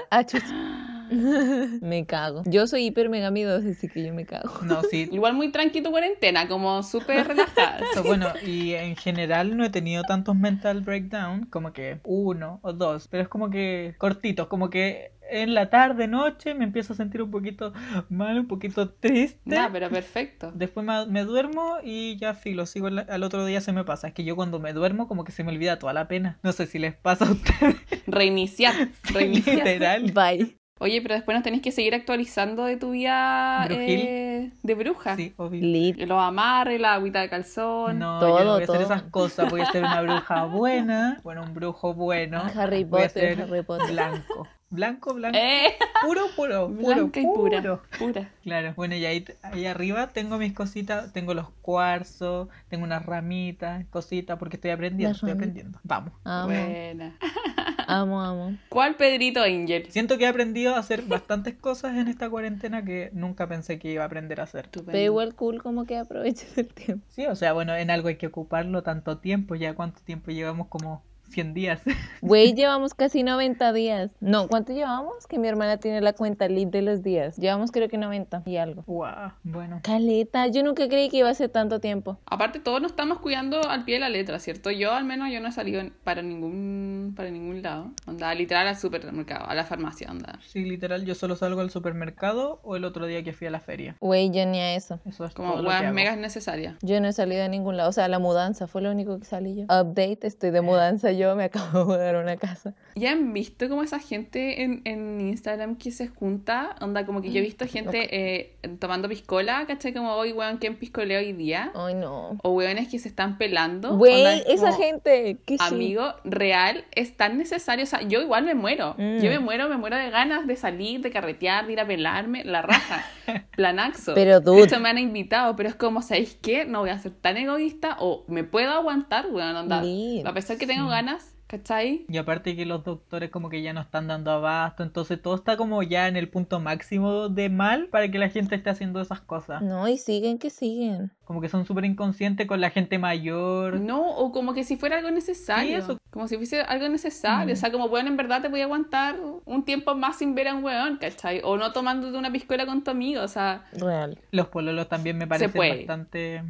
Me 1.80 2.06
cago. 2.06 2.42
Yo 2.46 2.66
soy 2.66 2.86
hiper 2.86 3.08
mega 3.08 3.30
miedosa, 3.30 3.68
así 3.68 3.88
que 3.88 4.04
yo 4.06 4.14
me 4.14 4.24
cago. 4.26 4.50
No, 4.62 4.82
sí. 4.82 5.08
Igual 5.12 5.34
muy 5.34 5.50
tranqui 5.50 5.82
tu 5.82 5.90
cuarentena, 5.90 6.48
como 6.48 6.82
súper 6.82 7.26
relajada. 7.26 7.80
So, 7.94 8.02
bueno, 8.04 8.28
y 8.46 8.74
en 8.74 8.94
general 8.96 9.56
no 9.56 9.64
he 9.64 9.70
tenido 9.70 10.02
tantos 10.04 10.36
mental 10.36 10.80
breakdown, 10.82 11.46
como 11.46 11.72
que 11.72 11.98
uno 12.04 12.60
o 12.62 12.72
dos, 12.72 13.08
pero 13.08 13.22
es 13.22 13.28
como 13.28 13.50
que 13.50 13.94
cortitos, 13.98 14.46
como 14.46 14.70
que 14.70 15.12
en 15.32 15.54
la 15.54 15.70
tarde, 15.70 16.08
noche, 16.08 16.54
me 16.54 16.64
empiezo 16.64 16.92
a 16.92 16.96
sentir 16.96 17.22
un 17.22 17.30
poquito 17.30 17.72
mal, 18.08 18.38
un 18.38 18.48
poquito 18.48 18.90
triste. 18.90 19.38
Nah, 19.44 19.68
pero 19.72 19.88
perfecto. 19.88 20.50
Después 20.54 20.84
me, 20.84 21.06
me 21.06 21.22
duermo 21.24 21.76
y 21.84 22.16
ya 22.16 22.34
filo, 22.34 22.66
sigo 22.66 22.88
el- 22.88 22.98
al 23.08 23.22
otro 23.22 23.44
día 23.46 23.60
se 23.60 23.72
me 23.72 23.84
pasa. 23.84 24.08
Es 24.08 24.14
que 24.14 24.24
yo 24.24 24.34
cuando 24.36 24.58
me 24.58 24.72
duermo 24.72 25.06
como 25.08 25.24
que 25.24 25.30
se 25.32 25.44
me 25.44 25.52
olvida 25.52 25.78
toda 25.78 25.92
la 25.92 26.08
pena. 26.08 26.38
No 26.42 26.52
sé 26.52 26.66
si 26.66 26.78
les 26.80 26.94
pasa 26.94 27.26
a 27.26 27.30
ustedes. 27.32 27.76
Reiniciar, 28.06 28.74
reiniciar. 29.12 29.56
Literal. 29.58 30.12
Bye. 30.12 30.59
Oye, 30.82 31.02
pero 31.02 31.14
después 31.14 31.34
nos 31.34 31.44
tenés 31.44 31.60
que 31.60 31.72
seguir 31.72 31.94
actualizando 31.94 32.64
de 32.64 32.78
tu 32.78 32.92
vida 32.92 33.66
eh, 33.68 34.50
de 34.62 34.74
bruja. 34.74 35.14
Sí, 35.14 35.34
obvio. 35.36 35.94
Los 36.06 36.22
amarres, 36.22 36.80
la 36.80 36.94
agüita 36.94 37.20
de 37.20 37.28
calzón. 37.28 37.98
No, 37.98 38.18
Todo, 38.18 38.38
yo 38.38 38.44
no 38.46 38.52
voy 38.54 38.62
a 38.62 38.64
hacer 38.64 38.80
esas 38.80 39.02
cosas. 39.02 39.50
Voy 39.50 39.60
a 39.60 39.66
ser 39.66 39.84
una 39.84 40.00
bruja 40.00 40.44
buena. 40.46 41.20
Bueno, 41.22 41.42
un 41.42 41.52
brujo 41.52 41.92
bueno. 41.92 42.42
Harry 42.56 42.84
Voy 42.84 43.02
a 43.02 43.08
Potter, 43.08 43.36
ser 43.36 43.42
Harry 43.42 43.62
Potter. 43.62 43.90
blanco. 43.92 44.48
Blanco, 44.70 45.14
blanco. 45.14 45.36
Eh, 45.36 45.74
Puro, 46.06 46.22
puro, 46.36 46.68
puro, 46.80 46.94
blanca 46.94 47.20
y 47.20 47.24
pura. 47.24 47.60
puro. 47.60 47.82
Pura. 47.98 48.30
Claro, 48.42 48.72
bueno, 48.76 48.94
y 48.94 49.04
ahí, 49.04 49.24
ahí 49.42 49.66
arriba 49.66 50.08
tengo 50.08 50.38
mis 50.38 50.52
cositas, 50.52 51.12
tengo 51.12 51.34
los 51.34 51.50
cuarzos, 51.60 52.48
tengo 52.68 52.84
unas 52.84 53.04
ramitas, 53.04 53.84
cositas, 53.90 54.38
porque 54.38 54.56
estoy 54.56 54.70
aprendiendo, 54.70 55.14
estoy 55.14 55.32
aprendiendo. 55.32 55.78
Vamos. 55.82 56.12
Amo, 56.24 56.46
Buena. 56.46 57.16
amo, 57.88 58.22
amo. 58.22 58.56
¿Cuál 58.68 58.94
Pedrito 58.94 59.42
Angel? 59.42 59.86
Siento 59.90 60.16
que 60.16 60.24
he 60.24 60.28
aprendido 60.28 60.76
a 60.76 60.78
hacer 60.78 61.02
bastantes 61.02 61.54
cosas 61.54 61.96
en 61.96 62.06
esta 62.06 62.30
cuarentena 62.30 62.84
que 62.84 63.10
nunca 63.12 63.48
pensé 63.48 63.78
que 63.80 63.90
iba 63.90 64.04
a 64.04 64.06
aprender 64.06 64.40
a 64.40 64.44
hacer. 64.44 64.68
Pero 64.70 64.98
igual 64.98 65.34
cool 65.34 65.62
como 65.62 65.84
que 65.84 65.98
aproveches 65.98 66.56
el 66.56 66.68
tiempo. 66.72 67.04
Sí, 67.10 67.26
o 67.26 67.34
sea, 67.34 67.52
bueno, 67.52 67.74
en 67.74 67.90
algo 67.90 68.06
hay 68.08 68.16
que 68.16 68.28
ocuparlo 68.28 68.82
tanto 68.84 69.18
tiempo, 69.18 69.56
ya 69.56 69.74
cuánto 69.74 70.00
tiempo 70.02 70.30
llevamos 70.30 70.68
como 70.68 71.02
100 71.30 71.54
días. 71.54 71.82
Güey, 72.22 72.54
llevamos 72.54 72.94
casi 72.94 73.22
90 73.22 73.72
días. 73.72 74.10
No, 74.20 74.48
¿cuánto 74.48 74.72
llevamos? 74.72 75.26
Que 75.26 75.38
mi 75.38 75.48
hermana 75.48 75.78
tiene 75.78 76.00
la 76.00 76.12
cuenta 76.12 76.48
lit 76.48 76.68
de 76.68 76.82
los 76.82 77.02
días. 77.02 77.36
Llevamos 77.36 77.70
creo 77.70 77.88
que 77.88 77.96
90 77.96 78.42
y 78.46 78.56
algo. 78.56 78.82
wow, 78.86 79.32
bueno. 79.42 79.80
Caleta, 79.82 80.46
yo 80.48 80.62
nunca 80.62 80.88
creí 80.88 81.08
que 81.08 81.18
iba 81.18 81.30
a 81.30 81.34
ser 81.34 81.48
tanto 81.50 81.80
tiempo. 81.80 82.18
Aparte, 82.26 82.60
todos 82.60 82.82
nos 82.82 82.92
estamos 82.92 83.20
cuidando 83.20 83.62
al 83.68 83.84
pie 83.84 83.94
de 83.94 84.00
la 84.00 84.08
letra, 84.08 84.38
¿cierto? 84.38 84.70
Yo, 84.70 84.92
al 84.92 85.04
menos, 85.04 85.30
yo 85.32 85.40
no 85.40 85.48
he 85.48 85.52
salido 85.52 85.82
para 86.04 86.22
ningún 86.22 87.14
para 87.16 87.30
ningún 87.30 87.62
lado. 87.62 87.90
Onda, 88.06 88.34
literal, 88.34 88.68
al 88.68 88.76
supermercado, 88.76 89.46
a 89.46 89.54
la 89.54 89.64
farmacia, 89.64 90.10
onda. 90.10 90.38
Sí, 90.42 90.64
literal, 90.64 91.04
yo 91.04 91.14
solo 91.14 91.36
salgo 91.36 91.60
al 91.60 91.70
supermercado 91.70 92.60
o 92.62 92.76
el 92.76 92.84
otro 92.84 93.06
día 93.06 93.22
que 93.22 93.32
fui 93.32 93.46
a 93.46 93.50
la 93.50 93.60
feria. 93.60 93.96
Güey, 94.00 94.30
yo 94.30 94.44
ni 94.46 94.58
a 94.58 94.74
eso. 94.74 95.00
Eso 95.04 95.24
es 95.24 95.34
Como 95.34 95.54
weas 95.54 95.92
megas 95.92 96.18
necesarias. 96.18 96.76
Yo 96.82 97.00
no 97.00 97.08
he 97.08 97.12
salido 97.12 97.44
a 97.44 97.48
ningún 97.48 97.76
lado. 97.76 97.90
O 97.90 97.92
sea, 97.92 98.08
la 98.08 98.18
mudanza 98.18 98.66
fue 98.66 98.82
lo 98.82 98.90
único 98.90 99.18
que 99.18 99.24
salí 99.24 99.56
yo. 99.56 99.64
Update, 99.64 100.26
estoy 100.26 100.50
de 100.50 100.60
mudanza 100.60 101.12
yo, 101.20 101.36
me 101.36 101.44
acabo 101.50 101.78
de 101.78 101.84
mudar 101.84 102.14
a 102.16 102.20
una 102.20 102.36
casa. 102.36 102.74
¿Ya 102.96 103.12
han 103.12 103.32
visto 103.32 103.68
como 103.68 103.82
esa 103.82 103.98
gente 103.98 104.62
en, 104.62 104.82
en 104.84 105.20
Instagram 105.20 105.76
que 105.76 105.90
se 105.90 106.08
junta? 106.08 106.76
Onda, 106.80 107.06
como 107.06 107.22
que 107.22 107.30
yo 107.30 107.38
he 107.38 107.42
visto 107.42 107.66
gente 107.66 108.08
eh, 108.10 108.56
tomando 108.78 109.08
piscola, 109.08 109.64
¿cachai? 109.66 109.92
Como, 109.92 110.12
hoy, 110.14 110.32
weón, 110.32 110.58
¿quién 110.58 110.76
piscolea 110.76 111.18
hoy 111.18 111.32
día? 111.32 111.72
Ay, 111.74 111.94
no. 111.94 112.38
O 112.42 112.50
weones 112.50 112.88
que 112.88 112.98
se 112.98 113.08
están 113.08 113.38
pelando. 113.38 113.96
Güey, 113.96 114.24
es 114.24 114.44
esa 114.46 114.72
gente, 114.72 115.38
qué. 115.46 115.56
Amigo, 115.60 116.14
real, 116.24 116.84
es 116.92 117.16
tan 117.16 117.38
necesario. 117.38 117.84
O 117.84 117.86
sea, 117.86 118.02
yo 118.02 118.20
igual 118.20 118.44
me 118.44 118.54
muero. 118.54 118.94
Mm. 118.98 119.18
Yo 119.18 119.30
me 119.30 119.38
muero, 119.38 119.68
me 119.68 119.76
muero 119.76 119.96
de 119.96 120.10
ganas 120.10 120.46
de 120.46 120.56
salir, 120.56 121.00
de 121.00 121.10
carretear, 121.10 121.66
de 121.66 121.74
ir 121.74 121.80
a 121.80 121.86
pelarme. 121.86 122.44
La 122.44 122.62
raja. 122.62 123.04
Planaxo. 123.56 124.14
Pero, 124.14 124.40
De 124.40 124.44
dude. 124.46 124.64
hecho, 124.64 124.80
me 124.80 124.88
han 124.88 124.98
invitado, 124.98 125.56
pero 125.56 125.68
es 125.68 125.74
como, 125.74 126.02
¿sabéis 126.02 126.36
qué? 126.40 126.64
No 126.64 126.80
voy 126.80 126.90
a 126.90 126.98
ser 126.98 127.12
tan 127.12 127.36
egoísta 127.36 127.96
o 128.00 128.24
me 128.28 128.44
puedo 128.44 128.70
aguantar, 128.72 129.26
weón, 129.30 129.56
onda. 129.56 129.82
Lit. 129.82 130.26
A 130.26 130.32
pesar 130.32 130.58
que 130.58 130.66
tengo 130.66 130.88
ganas, 130.88 131.09
¿cachai? 131.50 132.06
Y 132.08 132.16
aparte 132.16 132.54
que 132.54 132.64
los 132.64 132.84
doctores 132.84 133.30
como 133.30 133.48
que 133.48 133.60
ya 133.60 133.72
no 133.72 133.80
están 133.80 134.06
dando 134.06 134.30
abasto, 134.30 134.84
entonces 134.84 135.20
todo 135.20 135.34
está 135.34 135.56
como 135.56 135.82
ya 135.82 136.06
en 136.06 136.16
el 136.16 136.28
punto 136.28 136.60
máximo 136.60 137.28
de 137.28 137.48
mal 137.48 137.88
para 137.88 138.08
que 138.08 138.18
la 138.18 138.28
gente 138.28 138.54
esté 138.54 138.70
haciendo 138.70 139.00
esas 139.00 139.20
cosas. 139.20 139.60
No, 139.60 139.88
y 139.88 139.98
siguen 139.98 140.38
que 140.38 140.48
siguen. 140.48 141.10
Como 141.24 141.40
que 141.40 141.48
son 141.48 141.64
súper 141.64 141.84
inconscientes 141.84 142.46
con 142.46 142.60
la 142.60 142.70
gente 142.70 142.98
mayor. 142.98 143.80
No, 143.80 144.16
o 144.16 144.30
como 144.30 144.54
que 144.54 144.62
si 144.62 144.76
fuera 144.76 144.98
algo 144.98 145.10
necesario. 145.10 145.76
Sí, 145.76 145.82
eso. 145.82 145.98
Como 146.10 146.28
si 146.28 146.36
fuese 146.36 146.60
algo 146.60 146.88
necesario. 146.88 147.52
Mm. 147.52 147.56
O 147.56 147.60
sea, 147.60 147.72
como, 147.72 147.86
weón, 147.86 148.06
en 148.06 148.16
verdad 148.16 148.42
te 148.42 148.48
voy 148.48 148.60
a 148.60 148.64
aguantar 148.64 149.16
un 149.44 149.64
tiempo 149.64 149.94
más 149.96 150.18
sin 150.18 150.36
ver 150.36 150.48
a 150.48 150.54
un 150.54 150.62
weón, 150.62 150.98
¿cachai? 150.98 151.40
O 151.42 151.56
no 151.56 151.72
tomándote 151.72 152.16
una 152.16 152.30
piscola 152.30 152.64
con 152.64 152.84
tu 152.84 152.92
amigo, 152.92 153.22
o 153.22 153.28
sea. 153.28 153.64
Real. 153.72 154.18
Los 154.30 154.48
pololos 154.48 154.88
también 154.88 155.18
me 155.18 155.26
parecen 155.26 155.52
bastante 155.52 156.44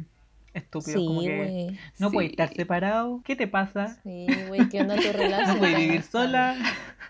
estúpidos. 0.53 1.01
Sí, 1.01 1.07
como 1.07 1.21
que 1.21 1.37
güey. 1.37 1.79
no 1.99 2.09
Sí. 2.09 2.13
puedes 2.13 2.31
estar 2.31 2.53
separado. 2.53 3.21
¿Qué 3.23 3.35
te 3.35 3.47
pasa? 3.47 3.97
Sí, 4.03 4.27
güey, 4.47 4.67
¿qué 4.69 4.81
onda 4.81 4.95
tu 4.95 5.01
No 5.07 5.13
relación? 5.13 5.57
puedes 5.59 5.77
vivir 5.77 6.03
sola. 6.03 6.55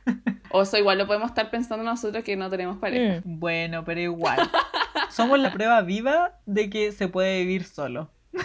O 0.54 0.63
eso 0.63 0.77
igual 0.77 0.97
lo 0.97 1.08
podemos 1.08 1.30
estar 1.30 1.49
pensando 1.49 1.86
nosotros 1.86 2.25
que 2.25 2.36
no 2.36 2.49
tenemos 2.49 2.77
pareja. 2.77 3.21
Mm. 3.23 3.39
Bueno, 3.39 3.86
pero 3.86 4.01
igual. 4.01 4.38
Somos 5.10 5.39
la 5.39 5.54
prueba 5.54 5.82
viva 5.82 6.34
de 6.45 6.69
que 6.69 6.91
se 6.91 7.08
puede 7.08 7.39
vivir 7.39 7.63
solo. 7.63 8.10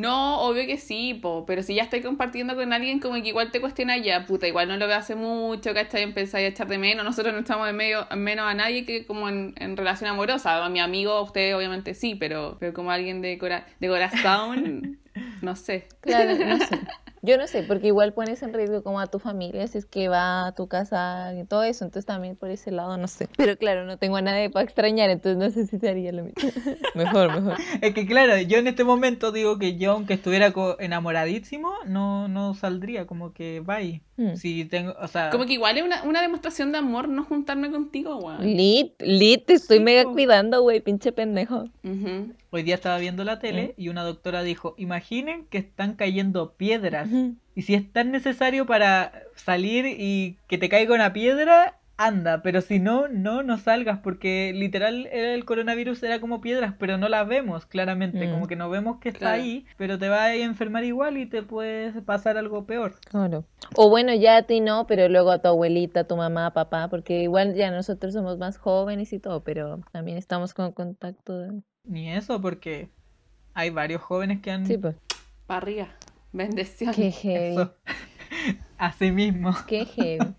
No, 0.00 0.42
obvio 0.42 0.64
que 0.66 0.78
sí, 0.78 1.14
po, 1.14 1.44
pero 1.44 1.62
si 1.64 1.74
ya 1.74 1.82
estoy 1.82 2.02
compartiendo 2.02 2.54
con 2.54 2.72
alguien 2.72 3.00
como 3.00 3.14
que 3.20 3.28
igual 3.28 3.50
te 3.50 3.60
cuestiona 3.60 3.96
ya, 3.98 4.26
puta, 4.26 4.46
igual 4.46 4.68
no 4.68 4.76
lo 4.76 4.86
veo 4.86 4.96
hace 4.96 5.16
mucho, 5.16 5.74
¿cachai? 5.74 6.02
Empezáis 6.04 6.44
a 6.44 6.48
echar 6.48 6.68
de 6.68 6.78
menos, 6.78 7.04
nosotros 7.04 7.34
no 7.34 7.40
estamos 7.40 7.66
de 7.66 7.72
medio, 7.72 8.06
menos 8.16 8.46
a 8.46 8.54
nadie 8.54 8.84
que 8.86 9.06
como 9.06 9.28
en, 9.28 9.54
en 9.56 9.76
relación 9.76 10.08
amorosa, 10.10 10.64
a 10.64 10.68
mi 10.68 10.78
amigo, 10.78 11.12
a 11.12 11.22
usted 11.22 11.56
obviamente 11.56 11.94
sí, 11.94 12.14
pero, 12.14 12.56
pero 12.60 12.72
como 12.72 12.92
alguien 12.92 13.20
de, 13.22 13.38
cora- 13.38 13.66
de 13.80 13.88
corazón, 13.88 15.00
no 15.42 15.56
sé. 15.56 15.88
Claro, 16.00 16.38
no 16.44 16.60
sé. 16.60 16.86
Yo 17.22 17.36
no 17.36 17.46
sé, 17.46 17.62
porque 17.62 17.88
igual 17.88 18.12
pones 18.12 18.42
en 18.42 18.52
riesgo 18.52 18.82
como 18.82 19.00
a 19.00 19.06
tu 19.06 19.18
familia 19.18 19.66
si 19.66 19.78
es 19.78 19.86
que 19.86 20.08
va 20.08 20.46
a 20.46 20.52
tu 20.54 20.68
casa 20.68 21.32
y 21.34 21.44
todo 21.44 21.62
eso, 21.62 21.84
entonces 21.84 22.06
también 22.06 22.36
por 22.36 22.50
ese 22.50 22.70
lado 22.70 22.96
no 22.96 23.08
sé. 23.08 23.28
Pero 23.36 23.56
claro, 23.56 23.84
no 23.84 23.96
tengo 23.98 24.16
a 24.16 24.22
nadie 24.22 24.50
para 24.50 24.64
extrañar, 24.64 25.10
entonces 25.10 25.38
no 25.38 25.50
sé 25.50 25.66
si 25.66 25.78
sería 25.78 26.12
lo 26.12 26.24
mismo. 26.24 26.42
mejor, 26.94 27.32
mejor. 27.32 27.58
Es 27.80 27.94
que 27.94 28.06
claro, 28.06 28.38
yo 28.38 28.58
en 28.58 28.68
este 28.68 28.84
momento 28.84 29.32
digo 29.32 29.58
que 29.58 29.76
yo 29.76 29.92
aunque 29.92 30.14
estuviera 30.14 30.52
enamoradísimo, 30.78 31.72
no, 31.86 32.28
no 32.28 32.54
saldría 32.54 33.06
como 33.06 33.32
que 33.32 33.60
bye. 33.60 34.02
Mm. 34.16 34.34
Si 34.34 34.64
tengo, 34.64 34.94
o 35.00 35.06
sea, 35.06 35.30
Como 35.30 35.46
que 35.46 35.52
igual 35.52 35.78
es 35.78 35.84
una, 35.84 36.02
una 36.02 36.20
demostración 36.20 36.72
de 36.72 36.78
amor 36.78 37.08
no 37.08 37.24
juntarme 37.24 37.70
contigo, 37.70 38.16
weón. 38.16 38.44
Lit, 38.44 39.00
lit, 39.00 39.46
te 39.46 39.54
estoy 39.54 39.78
Sí, 39.78 39.84
mega 39.84 40.02
po. 40.02 40.12
cuidando, 40.12 40.60
güey, 40.60 40.80
pinche 40.80 41.12
pendejo. 41.12 41.68
Ujú. 41.84 42.32
hoy 42.50 42.62
día 42.64 42.74
estaba 42.74 42.98
viendo 42.98 43.22
la 43.22 43.38
tele 43.38 43.74
y 43.76 43.90
una 43.90 44.02
doctora 44.02 44.42
dijo, 44.42 44.74
imaginen 44.76 45.46
que 45.46 45.58
están 45.58 45.94
cayendo 45.94 46.54
piedras. 46.54 47.07
Y 47.54 47.62
si 47.62 47.74
es 47.74 47.92
tan 47.92 48.10
necesario 48.12 48.66
para 48.66 49.12
salir 49.34 49.86
y 49.86 50.36
que 50.46 50.58
te 50.58 50.68
caiga 50.68 50.94
una 50.94 51.12
piedra, 51.12 51.74
anda, 52.00 52.42
pero 52.42 52.60
si 52.60 52.78
no, 52.78 53.08
no, 53.08 53.42
no 53.42 53.58
salgas, 53.58 53.98
porque 53.98 54.52
literal 54.54 55.06
el 55.06 55.44
coronavirus 55.44 56.00
era 56.04 56.20
como 56.20 56.40
piedras, 56.40 56.74
pero 56.78 56.96
no 56.96 57.08
las 57.08 57.26
vemos 57.26 57.66
claramente, 57.66 58.28
Mm. 58.28 58.30
como 58.30 58.46
que 58.46 58.54
no 58.54 58.70
vemos 58.70 59.00
que 59.00 59.08
está 59.08 59.18
Claro. 59.18 59.42
ahí, 59.42 59.66
pero 59.76 59.98
te 59.98 60.08
va 60.08 60.26
a 60.26 60.34
enfermar 60.36 60.84
igual 60.84 61.16
y 61.16 61.26
te 61.26 61.42
puede 61.42 61.90
pasar 62.02 62.36
algo 62.36 62.64
peor. 62.66 62.94
Claro. 63.10 63.44
O 63.74 63.90
bueno, 63.90 64.14
ya 64.14 64.36
a 64.36 64.42
ti 64.44 64.60
no, 64.60 64.86
pero 64.86 65.08
luego 65.08 65.32
a 65.32 65.40
tu 65.42 65.48
abuelita, 65.48 66.00
a 66.00 66.04
tu 66.04 66.16
mamá, 66.16 66.52
papá, 66.52 66.86
porque 66.88 67.22
igual 67.22 67.56
ya 67.56 67.72
nosotros 67.72 68.12
somos 68.14 68.38
más 68.38 68.58
jóvenes 68.58 69.12
y 69.12 69.18
todo, 69.18 69.42
pero 69.42 69.80
también 69.90 70.18
estamos 70.18 70.54
con 70.54 70.70
contacto. 70.70 71.36
de- 71.36 71.62
Ni 71.82 72.12
eso, 72.12 72.40
porque 72.40 72.90
hay 73.54 73.70
varios 73.70 74.02
jóvenes 74.02 74.40
que 74.40 74.52
han... 74.52 74.66
Sí, 74.66 74.78
pues. 74.78 74.94
Barriga. 75.48 75.88
Bendición. 76.32 76.94
Qué 76.94 77.10
heavy. 77.10 77.70
Así 78.78 79.10
mismo. 79.12 79.50
Qué 79.66 79.84
heavy. 79.84 80.34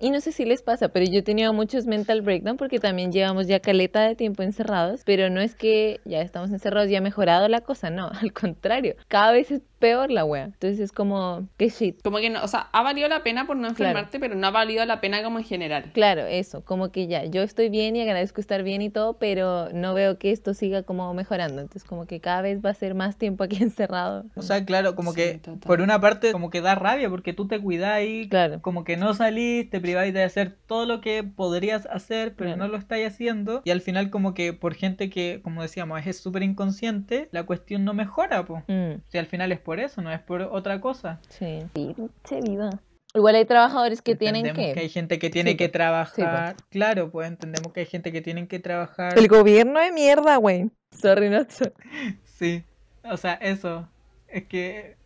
Y 0.00 0.10
no 0.10 0.20
sé 0.20 0.32
si 0.32 0.44
les 0.44 0.62
pasa, 0.62 0.88
pero 0.90 1.06
yo 1.10 1.20
he 1.20 1.22
tenido 1.22 1.52
muchos 1.52 1.86
mental 1.86 2.22
breakdown 2.22 2.56
porque 2.56 2.78
también 2.78 3.10
llevamos 3.12 3.46
ya 3.48 3.58
caleta 3.60 4.02
de 4.02 4.14
tiempo 4.14 4.42
encerrados, 4.42 5.02
pero 5.04 5.30
no 5.30 5.40
es 5.40 5.54
que 5.56 6.00
ya 6.04 6.20
estamos 6.20 6.50
encerrados 6.50 6.88
y 6.90 6.96
ha 6.96 7.00
mejorado 7.00 7.48
la 7.48 7.60
cosa, 7.62 7.90
no, 7.90 8.08
al 8.22 8.32
contrario, 8.32 8.94
cada 9.08 9.32
vez 9.32 9.50
es 9.50 9.62
peor 9.78 10.10
la 10.10 10.24
wea. 10.24 10.44
Entonces 10.44 10.80
es 10.80 10.92
como, 10.92 11.46
qué 11.56 11.68
shit. 11.68 12.02
Como 12.02 12.18
que 12.18 12.30
no, 12.30 12.42
o 12.42 12.48
sea, 12.48 12.68
ha 12.72 12.82
valido 12.82 13.08
la 13.08 13.22
pena 13.22 13.46
por 13.46 13.56
no 13.56 13.68
Claro. 13.74 13.90
enfermarte, 13.90 14.18
pero 14.18 14.34
no 14.34 14.46
ha 14.46 14.50
valido 14.50 14.84
la 14.84 15.00
pena 15.00 15.22
como 15.22 15.38
en 15.38 15.44
general. 15.44 15.90
Claro, 15.94 16.26
eso, 16.26 16.64
como 16.64 16.90
que 16.90 17.06
ya, 17.06 17.24
yo 17.26 17.42
estoy 17.42 17.68
bien 17.68 17.94
y 17.94 18.02
agradezco 18.02 18.40
estar 18.40 18.62
bien 18.64 18.82
y 18.82 18.90
todo, 18.90 19.18
pero 19.18 19.68
no 19.72 19.94
veo 19.94 20.18
que 20.18 20.32
esto 20.32 20.52
siga 20.54 20.82
como 20.82 21.12
mejorando. 21.14 21.60
Entonces 21.60 21.84
como 21.84 22.06
que 22.06 22.18
cada 22.20 22.42
vez 22.42 22.58
va 22.64 22.70
a 22.70 22.74
ser 22.74 22.94
más 22.94 23.16
tiempo 23.16 23.44
aquí 23.44 23.56
encerrado. 23.62 24.24
O 24.34 24.42
sea, 24.42 24.64
claro, 24.64 24.94
como 24.96 25.12
Sí, 25.12 25.16
que 25.16 25.34
total. 25.38 25.60
por 25.66 25.80
una 25.80 26.00
parte 26.00 26.32
como 26.32 26.50
que 26.50 26.60
da 26.60 26.74
rabia 26.74 27.08
porque 27.08 27.32
tú 27.32 27.46
te 27.46 27.58
cuidáis, 27.68 28.28
Claro. 28.28 28.62
como 28.62 28.82
que 28.82 28.96
no 28.96 29.12
salís, 29.12 29.68
te 29.68 29.78
priváis 29.78 30.14
de 30.14 30.22
hacer 30.24 30.56
todo 30.66 30.86
lo 30.86 31.02
que 31.02 31.22
podrías 31.22 31.84
hacer, 31.84 32.34
pero 32.34 32.48
Claro. 32.54 32.64
no 32.64 32.68
lo 32.72 32.78
estáis 32.78 33.06
haciendo. 33.08 33.60
Y 33.66 33.70
al 33.72 33.82
final 33.82 34.08
como 34.08 34.32
que 34.32 34.54
por 34.54 34.72
gente 34.74 35.10
que, 35.10 35.40
como 35.42 35.60
decíamos, 35.60 36.06
es 36.06 36.18
súper 36.18 36.42
inconsciente, 36.44 37.28
la 37.30 37.42
cuestión 37.44 37.84
no 37.84 37.92
mejora, 37.92 38.46
pues. 38.46 38.64
Mm, 38.68 39.02
Si 39.08 39.18
al 39.18 39.26
final 39.26 39.52
es 39.52 39.60
por 39.60 39.80
eso, 39.80 40.00
no 40.00 40.10
es 40.10 40.20
por 40.20 40.40
otra 40.40 40.80
cosa. 40.80 41.20
sí. 41.28 41.58
Pinche 41.74 42.40
vida. 42.40 42.70
Igual 43.14 43.34
hay 43.34 43.44
trabajadores 43.44 44.00
que 44.02 44.14
tienen 44.16 44.46
Entendemos 44.46 44.74
que... 44.74 44.80
hay 44.80 44.88
gente 44.88 45.18
que 45.18 45.28
tiene 45.30 45.50
Sí, 45.52 45.56
que 45.58 45.68
trabajar. 45.68 46.56
Claro, 46.70 47.10
pues 47.10 47.28
entendemos 47.28 47.72
que 47.72 47.80
hay 47.80 47.86
gente 47.86 48.12
que 48.12 48.20
tienen 48.22 48.46
que 48.46 48.58
trabajar. 48.60 49.18
El 49.18 49.28
gobierno 49.28 49.78
de 49.80 49.92
mierda, 49.92 50.36
güey. 50.36 50.70
Sorry, 50.90 51.28
sorry. 51.48 51.72
Sí, 52.24 52.64
o 53.04 53.16
sea, 53.16 53.34
eso. 53.34 53.88
Es 54.28 54.44
que 54.44 54.97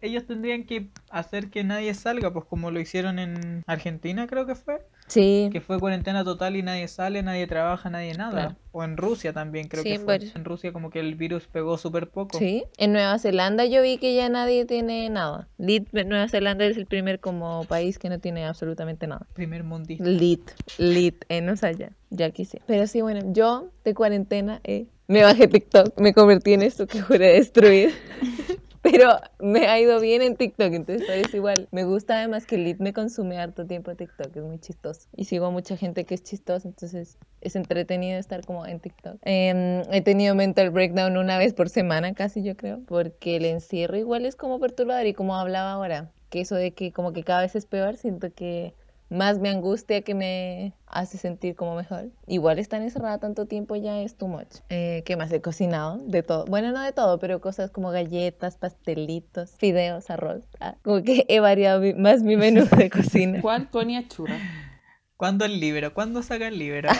ellos 0.00 0.26
tendrían 0.26 0.64
que 0.64 0.88
hacer 1.10 1.50
que 1.50 1.64
nadie 1.64 1.92
salga, 1.94 2.32
pues 2.32 2.44
como 2.44 2.70
lo 2.70 2.80
hicieron 2.80 3.18
en 3.18 3.62
Argentina, 3.66 4.26
creo 4.26 4.46
que 4.46 4.54
fue. 4.54 4.80
Sí. 5.08 5.48
Que 5.50 5.60
fue 5.62 5.80
cuarentena 5.80 6.22
total 6.22 6.54
y 6.56 6.62
nadie 6.62 6.86
sale, 6.86 7.22
nadie 7.22 7.46
trabaja, 7.46 7.88
nadie 7.88 8.12
nada. 8.14 8.30
Claro. 8.30 8.56
O 8.72 8.84
en 8.84 8.96
Rusia 8.98 9.32
también, 9.32 9.68
creo 9.68 9.82
Sí, 9.82 9.90
que 9.92 9.96
fue. 9.96 10.04
varios. 10.04 10.36
En 10.36 10.44
Rusia 10.44 10.72
como 10.72 10.90
que 10.90 11.00
el 11.00 11.14
virus 11.14 11.46
pegó 11.46 11.78
súper 11.78 12.10
poco. 12.10 12.38
Sí. 12.38 12.64
En 12.76 12.92
Nueva 12.92 13.18
Zelanda 13.18 13.64
yo 13.64 13.80
vi 13.82 13.96
que 13.98 14.14
ya 14.14 14.28
nadie 14.28 14.66
tiene 14.66 15.08
nada. 15.08 15.48
Lit, 15.56 15.88
Nueva 15.92 16.28
Zelanda 16.28 16.66
es 16.66 16.76
el 16.76 16.86
primer 16.86 17.20
como 17.20 17.64
país 17.64 17.98
que 17.98 18.08
no 18.10 18.18
tiene 18.18 18.44
absolutamente 18.44 19.06
nada. 19.06 19.26
Primer 19.32 19.64
mundista. 19.64 20.04
Lit, 20.04 20.50
lit, 20.76 21.24
en 21.30 21.48
o 21.48 21.56
sea, 21.56 21.72
ya, 21.72 21.90
ya 22.10 22.30
quise. 22.30 22.60
Pero 22.66 22.86
sí, 22.86 23.00
bueno, 23.00 23.32
yo 23.32 23.70
de 23.84 23.94
cuarentena 23.94 24.60
eh, 24.64 24.86
me 25.06 25.22
bajé 25.22 25.48
TikTok, 25.48 25.98
me 25.98 26.12
convertí 26.12 26.52
en 26.52 26.62
esto 26.62 26.86
que 26.86 27.00
juré 27.00 27.32
destruir. 27.32 27.92
Pero 28.82 29.20
me 29.38 29.66
ha 29.66 29.80
ido 29.80 30.00
bien 30.00 30.22
en 30.22 30.36
TikTok, 30.36 30.72
entonces 30.72 31.08
es 31.08 31.34
igual. 31.34 31.68
Me 31.72 31.84
gusta 31.84 32.18
además 32.18 32.46
que 32.46 32.58
Lit 32.58 32.78
me 32.78 32.92
consume 32.92 33.38
harto 33.38 33.66
tiempo 33.66 33.94
TikTok, 33.94 34.36
es 34.36 34.42
muy 34.44 34.58
chistoso. 34.58 35.08
Y 35.16 35.24
sigo 35.24 35.46
a 35.46 35.50
mucha 35.50 35.76
gente 35.76 36.04
que 36.04 36.14
es 36.14 36.22
chistosa, 36.22 36.68
entonces 36.68 37.18
es 37.40 37.56
entretenido 37.56 38.18
estar 38.18 38.44
como 38.44 38.66
en 38.66 38.80
TikTok. 38.80 39.18
Em, 39.22 39.82
he 39.92 40.00
tenido 40.02 40.34
mental 40.34 40.70
breakdown 40.70 41.16
una 41.16 41.38
vez 41.38 41.54
por 41.54 41.68
semana 41.68 42.14
casi, 42.14 42.42
yo 42.42 42.56
creo, 42.56 42.80
porque 42.86 43.36
el 43.36 43.44
encierro 43.46 43.96
igual 43.96 44.26
es 44.26 44.36
como 44.36 44.60
perturbador 44.60 45.06
y 45.06 45.14
como 45.14 45.36
hablaba 45.36 45.72
ahora, 45.72 46.12
que 46.30 46.40
eso 46.40 46.54
de 46.54 46.72
que 46.72 46.92
como 46.92 47.12
que 47.12 47.24
cada 47.24 47.42
vez 47.42 47.56
es 47.56 47.66
peor, 47.66 47.96
siento 47.96 48.32
que 48.32 48.74
más 49.10 49.38
me 49.38 49.48
angustia 49.48 50.02
que 50.02 50.14
me 50.14 50.74
hace 50.86 51.16
sentir 51.18 51.54
como 51.56 51.74
mejor. 51.74 52.08
Igual 52.26 52.58
estar 52.58 52.82
encerrada 52.82 53.18
tanto 53.18 53.46
tiempo 53.46 53.74
ya 53.76 54.00
es 54.02 54.16
too 54.16 54.28
much. 54.28 54.56
Eh, 54.68 55.02
¿Qué 55.06 55.16
más 55.16 55.32
he 55.32 55.40
cocinado? 55.40 55.98
De 56.06 56.22
todo. 56.22 56.44
Bueno, 56.46 56.72
no 56.72 56.82
de 56.82 56.92
todo, 56.92 57.18
pero 57.18 57.40
cosas 57.40 57.70
como 57.70 57.90
galletas, 57.90 58.56
pastelitos, 58.58 59.52
fideos, 59.56 60.10
arroz. 60.10 60.42
Ah, 60.60 60.76
como 60.82 61.02
que 61.02 61.24
he 61.28 61.40
variado 61.40 61.80
mi- 61.80 61.94
más 61.94 62.22
mi 62.22 62.36
menú 62.36 62.64
de 62.76 62.90
cocina. 62.90 63.40
¿Cuál 63.40 63.70
Conia 63.70 64.06
churra? 64.08 64.36
¿Cuándo 65.16 65.44
el 65.44 65.58
libro? 65.58 65.92
¿Cuándo 65.94 66.22
saca 66.22 66.46
el 66.48 66.58
libro? 66.58 66.88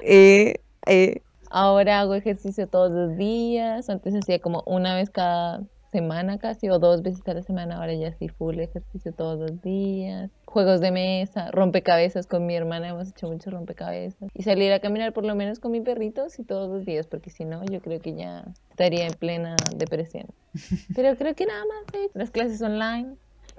Eh, 0.00 0.60
eh, 0.86 1.22
ahora 1.50 2.00
hago 2.00 2.14
ejercicio 2.14 2.68
todos 2.68 2.90
los 2.92 3.16
días. 3.16 3.88
Antes 3.90 4.14
hacía 4.14 4.38
como 4.40 4.62
una 4.66 4.94
vez 4.94 5.10
cada 5.10 5.62
semana 5.90 6.38
casi 6.38 6.68
o 6.70 6.78
dos 6.78 7.02
veces 7.02 7.22
a 7.26 7.34
la 7.34 7.42
semana. 7.42 7.76
Ahora 7.76 7.94
ya 7.94 8.12
sí 8.12 8.28
full 8.28 8.58
ejercicio 8.58 9.12
todos 9.12 9.38
los 9.38 9.60
días. 9.62 10.30
Juegos 10.44 10.80
de 10.80 10.90
mesa, 10.90 11.50
rompecabezas 11.50 12.26
con 12.26 12.46
mi 12.46 12.54
hermana. 12.54 12.88
Hemos 12.88 13.08
hecho 13.08 13.28
mucho 13.28 13.50
rompecabezas. 13.50 14.28
Y 14.34 14.42
salir 14.42 14.72
a 14.72 14.80
caminar 14.80 15.12
por 15.12 15.24
lo 15.24 15.34
menos 15.34 15.58
con 15.58 15.72
mi 15.72 15.80
perrito 15.80 16.28
sí 16.30 16.44
todos 16.44 16.68
los 16.68 16.84
días. 16.84 17.06
Porque 17.06 17.30
si 17.30 17.44
no, 17.44 17.64
yo 17.64 17.80
creo 17.80 18.00
que 18.00 18.14
ya 18.14 18.44
estaría 18.70 19.06
en 19.06 19.14
plena 19.14 19.56
depresión. 19.76 20.26
Pero 20.94 21.16
creo 21.16 21.34
que 21.34 21.46
nada 21.46 21.64
más. 21.64 21.94
¿eh? 22.00 22.10
Las 22.14 22.30
clases 22.30 22.60
online. 22.62 23.14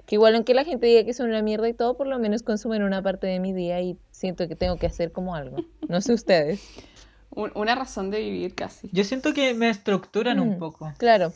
Que 0.06 0.16
igual 0.16 0.34
aunque 0.34 0.54
la 0.54 0.64
gente 0.64 0.86
diga 0.86 1.04
que 1.04 1.12
son 1.14 1.28
una 1.28 1.40
mierda 1.42 1.68
y 1.68 1.72
todo, 1.74 1.96
por 1.96 2.06
lo 2.08 2.18
menos 2.18 2.42
consumen 2.42 2.82
una 2.82 3.00
parte 3.02 3.28
de 3.28 3.38
mi 3.38 3.52
día 3.52 3.80
y 3.80 3.96
siento 4.10 4.48
que 4.48 4.56
tengo 4.56 4.76
que 4.76 4.86
hacer 4.86 5.12
como 5.12 5.34
algo. 5.36 5.58
No 5.88 6.00
sé 6.00 6.12
ustedes. 6.14 6.60
Un- 7.32 7.52
una 7.54 7.76
razón 7.76 8.10
de 8.10 8.18
vivir 8.18 8.56
casi. 8.56 8.90
Yo 8.92 9.04
siento 9.04 9.32
que 9.32 9.54
me 9.54 9.70
estructuran 9.70 10.38
Mm. 10.38 10.42
un 10.42 10.58
poco. 10.58 10.92
Claro, 10.98 11.32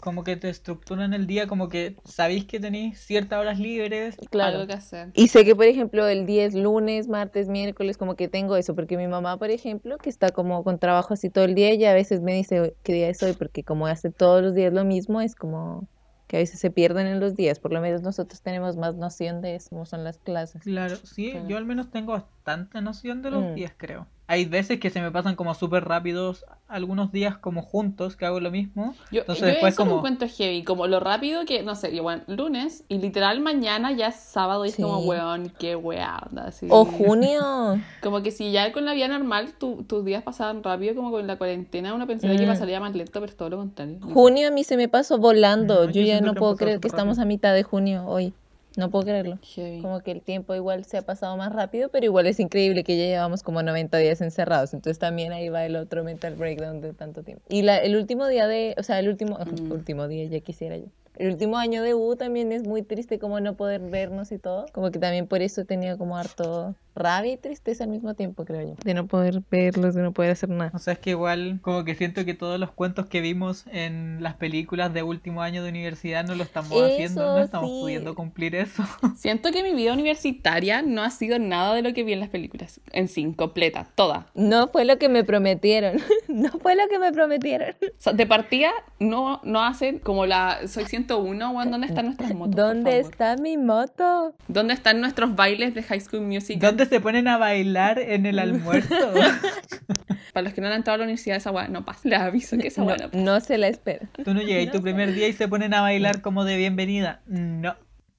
Como 0.00 0.24
que 0.24 0.36
te 0.36 0.48
estructuran 0.48 1.12
el 1.12 1.26
día, 1.26 1.46
como 1.46 1.68
que 1.68 1.96
sabéis 2.04 2.46
que 2.46 2.58
tenéis 2.60 3.00
ciertas 3.00 3.38
horas 3.38 3.58
libres. 3.58 4.16
claro. 4.30 4.58
Algo 4.60 4.66
que 4.68 4.72
hacer. 4.74 5.10
Y 5.14 5.28
sé 5.28 5.44
que, 5.44 5.54
por 5.54 5.66
ejemplo, 5.66 6.06
el 6.06 6.24
día 6.26 6.44
es 6.44 6.54
lunes, 6.54 7.08
martes, 7.08 7.48
miércoles, 7.48 7.96
como 7.98 8.16
que 8.16 8.28
tengo 8.28 8.56
eso, 8.56 8.74
porque 8.74 8.96
mi 8.96 9.08
mamá, 9.08 9.38
por 9.38 9.50
ejemplo, 9.50 9.98
que 9.98 10.08
está 10.08 10.30
como 10.30 10.64
con 10.64 10.78
trabajo 10.78 11.14
así 11.14 11.30
todo 11.30 11.44
el 11.44 11.54
día, 11.54 11.68
ella 11.70 11.90
a 11.90 11.94
veces 11.94 12.20
me 12.20 12.34
dice 12.34 12.76
qué 12.82 12.92
día 12.92 13.08
es 13.08 13.22
hoy, 13.22 13.34
porque 13.34 13.64
como 13.64 13.86
hace 13.86 14.10
todos 14.10 14.42
los 14.42 14.54
días 14.54 14.72
lo 14.72 14.84
mismo, 14.84 15.20
es 15.20 15.34
como 15.34 15.88
que 16.28 16.36
a 16.36 16.40
veces 16.40 16.60
se 16.60 16.70
pierden 16.70 17.08
en 17.08 17.18
los 17.18 17.34
días, 17.34 17.58
por 17.58 17.72
lo 17.72 17.80
menos 17.80 18.02
nosotros 18.02 18.40
tenemos 18.40 18.76
más 18.76 18.94
noción 18.94 19.42
de 19.42 19.56
eso, 19.56 19.68
cómo 19.70 19.84
son 19.84 20.04
las 20.04 20.18
clases. 20.18 20.62
Claro, 20.62 20.94
sí, 21.02 21.32
yo 21.48 21.56
al 21.56 21.66
menos 21.66 21.90
tengo 21.90 22.12
bastante 22.12 22.80
noción 22.80 23.20
de 23.20 23.32
los 23.32 23.42
Mm. 23.50 23.54
días, 23.56 23.72
creo. 23.76 24.06
Hay 24.30 24.44
veces 24.44 24.78
que 24.78 24.90
se 24.90 25.00
me 25.00 25.10
pasan 25.10 25.34
como 25.34 25.54
súper 25.54 25.84
rápidos, 25.86 26.44
algunos 26.68 27.10
días 27.10 27.36
como 27.36 27.62
juntos, 27.62 28.14
que 28.14 28.26
hago 28.26 28.38
lo 28.38 28.52
mismo. 28.52 28.94
Yo, 29.10 29.22
Entonces 29.22 29.40
yo 29.40 29.46
después 29.48 29.74
como... 29.74 29.96
encuentro 29.96 30.28
heavy, 30.28 30.62
como 30.62 30.86
lo 30.86 31.00
rápido 31.00 31.44
que, 31.46 31.64
no 31.64 31.74
sé, 31.74 31.92
igual 31.92 32.22
lunes 32.28 32.84
y 32.88 32.98
literal 32.98 33.40
mañana 33.40 33.90
ya 33.90 34.06
es 34.06 34.14
sábado 34.14 34.64
y 34.64 34.68
es 34.68 34.76
como, 34.76 35.00
Sí. 35.00 35.08
weón, 35.08 35.52
qué 35.58 35.74
weá, 35.74 36.28
así. 36.46 36.68
¡Oh, 36.70 36.84
junio! 36.84 37.80
Como 38.00 38.22
que 38.22 38.30
si 38.30 38.52
ya 38.52 38.70
con 38.70 38.84
la 38.84 38.94
vida 38.94 39.08
normal 39.08 39.52
tu- 39.58 39.82
tus 39.82 40.04
días 40.04 40.22
pasaban 40.22 40.62
rápido, 40.62 40.94
como 40.94 41.10
con 41.10 41.26
la 41.26 41.36
cuarentena 41.36 41.92
uno 41.92 42.06
pensaría 42.06 42.36
que 42.38 42.46
Mm. 42.46 42.50
pasaría 42.50 42.78
más 42.78 42.94
lento, 42.94 43.14
pero 43.14 43.26
es 43.26 43.36
todo 43.36 43.50
lo 43.50 43.56
contrario. 43.56 43.98
Junio 44.14 44.46
a 44.46 44.50
mí 44.52 44.62
se 44.62 44.76
me 44.76 44.86
pasó 44.86 45.18
volando, 45.18 45.86
No, 45.86 45.90
yo 45.90 46.02
yo 46.02 46.06
ya 46.06 46.20
no 46.20 46.34
que 46.34 46.38
puedo 46.38 46.54
creer 46.54 46.74
que 46.78 46.88
súper 46.88 46.90
estamos 46.90 47.16
rápido. 47.16 47.22
a 47.24 47.26
mitad 47.26 47.52
de 47.54 47.64
junio 47.64 48.04
hoy, 48.06 48.32
no 48.76 48.90
puedo 48.90 49.04
creerlo. 49.04 49.38
Heavy. 49.42 49.80
Como 49.82 50.00
que 50.00 50.12
el 50.12 50.22
tiempo 50.22 50.54
igual 50.54 50.84
se 50.84 50.96
ha 50.98 51.02
pasado 51.02 51.36
más 51.36 51.52
rápido, 51.52 51.88
pero 51.90 52.04
igual 52.06 52.26
es 52.26 52.38
increíble 52.40 52.84
que 52.84 52.96
ya 52.96 53.04
llevamos 53.04 53.42
como 53.42 53.62
90 53.62 53.98
días 53.98 54.20
encerrados. 54.20 54.74
Entonces 54.74 54.98
también 54.98 55.32
ahí 55.32 55.48
va 55.48 55.64
el 55.64 55.76
otro 55.76 56.04
mental 56.04 56.34
breakdown 56.36 56.80
de 56.80 56.92
tanto 56.92 57.22
tiempo. 57.22 57.42
Y 57.48 57.62
la, 57.62 57.78
el 57.78 57.96
último 57.96 58.26
día 58.28 58.46
de, 58.46 58.74
o 58.78 58.82
sea, 58.82 58.98
el 58.98 59.08
último, 59.08 59.38
Mm. 59.40 59.72
último 59.72 60.06
día, 60.08 60.24
ya 60.26 60.40
quisiera 60.40 60.76
yo. 60.76 60.86
El 61.16 61.32
último 61.32 61.58
año 61.58 61.82
de 61.82 61.92
U 61.94 62.16
también 62.16 62.50
es 62.52 62.66
muy 62.66 62.82
triste 62.82 63.18
como 63.18 63.40
no 63.40 63.54
poder 63.54 63.80
vernos 63.82 64.32
y 64.32 64.38
todo. 64.38 64.66
Como 64.72 64.90
que 64.90 64.98
también 64.98 65.26
por 65.26 65.42
eso 65.42 65.60
he 65.60 65.64
tenido 65.66 65.98
como 65.98 66.16
harto 66.16 66.74
rabia 67.00 67.32
y 67.32 67.36
tristeza 67.36 67.84
al 67.84 67.90
mismo 67.90 68.14
tiempo, 68.14 68.44
creo 68.44 68.62
yo. 68.62 68.74
De 68.84 68.94
no 68.94 69.06
poder 69.06 69.42
verlos, 69.50 69.94
de 69.94 70.02
no 70.02 70.12
poder 70.12 70.30
hacer 70.32 70.48
nada. 70.48 70.70
O 70.74 70.78
sea, 70.78 70.92
es 70.92 70.98
que 70.98 71.10
igual 71.10 71.58
como 71.62 71.84
que 71.84 71.94
siento 71.94 72.24
que 72.24 72.34
todos 72.34 72.60
los 72.60 72.70
cuentos 72.70 73.06
que 73.06 73.20
vimos 73.20 73.64
en 73.72 74.22
las 74.22 74.34
películas 74.34 74.92
de 74.94 75.02
último 75.02 75.42
año 75.42 75.62
de 75.62 75.70
universidad 75.70 76.24
no 76.24 76.34
lo 76.34 76.42
estamos 76.42 76.70
haciendo, 76.70 77.24
no 77.24 77.36
Eso 77.36 77.44
estamos 77.44 77.70
sí. 77.70 77.78
pudiendo 77.80 78.14
cumplir 78.14 78.54
eso. 78.54 78.84
Siento 79.16 79.50
que 79.50 79.62
mi 79.62 79.74
vida 79.74 79.92
universitaria 79.92 80.82
no 80.82 81.02
ha 81.02 81.10
sido 81.10 81.38
nada 81.38 81.74
de 81.74 81.82
lo 81.82 81.92
que 81.92 82.04
vi 82.04 82.12
en 82.12 82.20
las 82.20 82.28
películas. 82.28 82.80
En 82.92 83.08
sí, 83.08 83.32
completa, 83.36 83.86
toda. 83.94 84.26
No 84.34 84.68
fue 84.68 84.84
lo 84.84 84.98
que 84.98 85.08
me 85.08 85.24
prometieron. 85.24 86.00
no 86.28 86.50
fue 86.60 86.76
lo 86.76 86.86
que 86.88 86.98
me 86.98 87.12
prometieron. 87.12 87.74
O 87.82 87.86
sea, 87.98 88.12
de 88.12 88.26
partida 88.26 88.70
no, 88.98 89.40
no 89.44 89.62
hacen 89.62 89.98
como 89.98 90.26
la 90.26 90.66
Soy 90.68 90.84
101, 90.84 91.50
weón, 91.50 91.70
¿dónde 91.70 91.86
están 91.86 92.06
nuestras 92.06 92.34
motos? 92.34 92.56
¿Dónde 92.56 93.00
está 93.00 93.36
mi 93.36 93.56
moto? 93.56 94.34
¿Dónde 94.48 94.74
están 94.74 95.00
nuestros 95.00 95.34
bailes 95.34 95.74
de 95.74 95.82
High 95.82 96.00
School 96.00 96.22
Musical? 96.22 96.70
¿Dónde 96.70 96.86
se 96.90 97.00
ponen 97.00 97.26
a 97.28 97.38
bailar 97.38 97.98
en 97.98 98.26
el 98.26 98.38
almuerzo? 98.38 98.94
Para 100.32 100.44
los 100.44 100.52
que 100.54 100.60
no 100.60 100.68
han 100.68 100.74
entrado 100.74 100.94
a 100.96 100.98
la 100.98 101.04
universidad, 101.04 101.36
esa 101.38 101.50
weá 101.50 101.68
no 101.68 101.84
pasa. 101.84 102.08
Les 102.08 102.18
aviso 102.20 102.56
que 102.58 102.68
esa 102.68 102.82
No, 102.82 102.88
weá 102.88 102.96
no 102.98 103.10
pasa. 103.10 103.24
no 103.24 103.40
se 103.40 103.58
la 103.58 103.68
espera. 103.68 104.08
Tú 104.24 104.32
no 104.34 104.42
llegas 104.42 104.72
tu 104.72 104.80
primer 104.82 105.12
día 105.12 105.26
y 105.28 105.32
se 105.32 105.48
ponen 105.48 105.74
a 105.74 105.80
bailar 105.80 106.20
como 106.20 106.44
de 106.44 106.56
bienvenida. 106.56 107.20
No, 107.26 107.74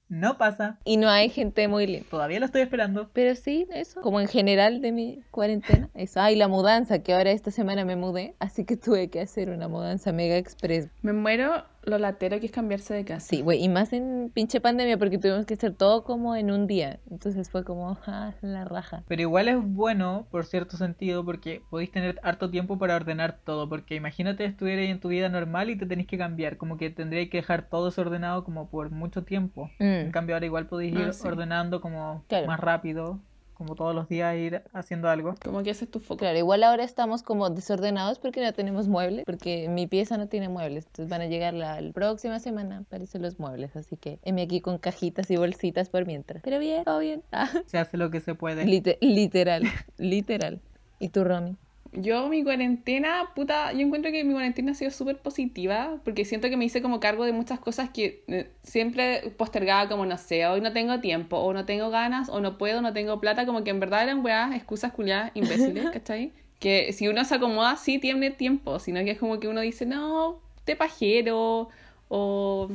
no 0.08 0.36
pasa. 0.36 0.78
Y 0.84 0.98
no 0.98 1.08
hay 1.08 1.30
gente 1.30 1.68
muy 1.68 1.86
linda. 1.86 2.06
Todavía 2.10 2.38
lo 2.38 2.44
estoy 2.46 2.60
esperando. 2.60 3.08
Pero 3.14 3.34
sí, 3.34 3.66
eso. 3.72 4.02
Como 4.02 4.20
en 4.20 4.28
general 4.28 4.82
de 4.82 4.92
mi 4.92 5.22
cuarentena. 5.30 5.88
Eso. 5.94 6.20
Ah, 6.20 6.30
y 6.30 6.36
la 6.36 6.48
mudanza, 6.48 6.98
que 7.02 7.14
ahora 7.14 7.30
esta 7.30 7.50
semana 7.50 7.86
me 7.86 7.96
mudé. 7.96 8.34
Así 8.40 8.64
que 8.66 8.76
tuve 8.76 9.08
que 9.08 9.20
hacer 9.20 9.48
una 9.48 9.68
mudanza 9.68 10.12
mega 10.12 10.36
express. 10.36 10.88
Me 11.00 11.14
muero 11.14 11.64
lo 11.84 11.98
latero 11.98 12.38
que 12.40 12.46
es 12.46 12.52
cambiarse 12.52 12.94
de 12.94 13.04
casa. 13.04 13.26
Sí, 13.26 13.42
güey. 13.42 13.62
Y 13.62 13.68
más 13.68 13.92
en 13.92 14.30
pinche 14.32 14.60
pandemia 14.60 14.98
porque 14.98 15.18
tuvimos 15.18 15.46
que 15.46 15.54
hacer 15.54 15.74
todo 15.74 16.04
como 16.04 16.36
en 16.36 16.50
un 16.50 16.66
día. 16.66 17.00
Entonces 17.10 17.50
fue 17.50 17.64
como, 17.64 17.98
ah, 18.06 18.34
la 18.40 18.64
raja. 18.64 19.02
Pero 19.08 19.22
igual 19.22 19.48
es 19.48 19.56
bueno, 19.60 20.26
por 20.30 20.44
cierto 20.44 20.76
sentido, 20.76 21.24
porque 21.24 21.62
podéis 21.70 21.90
tener 21.90 22.20
harto 22.22 22.50
tiempo 22.50 22.78
para 22.78 22.94
ordenar 22.96 23.38
todo. 23.44 23.68
Porque 23.68 23.94
imagínate 23.96 24.44
estuvierais 24.44 24.90
en 24.90 25.00
tu 25.00 25.08
vida 25.08 25.28
normal 25.28 25.70
y 25.70 25.76
te 25.76 25.86
tenéis 25.86 26.06
que 26.08 26.18
cambiar. 26.18 26.56
Como 26.56 26.76
que 26.76 26.90
tendríais 26.90 27.30
que 27.30 27.38
dejar 27.38 27.68
todo 27.68 27.86
desordenado 27.86 28.44
como 28.44 28.68
por 28.70 28.90
mucho 28.90 29.24
tiempo. 29.24 29.70
En 29.78 30.08
Mm. 30.08 30.10
cambio 30.12 30.36
ahora 30.36 30.46
igual 30.46 30.66
podéis 30.66 30.94
Ah, 30.96 31.00
ir 31.08 31.12
sí. 31.14 31.26
ordenando 31.26 31.80
como 31.80 32.24
Claro. 32.28 32.46
más 32.46 32.60
rápido. 32.60 33.18
Como 33.62 33.76
todos 33.76 33.94
los 33.94 34.08
días 34.08 34.34
ir 34.36 34.62
haciendo 34.72 35.08
algo. 35.08 35.36
Como 35.44 35.62
que 35.62 35.70
ese 35.70 35.84
es 35.84 35.90
tu 35.90 36.00
foco. 36.00 36.16
Claro, 36.18 36.36
igual 36.36 36.64
ahora 36.64 36.82
estamos 36.82 37.22
como 37.22 37.48
desordenados 37.48 38.18
porque 38.18 38.42
no 38.42 38.52
tenemos 38.52 38.88
muebles, 38.88 39.24
porque 39.24 39.68
mi 39.68 39.86
pieza 39.86 40.16
no 40.18 40.26
tiene 40.26 40.48
muebles, 40.48 40.86
entonces 40.86 41.08
van 41.08 41.20
a 41.20 41.26
llegar 41.26 41.54
la, 41.54 41.80
la 41.80 41.92
próxima 41.92 42.40
semana, 42.40 42.82
parece 42.90 43.20
los 43.20 43.38
muebles, 43.38 43.76
así 43.76 43.96
que 43.96 44.18
heme 44.24 44.42
aquí 44.42 44.60
con 44.60 44.78
cajitas 44.78 45.30
y 45.30 45.36
bolsitas 45.36 45.88
por 45.90 46.06
mientras. 46.06 46.42
Pero 46.42 46.58
bien, 46.58 46.82
todo 46.84 46.98
bien. 46.98 47.22
Ah, 47.30 47.48
Se 47.66 47.78
hace 47.78 47.96
lo 47.96 48.10
que 48.10 48.20
se 48.20 48.34
puede. 48.34 48.64
lite- 48.64 48.98
literal, 49.00 49.62
literal. 49.96 50.60
¿Y 50.98 51.08
tú, 51.10 51.22
Romy? 51.24 51.56
Yo 51.94 52.28
mi 52.28 52.42
cuarentena, 52.42 53.30
puta, 53.34 53.72
yo 53.74 53.80
encuentro 53.80 54.10
que 54.10 54.24
mi 54.24 54.32
cuarentena 54.32 54.72
ha 54.72 54.74
sido 54.74 54.90
súper 54.90 55.18
positiva 55.18 56.00
porque 56.04 56.24
siento 56.24 56.48
que 56.48 56.56
me 56.56 56.64
hice 56.64 56.80
como 56.80 57.00
cargo 57.00 57.26
de 57.26 57.32
muchas 57.32 57.60
cosas 57.60 57.90
que 57.90 58.24
eh, 58.28 58.50
siempre 58.62 59.34
postergaba 59.36 59.90
como, 59.90 60.06
no 60.06 60.16
sé, 60.16 60.46
hoy 60.46 60.62
no 60.62 60.72
tengo 60.72 61.00
tiempo, 61.00 61.36
o 61.36 61.52
no 61.52 61.66
tengo 61.66 61.90
ganas, 61.90 62.30
o 62.30 62.40
no 62.40 62.56
puedo, 62.56 62.80
no 62.80 62.94
tengo 62.94 63.20
plata, 63.20 63.44
como 63.44 63.62
que 63.62 63.70
en 63.70 63.80
verdad 63.80 64.04
eran 64.04 64.24
weas, 64.24 64.54
excusas 64.56 64.92
culiadas, 64.92 65.32
imbéciles, 65.34 65.90
¿cachai? 65.90 66.32
Que 66.60 66.94
si 66.94 67.08
uno 67.08 67.24
se 67.26 67.34
acomoda, 67.34 67.76
sí 67.76 67.98
tiene 67.98 68.30
tiempo, 68.30 68.78
sino 68.78 69.00
que 69.04 69.10
es 69.10 69.18
como 69.18 69.38
que 69.38 69.48
uno 69.48 69.60
dice, 69.60 69.84
no, 69.84 70.40
te 70.64 70.76
pajero, 70.76 71.68
o, 72.08 72.70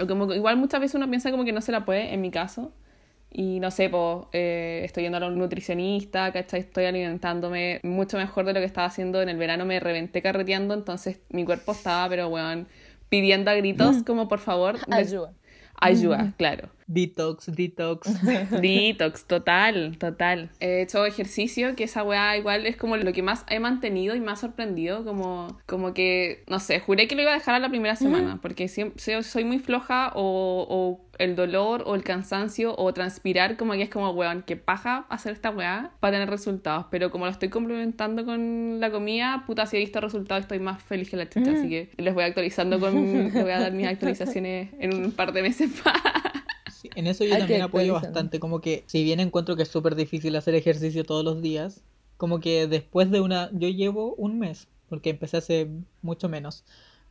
o 0.00 0.06
como 0.06 0.32
igual 0.32 0.56
muchas 0.58 0.80
veces 0.80 0.94
uno 0.94 1.08
piensa 1.08 1.32
como 1.32 1.44
que 1.44 1.52
no 1.52 1.60
se 1.60 1.72
la 1.72 1.84
puede, 1.84 2.14
en 2.14 2.20
mi 2.20 2.30
caso. 2.30 2.70
Y 3.30 3.60
no 3.60 3.70
sé, 3.70 3.90
pues 3.90 4.26
estoy 4.32 5.02
yendo 5.02 5.18
a 5.18 5.26
un 5.26 5.38
nutricionista, 5.38 6.32
¿cachai? 6.32 6.60
Estoy 6.60 6.86
alimentándome 6.86 7.80
mucho 7.82 8.16
mejor 8.16 8.46
de 8.46 8.54
lo 8.54 8.60
que 8.60 8.66
estaba 8.66 8.86
haciendo 8.86 9.20
en 9.20 9.28
el 9.28 9.36
verano, 9.36 9.66
me 9.66 9.80
reventé 9.80 10.22
carreteando, 10.22 10.72
entonces 10.74 11.20
mi 11.28 11.44
cuerpo 11.44 11.72
estaba, 11.72 12.08
pero 12.08 12.28
weón, 12.28 12.68
pidiendo 13.08 13.50
a 13.50 13.54
gritos 13.54 14.02
como 14.02 14.28
por 14.28 14.38
favor... 14.38 14.78
Ayuda. 14.90 15.32
Ayuda, 15.80 16.32
claro. 16.38 16.70
Detox, 16.90 17.52
detox. 17.54 18.08
Detox, 18.62 19.26
total, 19.26 19.98
total. 19.98 20.48
He 20.58 20.80
hecho 20.80 21.04
ejercicio, 21.04 21.76
que 21.76 21.84
esa 21.84 22.02
weá 22.02 22.34
igual 22.38 22.64
es 22.66 22.76
como 22.76 22.96
lo 22.96 23.12
que 23.12 23.22
más 23.22 23.44
he 23.50 23.60
mantenido 23.60 24.16
y 24.16 24.20
más 24.20 24.40
sorprendido, 24.40 25.04
como, 25.04 25.58
como 25.66 25.92
que, 25.92 26.44
no 26.48 26.58
sé, 26.60 26.80
juré 26.80 27.06
que 27.06 27.14
lo 27.14 27.20
iba 27.22 27.32
a 27.32 27.34
dejar 27.34 27.54
a 27.54 27.58
la 27.58 27.68
primera 27.68 27.94
semana, 27.94 28.38
porque 28.40 28.68
siempre, 28.68 28.98
soy- 29.22 29.44
muy 29.44 29.58
floja 29.58 30.12
o, 30.14 30.66
o 30.68 31.06
el 31.18 31.36
dolor 31.36 31.82
o 31.86 31.94
el 31.94 32.02
cansancio 32.04 32.74
o 32.78 32.92
transpirar, 32.94 33.58
como 33.58 33.72
que 33.74 33.82
es 33.82 33.90
como, 33.90 34.10
weón, 34.12 34.42
que 34.42 34.56
paja 34.56 35.04
hacer 35.10 35.32
esta 35.34 35.50
weá 35.50 35.90
para 36.00 36.12
tener 36.12 36.30
resultados, 36.30 36.86
pero 36.90 37.10
como 37.10 37.26
lo 37.26 37.30
estoy 37.32 37.50
complementando 37.50 38.24
con 38.24 38.80
la 38.80 38.90
comida, 38.90 39.44
puta, 39.46 39.66
si 39.66 39.76
he 39.76 39.80
visto 39.80 40.00
resultados 40.00 40.42
estoy 40.44 40.58
más 40.58 40.82
feliz 40.82 41.10
que 41.10 41.16
la 41.18 41.28
chucha, 41.28 41.52
así 41.52 41.68
que 41.68 41.90
les 41.98 42.14
voy 42.14 42.24
actualizando 42.24 42.80
con, 42.80 42.94
les 43.24 43.34
voy 43.34 43.50
a 43.52 43.60
dar 43.60 43.72
mis 43.72 43.86
actualizaciones 43.86 44.70
en 44.80 44.94
un 44.94 45.12
par 45.12 45.32
de 45.34 45.42
meses 45.42 45.70
más. 45.84 45.94
En 46.94 47.06
eso 47.06 47.24
yo 47.24 47.34
Hay 47.34 47.40
también 47.40 47.62
apoyo 47.62 47.94
bastante, 47.94 48.40
como 48.40 48.60
que 48.60 48.84
si 48.86 49.04
bien 49.04 49.20
encuentro 49.20 49.56
que 49.56 49.62
es 49.62 49.68
súper 49.68 49.94
difícil 49.94 50.36
hacer 50.36 50.54
ejercicio 50.54 51.04
todos 51.04 51.24
los 51.24 51.42
días, 51.42 51.82
como 52.16 52.40
que 52.40 52.66
después 52.66 53.10
de 53.10 53.20
una, 53.20 53.50
yo 53.52 53.68
llevo 53.68 54.14
un 54.14 54.38
mes, 54.38 54.68
porque 54.88 55.10
empecé 55.10 55.36
hace 55.38 55.68
mucho 56.02 56.28
menos, 56.28 56.64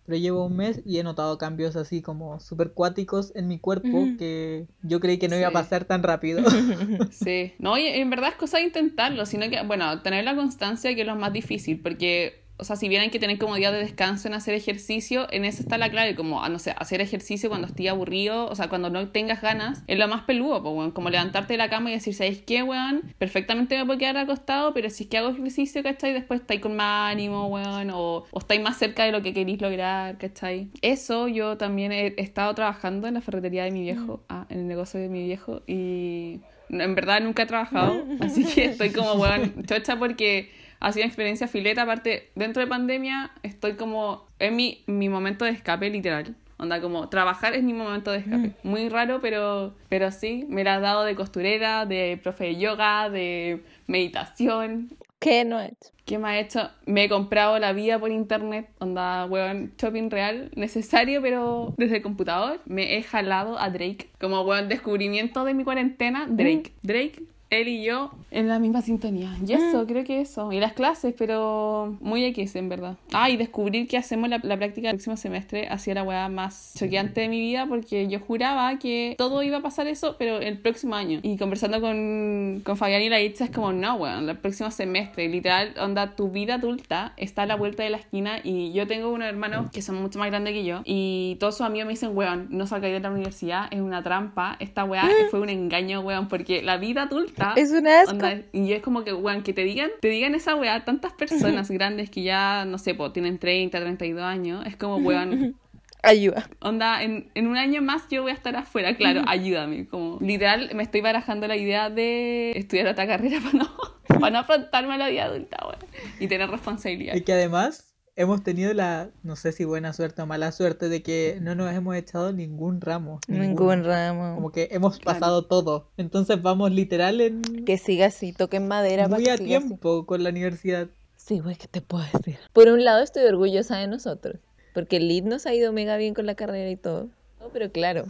pero 0.07 0.17
llevo 0.17 0.45
un 0.45 0.55
mes 0.55 0.81
y 0.85 0.99
he 0.99 1.03
notado 1.03 1.37
cambios 1.37 1.75
así 1.75 2.01
como 2.01 2.39
súper 2.39 2.71
cuáticos 2.71 3.33
en 3.35 3.49
mi 3.49 3.59
cuerpo 3.59 4.07
que 4.17 4.65
yo 4.81 5.01
creí 5.01 5.17
que 5.17 5.27
no 5.27 5.37
iba 5.37 5.49
a 5.49 5.51
pasar 5.51 5.83
tan 5.85 6.01
rápido. 6.01 6.41
Sí, 7.11 7.53
no, 7.59 7.77
y 7.77 7.87
en 7.87 8.09
verdad 8.09 8.29
es 8.29 8.35
cosa 8.35 8.57
de 8.57 8.63
intentarlo, 8.63 9.25
sino 9.25 9.49
que, 9.49 9.61
bueno, 9.63 10.01
tener 10.01 10.23
la 10.23 10.35
constancia 10.35 10.95
que 10.95 11.01
es 11.01 11.07
lo 11.07 11.17
más 11.17 11.33
difícil, 11.33 11.81
porque, 11.81 12.46
o 12.59 12.63
sea, 12.63 12.75
si 12.75 12.89
bien 12.89 13.01
hay 13.01 13.09
que 13.09 13.19
tener 13.19 13.37
como 13.37 13.55
día 13.55 13.71
de 13.71 13.79
descanso 13.79 14.27
en 14.27 14.33
hacer 14.33 14.55
ejercicio, 14.55 15.27
en 15.31 15.45
eso 15.45 15.61
está 15.61 15.77
la 15.77 15.91
clave, 15.91 16.15
como, 16.15 16.43
ah, 16.43 16.49
no 16.49 16.57
sé, 16.57 16.73
hacer 16.77 17.01
ejercicio 17.01 17.49
cuando 17.49 17.67
estés 17.67 17.89
aburrido, 17.89 18.47
o 18.47 18.55
sea, 18.55 18.67
cuando 18.67 18.89
no 18.89 19.09
tengas 19.09 19.41
ganas, 19.41 19.83
es 19.85 19.99
lo 19.99 20.07
más 20.07 20.23
peludo, 20.23 20.63
pues, 20.63 20.75
weón, 20.75 20.91
como 20.91 21.09
levantarte 21.09 21.53
de 21.53 21.57
la 21.57 21.69
cama 21.69 21.91
y 21.91 21.93
decir, 21.93 22.15
¿sabes 22.15 22.41
qué, 22.41 22.63
weón? 22.63 23.03
Perfectamente 23.19 23.77
me 23.77 23.85
puedo 23.85 23.99
quedar 23.99 24.17
acostado, 24.17 24.73
pero 24.73 24.89
si 24.89 25.03
es 25.03 25.09
que 25.09 25.17
hago 25.19 25.29
ejercicio, 25.29 25.83
¿cachai? 25.83 26.13
Después 26.13 26.41
estáis 26.41 26.59
con 26.59 26.75
más 26.75 27.11
ánimo, 27.11 27.47
weón, 27.47 27.91
o, 27.91 28.25
o 28.31 28.39
estáis 28.39 28.61
más 28.61 28.77
cerca 28.77 29.03
de 29.03 29.11
lo 29.11 29.21
que 29.21 29.33
queréis 29.33 29.61
lograr, 29.61 30.17
¿cachai? 30.17 30.69
Eso 30.81 31.27
yo 31.27 31.57
también 31.57 31.91
he, 31.91 32.07
he 32.07 32.21
estado 32.21 32.55
trabajando 32.55 33.07
en 33.07 33.13
la 33.13 33.21
ferretería 33.21 33.65
de 33.65 33.71
mi 33.71 33.81
viejo, 33.81 34.23
ah, 34.29 34.47
en 34.49 34.59
el 34.59 34.67
negocio 34.67 34.99
de 34.99 35.09
mi 35.09 35.23
viejo, 35.25 35.61
y 35.67 36.39
en 36.69 36.95
verdad 36.95 37.21
nunca 37.21 37.43
he 37.43 37.45
trabajado, 37.45 38.03
así 38.19 38.43
que 38.43 38.65
estoy 38.65 38.89
como, 38.89 39.13
weón, 39.13 39.63
chocha 39.65 39.97
porque 39.97 40.49
ha 40.79 40.91
sido 40.91 41.03
una 41.03 41.07
experiencia 41.07 41.47
fileta. 41.47 41.83
Aparte, 41.83 42.29
dentro 42.35 42.61
de 42.61 42.67
pandemia, 42.67 43.31
estoy 43.43 43.73
como 43.73 44.27
en 44.39 44.55
mi, 44.55 44.83
mi 44.87 45.09
momento 45.09 45.45
de 45.45 45.51
escape, 45.51 45.89
literal. 45.89 46.35
Onda, 46.59 46.81
como 46.81 47.07
trabajar 47.09 47.53
es 47.53 47.63
mi 47.63 47.73
momento 47.73 48.11
de 48.11 48.19
escape. 48.19 48.51
Muy 48.63 48.89
raro, 48.89 49.19
pero, 49.21 49.75
pero 49.89 50.11
sí, 50.11 50.45
me 50.49 50.63
la 50.63 50.75
has 50.75 50.81
dado 50.81 51.03
de 51.03 51.15
costurera, 51.15 51.85
de 51.85 52.19
profe 52.21 52.45
de 52.45 52.55
yoga, 52.55 53.09
de 53.09 53.63
meditación. 53.85 54.89
¿Qué 55.19 55.45
no 55.45 55.57
ha 55.57 55.65
hecho? 55.65 55.91
¿Qué 56.05 56.17
me 56.17 56.29
ha 56.29 56.39
hecho? 56.39 56.69
Me 56.85 57.03
he 57.03 57.09
comprado 57.09 57.59
la 57.59 57.73
vida 57.73 57.99
por 57.99 58.11
internet, 58.11 58.69
onda, 58.79 59.25
weón, 59.25 59.73
shopping 59.77 60.09
real, 60.09 60.51
necesario, 60.55 61.21
pero 61.21 61.73
desde 61.77 61.97
el 61.97 62.01
computador. 62.01 62.61
Me 62.65 62.97
he 62.97 63.03
jalado 63.03 63.59
a 63.59 63.69
Drake. 63.69 64.09
Como, 64.19 64.41
weón, 64.41 64.69
descubrimiento 64.69 65.43
de 65.43 65.53
mi 65.53 65.63
cuarentena, 65.63 66.27
Drake. 66.27 66.73
Drake, 66.81 67.23
él 67.49 67.67
y 67.67 67.83
yo 67.83 68.11
en 68.31 68.47
la 68.47 68.59
misma 68.59 68.81
sintonía. 68.81 69.35
Y 69.45 69.53
eso, 69.53 69.85
creo 69.87 70.03
que 70.03 70.21
eso. 70.21 70.51
Y 70.51 70.59
las 70.59 70.73
clases, 70.73 71.13
pero 71.17 71.97
muy 72.01 72.25
X, 72.25 72.55
en 72.55 72.69
verdad. 72.69 72.97
Ah, 73.13 73.29
y 73.29 73.37
descubrir 73.37 73.87
que 73.87 73.97
hacemos 73.97 74.29
la, 74.29 74.39
la 74.43 74.57
práctica 74.57 74.89
el 74.89 74.97
próximo 74.97 75.17
semestre 75.17 75.67
ha 75.69 75.77
sido 75.77 75.95
la 75.95 76.03
weá 76.03 76.29
más 76.29 76.73
choqueante 76.77 77.21
de 77.21 77.29
mi 77.29 77.39
vida 77.39 77.65
porque 77.67 78.07
yo 78.07 78.19
juraba 78.19 78.77
que 78.79 79.15
todo 79.17 79.43
iba 79.43 79.57
a 79.57 79.61
pasar 79.61 79.87
eso, 79.87 80.15
pero 80.19 80.39
el 80.39 80.57
próximo 80.57 80.95
año. 80.95 81.19
Y 81.23 81.37
conversando 81.37 81.79
con, 81.81 82.61
con 82.63 82.77
Fabián 82.77 83.01
y 83.01 83.09
la 83.09 83.21
Itza 83.21 83.45
es 83.45 83.51
como, 83.51 83.71
no, 83.71 83.95
weón, 83.95 84.29
el 84.29 84.37
próximo 84.37 84.71
semestre. 84.71 85.29
Literal, 85.29 85.73
onda, 85.79 86.15
tu 86.15 86.29
vida 86.29 86.55
adulta 86.55 87.13
está 87.17 87.43
a 87.43 87.45
la 87.45 87.55
vuelta 87.55 87.83
de 87.83 87.89
la 87.89 87.97
esquina 87.97 88.39
y 88.43 88.73
yo 88.73 88.87
tengo 88.87 89.11
unos 89.11 89.27
hermanos 89.27 89.71
que 89.71 89.81
son 89.81 90.01
mucho 90.01 90.19
más 90.19 90.29
grandes 90.29 90.53
que 90.53 90.63
yo 90.63 90.81
y 90.83 91.37
todos 91.39 91.57
sus 91.57 91.65
amigos 91.65 91.87
me 91.87 91.93
dicen, 91.93 92.15
weón, 92.15 92.47
no 92.49 92.67
salgáis 92.67 92.93
de 92.93 92.99
la 92.99 93.11
universidad, 93.11 93.67
es 93.71 93.79
una 93.79 94.03
trampa. 94.03 94.57
Esta 94.59 94.83
weá 94.83 95.07
fue 95.31 95.39
un 95.39 95.49
engaño, 95.49 96.01
weón, 96.01 96.27
porque 96.27 96.61
la 96.61 96.77
vida 96.77 97.03
adulta... 97.03 97.53
Es 97.55 97.71
un 97.71 97.87
asco. 97.87 98.16
Onda, 98.23 98.43
y 98.51 98.73
es 98.73 98.81
como 98.81 99.03
que, 99.03 99.13
weón, 99.13 99.43
que 99.43 99.53
te 99.53 99.63
digan, 99.63 99.89
te 100.01 100.09
digan 100.09 100.35
esa 100.35 100.55
weá, 100.55 100.83
tantas 100.85 101.13
personas 101.13 101.69
grandes 101.69 102.09
que 102.09 102.23
ya, 102.23 102.65
no 102.65 102.77
sé, 102.77 102.93
po, 102.93 103.11
tienen 103.11 103.39
30, 103.39 103.79
32 103.79 104.23
años, 104.23 104.65
es 104.65 104.75
como, 104.75 104.97
weón, 104.97 105.55
Ayuda. 106.03 106.49
onda, 106.59 107.01
en, 107.03 107.29
en 107.35 107.47
un 107.47 107.57
año 107.57 107.81
más 107.81 108.07
yo 108.09 108.21
voy 108.21 108.31
a 108.31 108.35
estar 108.35 108.55
afuera, 108.55 108.95
claro, 108.95 109.23
ayúdame, 109.27 109.87
como, 109.87 110.19
literal, 110.21 110.69
me 110.75 110.83
estoy 110.83 111.01
barajando 111.01 111.47
la 111.47 111.57
idea 111.57 111.89
de 111.89 112.51
estudiar 112.51 112.87
otra 112.87 113.07
carrera 113.07 113.39
para 113.43 113.57
no, 113.57 113.77
para 114.07 114.29
no 114.29 114.39
afrontarme 114.39 114.93
a 114.93 114.97
la 114.97 115.09
vida 115.09 115.25
adulta, 115.25 115.57
weón, 115.63 115.79
y 116.19 116.27
tener 116.27 116.49
responsabilidad. 116.49 117.15
Y 117.15 117.21
que 117.21 117.33
además 117.33 117.86
hemos 118.17 118.43
tenido 118.43 118.73
la, 118.73 119.09
no 119.23 119.35
sé 119.37 119.53
si 119.53 119.63
buena 119.63 119.93
suerte 119.93 120.21
o 120.21 120.25
mala 120.25 120.51
suerte, 120.51 120.89
de 120.89 121.01
que 121.01 121.37
no 121.41 121.55
nos 121.55 121.73
hemos 121.73 121.95
echado 121.95 122.33
ningún 122.33 122.81
ramo. 122.81 123.19
Ningún 123.27 123.47
ninguno. 123.47 123.83
ramo. 123.83 124.35
Como 124.35 124.51
que 124.51 124.67
hemos 124.71 124.99
Claro. 124.99 125.19
pasado 125.19 125.45
todo. 125.45 125.87
Entonces 125.95 126.41
vamos 126.41 126.71
literal 126.71 127.21
en 127.21 127.41
Que 127.65 127.77
siga 127.77 128.07
así, 128.07 128.33
toquen 128.33 128.67
madera 128.67 129.07
muy 129.07 129.29
a 129.29 129.35
así. 129.35 129.45
tiempo 129.45 130.05
con 130.05 130.23
la 130.23 130.29
universidad. 130.31 130.87
Sí, 131.15 131.39
güey, 131.39 131.55
¿qué 131.55 131.67
te 131.67 131.81
puedo 131.81 132.03
decir? 132.11 132.37
Por 132.53 132.67
un 132.67 132.83
lado 132.83 133.01
estoy 133.03 133.23
orgullosa 133.23 133.77
de 133.77 133.87
nosotros, 133.87 134.37
porque 134.73 134.97
el 134.97 135.07
lead 135.07 135.23
nos 135.23 135.45
ha 135.45 135.53
ido 135.53 135.71
mega 135.71 135.95
bien 135.97 136.13
con 136.13 136.25
la 136.25 136.35
carrera 136.35 136.69
y 136.69 136.75
todo. 136.75 137.07
No, 137.39 137.49
pero 137.53 137.71
claro, 137.71 138.05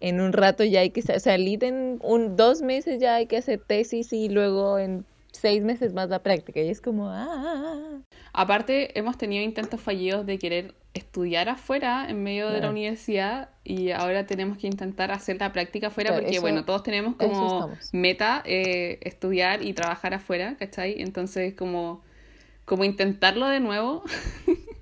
en 0.00 0.20
un 0.20 0.32
rato 0.32 0.64
ya 0.64 0.80
hay 0.80 0.90
que, 0.90 1.00
o 1.00 1.20
sea, 1.20 1.38
lead 1.38 1.62
en 1.62 1.98
un, 2.02 2.36
dos 2.36 2.60
meses 2.62 3.00
ya 3.00 3.14
hay 3.16 3.26
que 3.26 3.36
hacer 3.38 3.60
tesis 3.66 4.12
y 4.12 4.28
luego 4.28 4.78
en 4.78 5.04
seis 5.32 5.62
meses 5.62 5.92
más 5.92 6.08
la 6.08 6.22
práctica. 6.22 6.60
Y 6.60 6.68
es 6.68 6.80
como, 6.80 7.08
ah, 7.10 7.26
ah, 7.28 7.64
ah. 7.66 8.00
Aparte, 8.32 8.98
hemos 8.98 9.18
tenido 9.18 9.42
intentos 9.44 9.80
fallidos 9.80 10.24
de 10.26 10.38
querer 10.38 10.74
estudiar 10.94 11.48
afuera 11.48 12.06
en 12.08 12.22
medio 12.22 12.48
de 12.50 12.60
la 12.60 12.70
universidad 12.70 13.50
y 13.64 13.90
ahora 13.92 14.26
tenemos 14.26 14.58
que 14.58 14.66
intentar 14.66 15.12
hacer 15.12 15.38
la 15.38 15.52
práctica 15.52 15.86
afuera 15.88 16.08
Claro, 16.10 16.22
porque, 16.22 16.36
eso- 16.36 16.42
bueno, 16.42 16.64
todos 16.64 16.82
tenemos 16.82 17.14
como 17.16 17.76
meta 17.92 18.42
eh, 18.44 18.98
estudiar 19.02 19.62
y 19.62 19.72
trabajar 19.72 20.14
afuera, 20.14 20.56
¿cachai? 20.58 21.00
Entonces, 21.00 21.54
como, 21.54 22.02
como 22.64 22.84
intentarlo 22.84 23.46
de 23.46 23.60
nuevo 23.60 24.02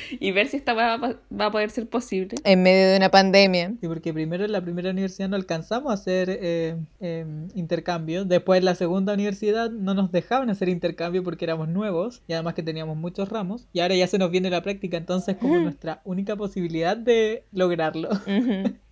y 0.20 0.30
ver 0.32 0.48
si 0.48 0.56
esta 0.56 0.74
weá 0.74 0.96
va, 0.96 1.16
va 1.30 1.46
a 1.46 1.50
poder 1.50 1.70
ser 1.70 1.88
posible. 1.88 2.36
en 2.44 2.62
medio 2.62 2.88
de 2.90 2.96
una 2.96 3.10
pandemia. 3.10 3.74
Sí, 3.80 3.88
porque 3.88 4.12
primero 4.12 4.44
en 4.44 4.52
la 4.52 4.60
primera 4.62 4.90
universidad 4.90 5.28
no 5.28 5.36
alcanzamos 5.36 5.90
a 5.90 5.94
hacer 5.94 6.28
eh, 6.30 6.76
eh, 7.00 7.26
intercambio. 7.54 8.24
Después 8.24 8.58
en 8.58 8.64
la 8.64 8.74
segunda 8.74 9.12
universidad 9.14 9.70
no 9.70 9.94
nos 9.94 10.10
dejaban 10.12 10.50
hacer 10.50 10.68
intercambio 10.68 11.22
porque 11.22 11.44
éramos 11.44 11.68
nuevos 11.68 12.22
y 12.26 12.32
además 12.34 12.54
que 12.54 12.62
teníamos 12.62 12.96
muchos 12.96 13.28
ramos. 13.28 13.66
Y 13.72 13.80
ahora 13.80 13.94
ya 13.94 14.06
se 14.06 14.18
nos 14.18 14.30
viene 14.30 14.50
la 14.50 14.62
práctica, 14.62 14.96
entonces 14.96 15.36
como 15.36 15.58
nuestra 15.58 16.00
única 16.04 16.36
posibilidad 16.36 16.96
de 16.96 17.44
lograrlo. 17.52 18.08
Ujú. 18.10 18.74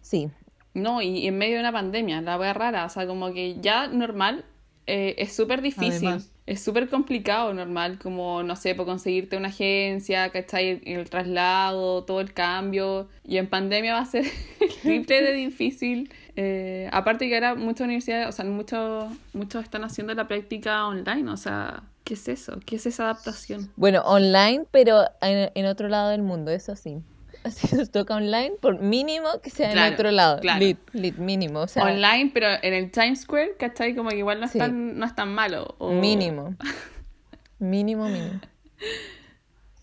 Sí, 0.00 0.30
No, 0.74 1.02
y, 1.02 1.08
y 1.18 1.26
en 1.28 1.38
medio 1.38 1.54
de 1.56 1.60
una 1.60 1.72
pandemia, 1.72 2.20
la 2.22 2.38
wea 2.38 2.52
rara, 2.54 2.84
o 2.86 2.88
sea, 2.88 3.06
como 3.06 3.32
que 3.32 3.56
ya 3.60 3.88
normal 3.88 4.44
eh, 4.88 5.14
es 5.18 5.34
súper 5.34 5.60
difícil. 5.62 6.08
Además. 6.08 6.32
Es 6.46 6.62
súper 6.62 6.88
complicado 6.88 7.52
normal, 7.52 7.98
como, 7.98 8.42
no 8.42 8.56
sé, 8.56 8.74
por 8.74 8.86
conseguirte 8.86 9.36
una 9.36 9.48
agencia, 9.48 10.30
¿cachai? 10.30 10.80
El, 10.82 11.00
el 11.00 11.10
traslado, 11.10 12.04
todo 12.04 12.22
el 12.22 12.32
cambio. 12.32 13.06
Y 13.22 13.36
en 13.36 13.48
pandemia 13.48 13.92
va 13.92 14.00
a 14.00 14.06
ser 14.06 14.24
el 14.60 14.74
triple 14.80 15.22
de 15.22 15.32
difícil. 15.34 16.10
Eh, 16.36 16.88
aparte 16.90 17.28
que 17.28 17.34
ahora 17.34 17.54
muchas 17.54 17.84
universidades, 17.84 18.28
o 18.28 18.32
sea, 18.32 18.46
muchos, 18.46 19.12
muchos 19.34 19.62
están 19.62 19.84
haciendo 19.84 20.14
la 20.14 20.26
práctica 20.26 20.86
online, 20.86 21.30
o 21.30 21.36
sea, 21.36 21.82
¿qué 22.04 22.14
es 22.14 22.28
eso? 22.28 22.58
¿Qué 22.64 22.76
es 22.76 22.86
esa 22.86 23.04
adaptación? 23.04 23.70
bueno, 23.76 24.00
online, 24.06 24.64
pero 24.70 25.02
en, 25.20 25.50
en 25.54 25.66
otro 25.66 25.88
lado 25.88 26.08
del 26.10 26.22
mundo, 26.22 26.50
eso 26.50 26.76
sí. 26.76 27.02
Así 27.64 27.74
nos 27.76 27.90
toca 27.90 28.14
online, 28.16 28.52
por 28.60 28.80
mínimo 28.80 29.28
que 29.42 29.50
sea 29.50 29.70
Claro, 29.72 29.88
en 29.88 29.94
otro 29.94 30.10
lado. 30.10 30.40
claro. 30.40 30.60
Lit, 30.60 30.78
lit, 30.92 31.16
mínimo. 31.16 31.60
O 31.60 31.68
sea, 31.68 31.84
Online, 31.84 32.30
pero 32.32 32.46
en 32.62 32.74
el 32.74 32.90
Times 32.90 33.20
Square, 33.22 33.56
¿cachai? 33.58 33.94
Como 33.94 34.10
que 34.10 34.16
igual 34.18 34.40
no 34.40 34.46
es, 34.46 34.52
Sí. 34.52 34.58
tan, 34.58 34.98
no 34.98 35.04
es 35.06 35.14
tan 35.14 35.32
malo. 35.34 35.74
o- 35.78 35.92
mínimo. 35.92 36.54
Mínimo, 37.60 38.04
mínimo. 38.08 38.40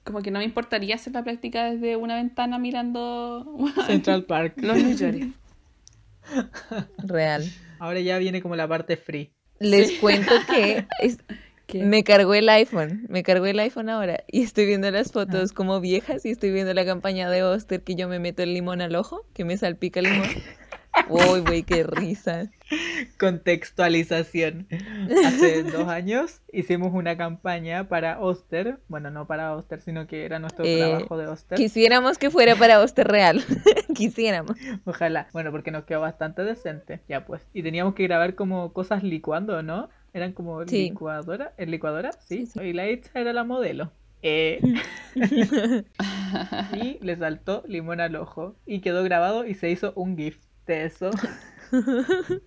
Como 0.06 0.21
que 0.21 0.32
no 0.32 0.39
me 0.39 0.45
importaría 0.45 0.95
hacer 0.95 1.12
la 1.13 1.23
práctica 1.23 1.71
desde 1.71 1.97
una 1.97 2.15
ventana 2.15 2.58
mirando 2.58 3.45
Central 3.88 4.23
Park. 4.23 4.54
los 4.58 4.78
New 4.78 4.95
York. 4.95 5.34
Real. 6.99 7.43
Ahora 7.80 7.99
ya 7.99 8.17
viene 8.17 8.41
como 8.41 8.56
la 8.56 8.67
parte 8.67 8.97
free. 8.97 9.34
Les 9.60 9.99
cuento 9.99 10.32
que 10.49 10.86
es- 11.01 11.17
¿Qué? 11.67 11.84
me 11.84 12.04
cargó 12.04 12.34
el 12.34 12.47
iPhone. 12.49 13.06
Me 13.10 13.23
cargó 13.23 13.45
el 13.45 13.60
iPhone 13.60 13.89
ahora. 13.89 14.23
Y 14.28 14.43
estoy 14.43 14.65
viendo 14.65 14.89
las 14.91 15.12
fotos 15.12 15.51
como 15.51 15.80
viejas 15.82 16.25
y 16.25 16.30
estoy 16.30 16.51
viendo 16.51 16.73
la 16.73 16.86
campaña 16.86 17.30
de 17.30 17.43
Oster 17.43 17.82
que 17.84 17.95
yo 17.95 18.08
me 18.08 18.19
meto 18.19 18.43
el 18.43 18.54
limón 18.54 18.82
al 18.82 18.95
ojo, 18.95 19.25
que 19.34 19.45
me 19.45 19.58
salpica 19.58 19.99
el 19.99 20.06
limón. 20.06 20.28
Uy, 21.10 21.41
güey, 21.41 21.63
qué 21.63 21.84
risa. 21.84 22.49
Contextualización. 23.19 24.67
Hace 25.25 25.63
dos 25.71 25.88
años 25.88 26.41
hicimos 26.51 26.93
una 26.93 27.17
campaña 27.17 27.88
para 27.89 28.19
Oster. 28.19 28.80
Bueno, 28.88 29.12
no 29.12 29.28
para 29.28 29.54
Oster, 29.56 29.82
sino 29.82 30.08
que 30.08 30.25
era 30.25 30.39
nuestro 30.39 30.65
Eh, 30.65 30.78
trabajo 30.78 31.17
de 31.17 31.28
Oster. 31.28 31.58
Quisiéramos 31.58 32.17
que 32.17 32.30
fuera 32.30 32.56
para 32.56 32.80
Oster 32.82 33.08
real. 33.08 33.43
Quisiéramos. 33.95 34.58
Ojalá. 34.86 35.28
Bueno, 35.34 35.51
porque 35.51 35.71
nos 35.71 35.84
quedó 35.84 36.01
bastante 36.01 36.43
decente. 36.43 37.01
Ya 37.08 37.25
pues. 37.25 37.41
Y 37.54 37.62
teníamos 37.63 37.93
que 37.93 38.04
grabar 38.04 38.36
como 38.36 38.73
cosas 38.73 39.04
licuando, 39.04 39.62
¿no? 39.63 39.89
Eran 40.15 40.32
como 40.32 40.65
Sí. 40.65 40.89
licuadora. 40.89 41.54
¿En 41.58 41.71
licuadora? 41.71 42.13
Sí. 42.13 42.45
Sí, 42.45 42.45
sí. 42.45 42.60
Y 42.62 42.71
la 42.71 42.89
Itza 42.89 43.19
era 43.19 43.34
la 43.34 43.43
modelo. 43.43 43.91
Eh, 44.21 44.62
y 46.73 46.97
le 47.01 47.17
saltó 47.17 47.63
limón 47.67 47.99
al 47.99 48.15
ojo. 48.15 48.56
Y 48.65 48.80
quedó 48.80 49.04
grabado 49.04 49.45
y 49.45 49.56
se 49.56 49.69
hizo 49.69 49.91
un 49.95 50.15
GIF 50.17 50.38
de 50.67 50.86
eso. 50.86 51.12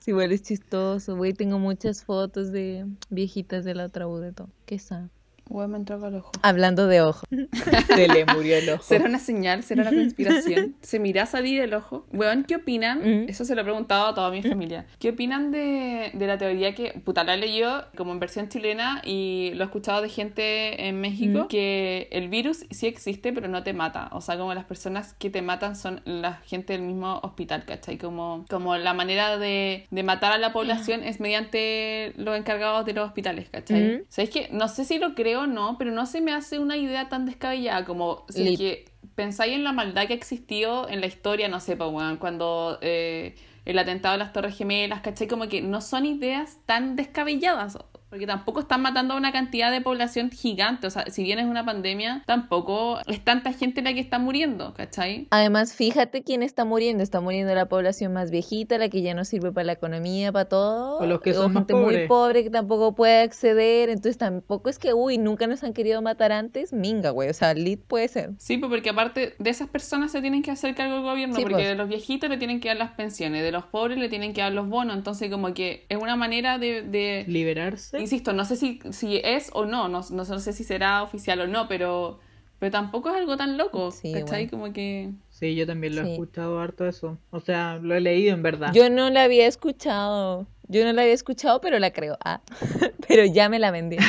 Sí, 0.00 0.12
igual 0.12 0.30
es 0.32 0.42
chistoso, 0.42 1.16
güey. 1.16 1.34
Tengo 1.34 1.58
muchas 1.58 2.04
fotos 2.04 2.52
de 2.52 2.86
viejitas 3.10 3.64
de 3.64 3.74
la 3.74 3.84
otra 3.86 4.06
U 4.06 4.16
de 4.18 4.32
todo. 4.32 4.48
Qué 4.64 4.78
sad. 4.78 5.08
Weón, 5.48 5.70
me 5.72 5.78
entró 5.78 6.04
al 6.04 6.14
ojo. 6.16 6.30
Hablando 6.42 6.86
de 6.86 7.00
ojo. 7.02 7.26
Se 7.86 8.08
le 8.08 8.24
murió 8.26 8.56
el 8.58 8.68
ojo. 8.70 8.82
¿Será 8.82 9.04
una 9.06 9.18
señal? 9.18 9.62
¿Será 9.62 9.82
una 9.82 9.90
conspiración? 9.92 10.76
¿Se 10.82 10.98
mira 10.98 11.26
salir 11.26 11.60
el 11.60 11.74
ojo? 11.74 12.06
Weón, 12.12 12.44
¿qué 12.44 12.56
opinan? 12.56 12.98
Mm. 13.00 13.28
Eso 13.28 13.44
se 13.44 13.54
lo 13.54 13.62
he 13.62 13.64
preguntado 13.64 14.08
a 14.08 14.14
toda 14.14 14.30
mi 14.30 14.42
familia. 14.42 14.86
¿Qué 14.98 15.10
opinan 15.10 15.50
de, 15.50 16.10
de 16.14 16.26
la 16.26 16.38
teoría 16.38 16.74
que, 16.74 17.00
puta, 17.04 17.24
la 17.24 17.36
leí 17.36 17.58
yo 17.58 17.82
como 17.96 18.12
en 18.12 18.20
versión 18.20 18.48
chilena 18.48 19.00
y 19.04 19.52
lo 19.54 19.62
he 19.64 19.66
escuchado 19.66 20.02
de 20.02 20.08
gente 20.08 20.88
en 20.88 21.00
México, 21.00 21.44
Mm. 21.44 21.48
que 21.48 22.08
el 22.12 22.28
virus 22.28 22.64
sí 22.70 22.86
existe 22.86 23.32
pero 23.32 23.48
no 23.48 23.62
te 23.62 23.72
mata. 23.72 24.08
O 24.12 24.20
sea, 24.20 24.36
como 24.38 24.54
las 24.54 24.64
personas 24.64 25.14
que 25.14 25.30
te 25.30 25.42
matan 25.42 25.76
son 25.76 26.00
la 26.04 26.34
gente 26.46 26.72
del 26.72 26.82
mismo 26.82 27.20
hospital, 27.22 27.64
¿cachai? 27.64 27.98
Como, 27.98 28.44
como 28.48 28.76
la 28.76 28.94
manera 28.94 29.38
de, 29.38 29.86
de 29.90 30.02
matar 30.02 30.32
a 30.32 30.38
la 30.38 30.52
población 30.52 31.02
es 31.04 31.20
mediante 31.20 32.12
los 32.16 32.36
encargados 32.36 32.84
de 32.86 32.92
los 32.92 33.06
hospitales, 33.06 33.48
¿cachai? 33.50 33.82
Mm. 33.98 34.00
¿Sabéis 34.08 34.30
que 34.30 34.48
No 34.52 34.68
sé 34.68 34.84
si 34.84 34.98
lo 34.98 35.14
creo 35.14 35.37
no, 35.46 35.76
pero 35.78 35.90
no 35.90 36.06
se 36.06 36.20
me 36.20 36.32
hace 36.32 36.58
una 36.58 36.76
idea 36.76 37.08
tan 37.08 37.26
descabellada 37.26 37.84
como 37.84 38.24
si 38.28 38.48
es 38.48 38.58
que 38.58 38.84
pensáis 39.14 39.54
en 39.54 39.64
la 39.64 39.72
maldad 39.72 40.06
que 40.06 40.12
ha 40.12 40.16
existido 40.16 40.88
en 40.88 41.00
la 41.00 41.06
historia, 41.06 41.48
no 41.48 41.60
sé, 41.60 41.76
pues, 41.76 41.90
cuando 42.18 42.78
eh, 42.82 43.34
el 43.64 43.78
atentado 43.78 44.14
a 44.14 44.16
las 44.18 44.32
Torres 44.32 44.56
Gemelas, 44.56 45.00
¿cachai? 45.00 45.28
Como 45.28 45.48
que 45.48 45.60
no 45.60 45.80
son 45.80 46.06
ideas 46.06 46.58
tan 46.66 46.96
descabelladas. 46.96 47.78
Porque 48.10 48.26
tampoco 48.26 48.60
están 48.60 48.80
matando 48.82 49.14
a 49.14 49.16
una 49.16 49.32
cantidad 49.32 49.70
de 49.70 49.80
población 49.80 50.30
gigante. 50.30 50.86
O 50.86 50.90
sea, 50.90 51.04
si 51.10 51.22
bien 51.22 51.38
es 51.38 51.46
una 51.46 51.64
pandemia, 51.64 52.22
tampoco 52.26 52.98
es 53.06 53.22
tanta 53.22 53.52
gente 53.52 53.82
la 53.82 53.92
que 53.92 54.00
está 54.00 54.18
muriendo, 54.18 54.72
¿cachai? 54.74 55.26
Además, 55.30 55.74
fíjate 55.74 56.22
quién 56.22 56.42
está 56.42 56.64
muriendo. 56.64 57.02
Está 57.02 57.20
muriendo 57.20 57.54
la 57.54 57.66
población 57.68 58.12
más 58.12 58.30
viejita, 58.30 58.78
la 58.78 58.88
que 58.88 59.02
ya 59.02 59.12
no 59.14 59.24
sirve 59.24 59.52
para 59.52 59.64
la 59.64 59.72
economía, 59.72 60.32
para 60.32 60.46
todo. 60.46 60.98
O 60.98 61.06
los 61.06 61.20
que 61.20 61.34
son 61.34 61.52
más 61.52 61.60
gente 61.60 61.74
muy 61.74 61.84
pobres. 61.84 62.08
pobre 62.08 62.44
que 62.44 62.50
tampoco 62.50 62.94
puede 62.94 63.20
acceder. 63.20 63.90
Entonces 63.90 64.16
tampoco 64.18 64.70
es 64.70 64.78
que, 64.78 64.94
uy, 64.94 65.18
nunca 65.18 65.46
nos 65.46 65.62
han 65.62 65.72
querido 65.74 66.00
matar 66.00 66.32
antes. 66.32 66.72
Minga, 66.72 67.10
güey. 67.10 67.28
O 67.28 67.34
sea, 67.34 67.52
lit 67.54 67.80
puede 67.86 68.08
ser. 68.08 68.30
Sí, 68.38 68.56
pues 68.58 68.70
porque 68.70 68.90
aparte 68.90 69.34
de 69.38 69.50
esas 69.50 69.68
personas 69.68 70.12
se 70.12 70.20
tienen 70.22 70.42
que 70.42 70.50
hacer 70.50 70.74
cargo 70.74 70.96
el 70.96 71.02
gobierno, 71.02 71.34
Sí, 71.36 71.42
porque 71.42 71.56
pues. 71.56 71.68
de 71.68 71.74
los 71.74 71.88
viejitos 71.88 72.30
le 72.30 72.38
tienen 72.38 72.60
que 72.60 72.68
dar 72.68 72.78
las 72.78 72.92
pensiones, 72.92 73.42
de 73.42 73.52
los 73.52 73.64
pobres 73.66 73.98
le 73.98 74.08
tienen 74.08 74.32
que 74.32 74.40
dar 74.40 74.52
los 74.52 74.68
bonos, 74.68 74.96
entonces 74.96 75.30
como 75.30 75.52
que 75.52 75.84
es 75.88 75.98
una 76.00 76.16
manera 76.16 76.58
de, 76.58 76.82
de- 76.82 77.24
Liberarse. 77.28 77.97
Insisto, 78.00 78.32
no 78.32 78.44
sé 78.44 78.56
si, 78.56 78.80
si 78.90 79.20
es 79.24 79.50
o 79.54 79.64
no, 79.64 79.88
no, 79.88 80.00
no, 80.10 80.24
no 80.24 80.38
sé 80.38 80.52
si 80.52 80.64
será 80.64 81.02
oficial 81.02 81.40
o 81.40 81.46
no, 81.46 81.68
pero, 81.68 82.18
pero 82.58 82.70
tampoco 82.72 83.08
es 83.10 83.16
algo 83.16 83.36
tan 83.36 83.56
loco, 83.56 83.90
Sí, 83.90 84.12
¿cachai? 84.12 84.46
bueno. 84.46 84.50
Como 84.50 84.72
que... 84.72 85.10
Sí, 85.30 85.54
yo 85.54 85.66
también 85.66 85.94
lo 85.94 86.02
he 86.02 86.04
Sí. 86.04 86.12
escuchado 86.12 86.60
harto 86.60 86.86
eso. 86.86 87.18
O 87.30 87.40
sea, 87.40 87.78
lo 87.80 87.94
he 87.94 88.00
leído 88.00 88.34
en 88.34 88.42
verdad. 88.42 88.72
Yo 88.72 88.90
no 88.90 89.10
la 89.10 89.24
había 89.24 89.46
escuchado. 89.46 90.46
Yo 90.68 90.84
no 90.84 90.92
la 90.92 91.02
había 91.02 91.14
escuchado, 91.14 91.60
pero 91.60 91.78
la 91.78 91.92
creo. 91.92 92.18
Ah, 92.24 92.40
pero 93.08 93.24
ya 93.24 93.48
me 93.48 93.58
la 93.58 93.70
vendí. 93.70 93.96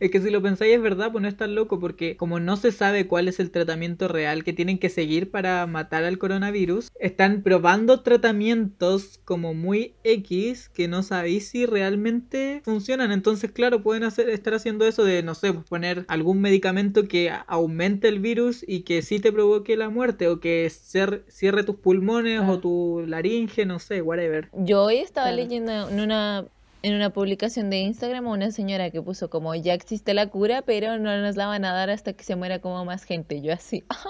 Es 0.00 0.10
que 0.10 0.20
si 0.22 0.30
lo 0.30 0.40
pensáis 0.40 0.74
es 0.74 0.80
verdad, 0.80 1.12
pues 1.12 1.20
no 1.20 1.28
es 1.28 1.36
tan 1.36 1.54
loco, 1.54 1.78
porque 1.78 2.16
como 2.16 2.40
no 2.40 2.56
se 2.56 2.72
sabe 2.72 3.06
cuál 3.06 3.28
es 3.28 3.38
el 3.38 3.50
tratamiento 3.50 4.08
real 4.08 4.44
que 4.44 4.54
tienen 4.54 4.78
que 4.78 4.88
seguir 4.88 5.30
para 5.30 5.66
matar 5.66 6.04
al 6.04 6.16
coronavirus, 6.16 6.90
están 6.98 7.42
probando 7.42 8.00
tratamientos 8.00 9.20
como 9.26 9.52
muy 9.52 9.94
X 10.04 10.70
que 10.70 10.88
no 10.88 11.02
sabéis 11.02 11.48
si 11.48 11.66
realmente 11.66 12.62
funcionan. 12.64 13.12
Entonces, 13.12 13.50
claro, 13.52 13.82
pueden 13.82 14.04
hacer, 14.04 14.30
estar 14.30 14.54
haciendo 14.54 14.86
eso 14.86 15.04
de, 15.04 15.22
no 15.22 15.34
sé, 15.34 15.52
pues 15.52 15.66
poner 15.68 16.04
algún 16.08 16.40
medicamento 16.40 17.06
que 17.06 17.30
aumente 17.46 18.08
el 18.08 18.20
virus 18.20 18.64
y 18.66 18.80
que 18.82 19.02
sí 19.02 19.20
te 19.20 19.32
provoque 19.32 19.76
la 19.76 19.90
muerte, 19.90 20.28
o 20.28 20.40
que 20.40 20.66
cer- 20.68 21.24
cierre 21.28 21.62
tus 21.64 21.76
pulmones 21.76 22.40
Ah. 22.42 22.50
o 22.50 22.58
tu 22.58 23.04
laringe, 23.06 23.66
no 23.66 23.78
sé, 23.78 24.00
whatever. 24.00 24.48
Yo 24.54 24.84
hoy 24.84 24.96
estaba 24.96 25.29
Claro. 25.30 25.42
leyendo 25.42 25.88
en 25.88 26.00
una, 26.00 26.44
en 26.82 26.94
una 26.94 27.10
publicación 27.10 27.70
de 27.70 27.78
Instagram 27.78 28.26
a 28.26 28.30
una 28.30 28.50
señora 28.50 28.90
que 28.90 29.02
puso 29.02 29.30
como 29.30 29.54
ya 29.54 29.74
existe 29.74 30.14
la 30.14 30.26
cura, 30.28 30.62
pero 30.62 30.98
no 30.98 31.16
nos 31.20 31.36
la 31.36 31.46
van 31.46 31.64
a 31.64 31.72
dar 31.72 31.90
hasta 31.90 32.12
que 32.12 32.24
se 32.24 32.36
muera 32.36 32.60
como 32.60 32.84
más 32.84 33.04
gente. 33.04 33.40
Yo 33.42 33.52
así, 33.52 33.84
ah, 33.90 34.04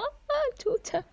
chucha. 0.59 1.06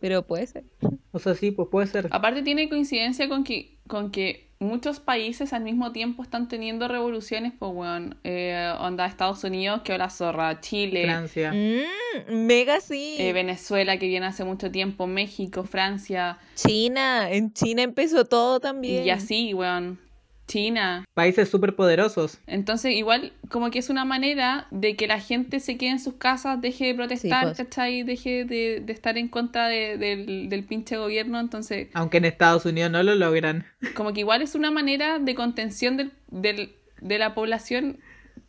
Pero 0.00 0.22
puede 0.22 0.46
ser. 0.46 0.64
O 1.12 1.18
sea, 1.18 1.34
sí, 1.34 1.50
pues 1.50 1.68
puede 1.70 1.86
ser. 1.88 2.08
Aparte 2.10 2.42
tiene 2.42 2.68
coincidencia 2.68 3.28
con 3.28 3.42
que, 3.42 3.78
con 3.88 4.10
que 4.10 4.47
muchos 4.60 4.98
países 5.00 5.52
al 5.52 5.62
mismo 5.62 5.92
tiempo 5.92 6.22
están 6.22 6.48
teniendo 6.48 6.88
revoluciones, 6.88 7.52
pues, 7.58 7.72
weón, 7.72 8.16
eh, 8.24 8.72
onda 8.80 9.06
Estados 9.06 9.44
Unidos, 9.44 9.82
que 9.82 9.92
ahora 9.92 10.10
zorra, 10.10 10.60
Chile, 10.60 11.04
Francia. 11.04 11.52
Mm, 11.52 12.46
mega 12.46 12.80
sí. 12.80 13.16
eh, 13.18 13.32
Venezuela, 13.32 13.98
que 13.98 14.06
viene 14.08 14.26
hace 14.26 14.44
mucho 14.44 14.70
tiempo, 14.70 15.06
México, 15.06 15.64
Francia, 15.64 16.38
China, 16.54 17.30
en 17.30 17.52
China 17.52 17.82
empezó 17.82 18.24
todo 18.24 18.60
también. 18.60 19.04
y 19.04 19.10
así, 19.10 19.54
weón, 19.54 19.98
China. 20.48 21.04
Países 21.14 21.48
súper 21.48 21.76
poderosos. 21.76 22.38
Entonces, 22.48 22.94
igual, 22.94 23.32
como 23.50 23.70
que 23.70 23.78
es 23.78 23.88
una 23.90 24.04
manera 24.04 24.66
de 24.72 24.96
que 24.96 25.06
la 25.06 25.20
gente 25.20 25.60
se 25.60 25.76
quede 25.76 25.90
en 25.90 26.00
sus 26.00 26.14
casas, 26.14 26.60
deje 26.60 26.86
de 26.86 26.94
protestar, 26.94 27.44
pues. 27.44 27.58
¿cachai? 27.58 28.02
Deje 28.02 28.44
de, 28.44 28.80
de 28.84 28.92
estar 28.92 29.16
en 29.16 29.28
contra 29.28 29.68
de- 29.68 29.96
del, 29.98 30.48
del 30.48 30.64
pinche 30.64 30.96
gobierno. 30.96 31.38
Entonces, 31.38 31.88
Aunque 31.94 32.16
en 32.16 32.24
Estados 32.24 32.64
Unidos 32.66 32.90
no 32.90 33.02
lo 33.04 33.14
logran. 33.14 33.64
como 33.94 34.12
que 34.12 34.20
igual 34.20 34.42
es 34.42 34.56
una 34.56 34.72
manera 34.72 35.20
de 35.20 35.34
contención 35.36 35.96
del, 35.96 36.10
del- 36.30 36.72
de 37.00 37.18
la 37.18 37.34
población 37.34 37.98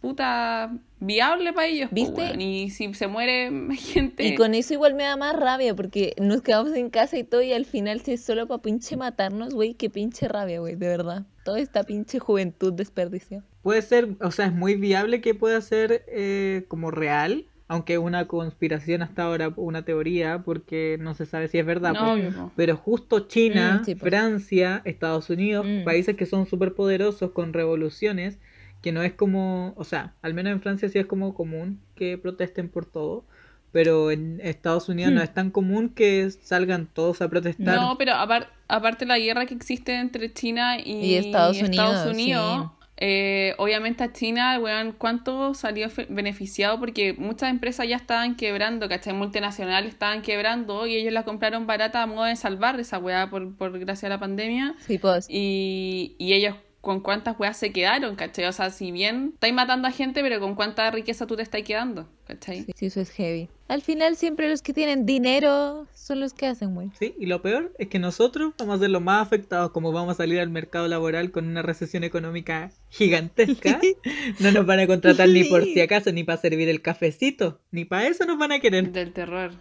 puta 0.01 0.71
viable 0.99 1.53
para 1.53 1.67
ellos. 1.67 1.89
po, 1.89 1.95
¿Viste? 1.95 2.35
Y 2.43 2.69
si 2.71 2.93
se 2.93 3.07
muere 3.07 3.49
más 3.51 3.79
gente... 3.79 4.25
Y 4.25 4.35
con 4.35 4.53
eso 4.53 4.73
igual 4.73 4.95
me 4.95 5.03
da 5.03 5.15
más 5.17 5.35
rabia 5.35 5.73
porque 5.75 6.13
nos 6.19 6.41
quedamos 6.41 6.73
en 6.75 6.89
casa 6.89 7.17
y 7.17 7.23
todo 7.23 7.41
y 7.41 7.53
al 7.53 7.65
final 7.65 8.01
si 8.01 8.13
es 8.13 8.23
solo 8.23 8.47
para 8.47 8.62
pinche 8.62 8.97
matarnos, 8.97 9.53
güey, 9.53 9.73
qué 9.75 9.89
pinche 9.89 10.27
rabia, 10.27 10.59
güey, 10.59 10.75
de 10.75 10.88
verdad. 10.88 11.25
Toda 11.45 11.59
esta 11.59 11.83
pinche 11.83 12.19
juventud 12.19 12.73
desperdicio. 12.73 13.43
Puede 13.63 13.81
ser, 13.81 14.09
o 14.21 14.31
sea, 14.31 14.45
es 14.47 14.53
muy 14.53 14.75
viable 14.75 15.21
que 15.21 15.33
pueda 15.35 15.59
ser 15.62 16.03
eh, 16.07 16.65
como 16.67 16.91
real, 16.91 17.45
aunque 17.67 17.93
es 17.93 17.99
una 17.99 18.27
conspiración 18.27 19.01
hasta 19.03 19.23
ahora, 19.23 19.53
una 19.55 19.85
teoría, 19.85 20.41
porque 20.43 20.97
no 20.99 21.13
se 21.13 21.25
sabe 21.27 21.47
si 21.49 21.59
es 21.59 21.65
verdad. 21.65 21.93
No, 21.93 22.15
pues. 22.17 22.33
po. 22.33 22.51
Pero 22.55 22.75
justo 22.77 23.27
China, 23.27 23.79
Mm, 23.81 23.85
sí, 23.85 23.95
pues. 23.95 24.09
Francia, 24.09 24.81
Estados 24.85 25.29
Unidos, 25.29 25.65
Mm. 25.67 25.83
países 25.83 26.15
que 26.15 26.25
son 26.25 26.45
súper 26.47 26.73
poderosos 26.73 27.31
con 27.31 27.53
revoluciones, 27.53 28.39
que 28.82 28.92
no 28.92 29.04
es 29.04 29.13
como, 29.13 29.74
o 29.78 29.84
sea, 29.84 30.15
al 30.22 30.34
menos 30.34 30.54
en 30.54 30.62
Francia 30.62 30.89
sí 30.89 31.00
es 31.00 31.06
como 31.06 31.34
común 31.34 31.82
que 31.96 32.18
protesten 32.18 32.70
por 32.70 32.86
todo, 32.86 33.26
pero 33.72 34.10
en 34.12 34.39
Estados 34.42 34.89
Unidos 34.89 35.12
no 35.13 35.20
Hmm. 35.20 35.24
es 35.24 35.34
tan 35.34 35.52
común 35.52 35.89
que 35.89 36.30
salgan 36.32 36.88
todos 36.88 37.22
a 37.22 37.30
protestar. 37.30 37.76
No, 37.76 37.98
pero 37.98 38.13
apar- 38.13 38.50
aparte 38.68 39.06
la 39.06 39.20
guerra 39.20 39.46
que 39.46 39.54
existe 39.54 39.94
entre 39.96 40.34
China 40.34 40.80
y, 40.80 40.92
Y 41.06 41.15
Estados 41.15 41.62
Unidos, 41.62 42.06
Unidos, 42.08 42.72
eh, 43.02 43.54
obviamente 43.58 44.04
a 44.04 44.12
China, 44.12 44.60
weón, 44.60 44.92
¿cuánto 44.94 45.54
salió 45.54 45.88
beneficiado? 46.10 46.80
Porque 46.80 47.13
muchas 47.13 47.50
empresas 47.50 47.88
ya 47.88 47.96
estaban 47.96 48.36
quebrando, 48.36 48.89
¿cachai? 48.89 49.13
Multinacionales 49.13 49.94
estaban 49.94 50.22
quebrando 50.22 50.86
y 50.88 50.96
ellos 50.96 51.13
las 51.13 51.24
compraron 51.24 51.65
barata 51.68 52.02
a 52.04 52.08
modo 52.08 52.26
de 52.26 52.36
salvar 52.36 52.80
esa 52.80 52.98
weá 52.98 53.30
por, 53.30 53.56
por 53.56 53.78
gracias 53.80 54.06
a 54.06 54.10
la 54.10 54.20
pandemia. 54.20 54.76
Sí, 54.80 54.98
pues. 54.98 55.28
Y, 55.30 56.15
y 56.18 56.34
ellos 56.34 56.56
con 56.89 57.02
cuántas 57.02 57.39
weas 57.39 57.56
se 57.56 57.71
quedaron, 57.71 58.15
¿cachai? 58.15 58.45
O 58.45 58.52
sea, 58.52 58.71
si 58.71 58.91
bien 58.91 59.34
estáis 59.36 59.54
matando 59.54 59.88
a 59.88 59.91
gente, 59.91 60.23
pero 60.23 60.39
con 60.39 60.56
cuánta 60.56 60.89
riqueza 60.89 61.28
tú 61.28 61.36
te 61.36 61.43
estás 61.43 61.62
quedando, 61.62 62.10
¿cachai? 62.25 62.65
Sí, 62.75 62.88
eso 62.88 63.00
es 63.00 63.12
heavy. 63.12 63.48
Al 63.67 63.83
final 63.83 64.15
siempre 64.15 64.50
los 64.50 64.63
que 64.63 64.73
tienen 64.73 65.06
dinero 65.06 65.85
son 65.94 66.19
los 66.19 66.33
que 66.33 66.48
hacen, 66.48 66.73
güey. 66.73 66.90
Sí, 66.98 67.13
y 67.19 67.27
lo 67.27 67.44
peor 67.44 67.71
es 67.77 67.90
que 67.90 68.00
nosotros 68.00 68.56
vamos 68.58 68.77
a 68.77 68.79
ser 68.79 68.90
los 68.90 69.04
más 69.04 69.21
afectados, 69.21 69.69
como 69.69 69.92
vamos 69.92 70.13
a 70.13 70.15
salir 70.15 70.40
al 70.40 70.50
mercado 70.50 70.87
laboral 70.87 71.29
con 71.29 71.48
una 71.48 71.62
recesión 71.62 72.04
económica 72.04 72.71
gigantesca. 72.90 73.79
no 74.40 74.52
nos 74.52 74.65
van 74.65 74.79
a 74.79 74.87
contratar 74.87 75.29
ni 75.29 75.44
por 75.44 75.65
si 75.65 75.79
acaso, 75.81 76.12
ni 76.12 76.23
para 76.23 76.42
servir 76.42 76.69
el 76.69 76.81
cafecito, 76.81 77.62
ni 77.69 77.85
para 77.85 78.08
eso 78.08 78.25
nos 78.25 78.40
van 78.40 78.52
a 78.52 78.60
querer. 78.60 78.92
Del 78.92 79.13
terror. 79.13 79.52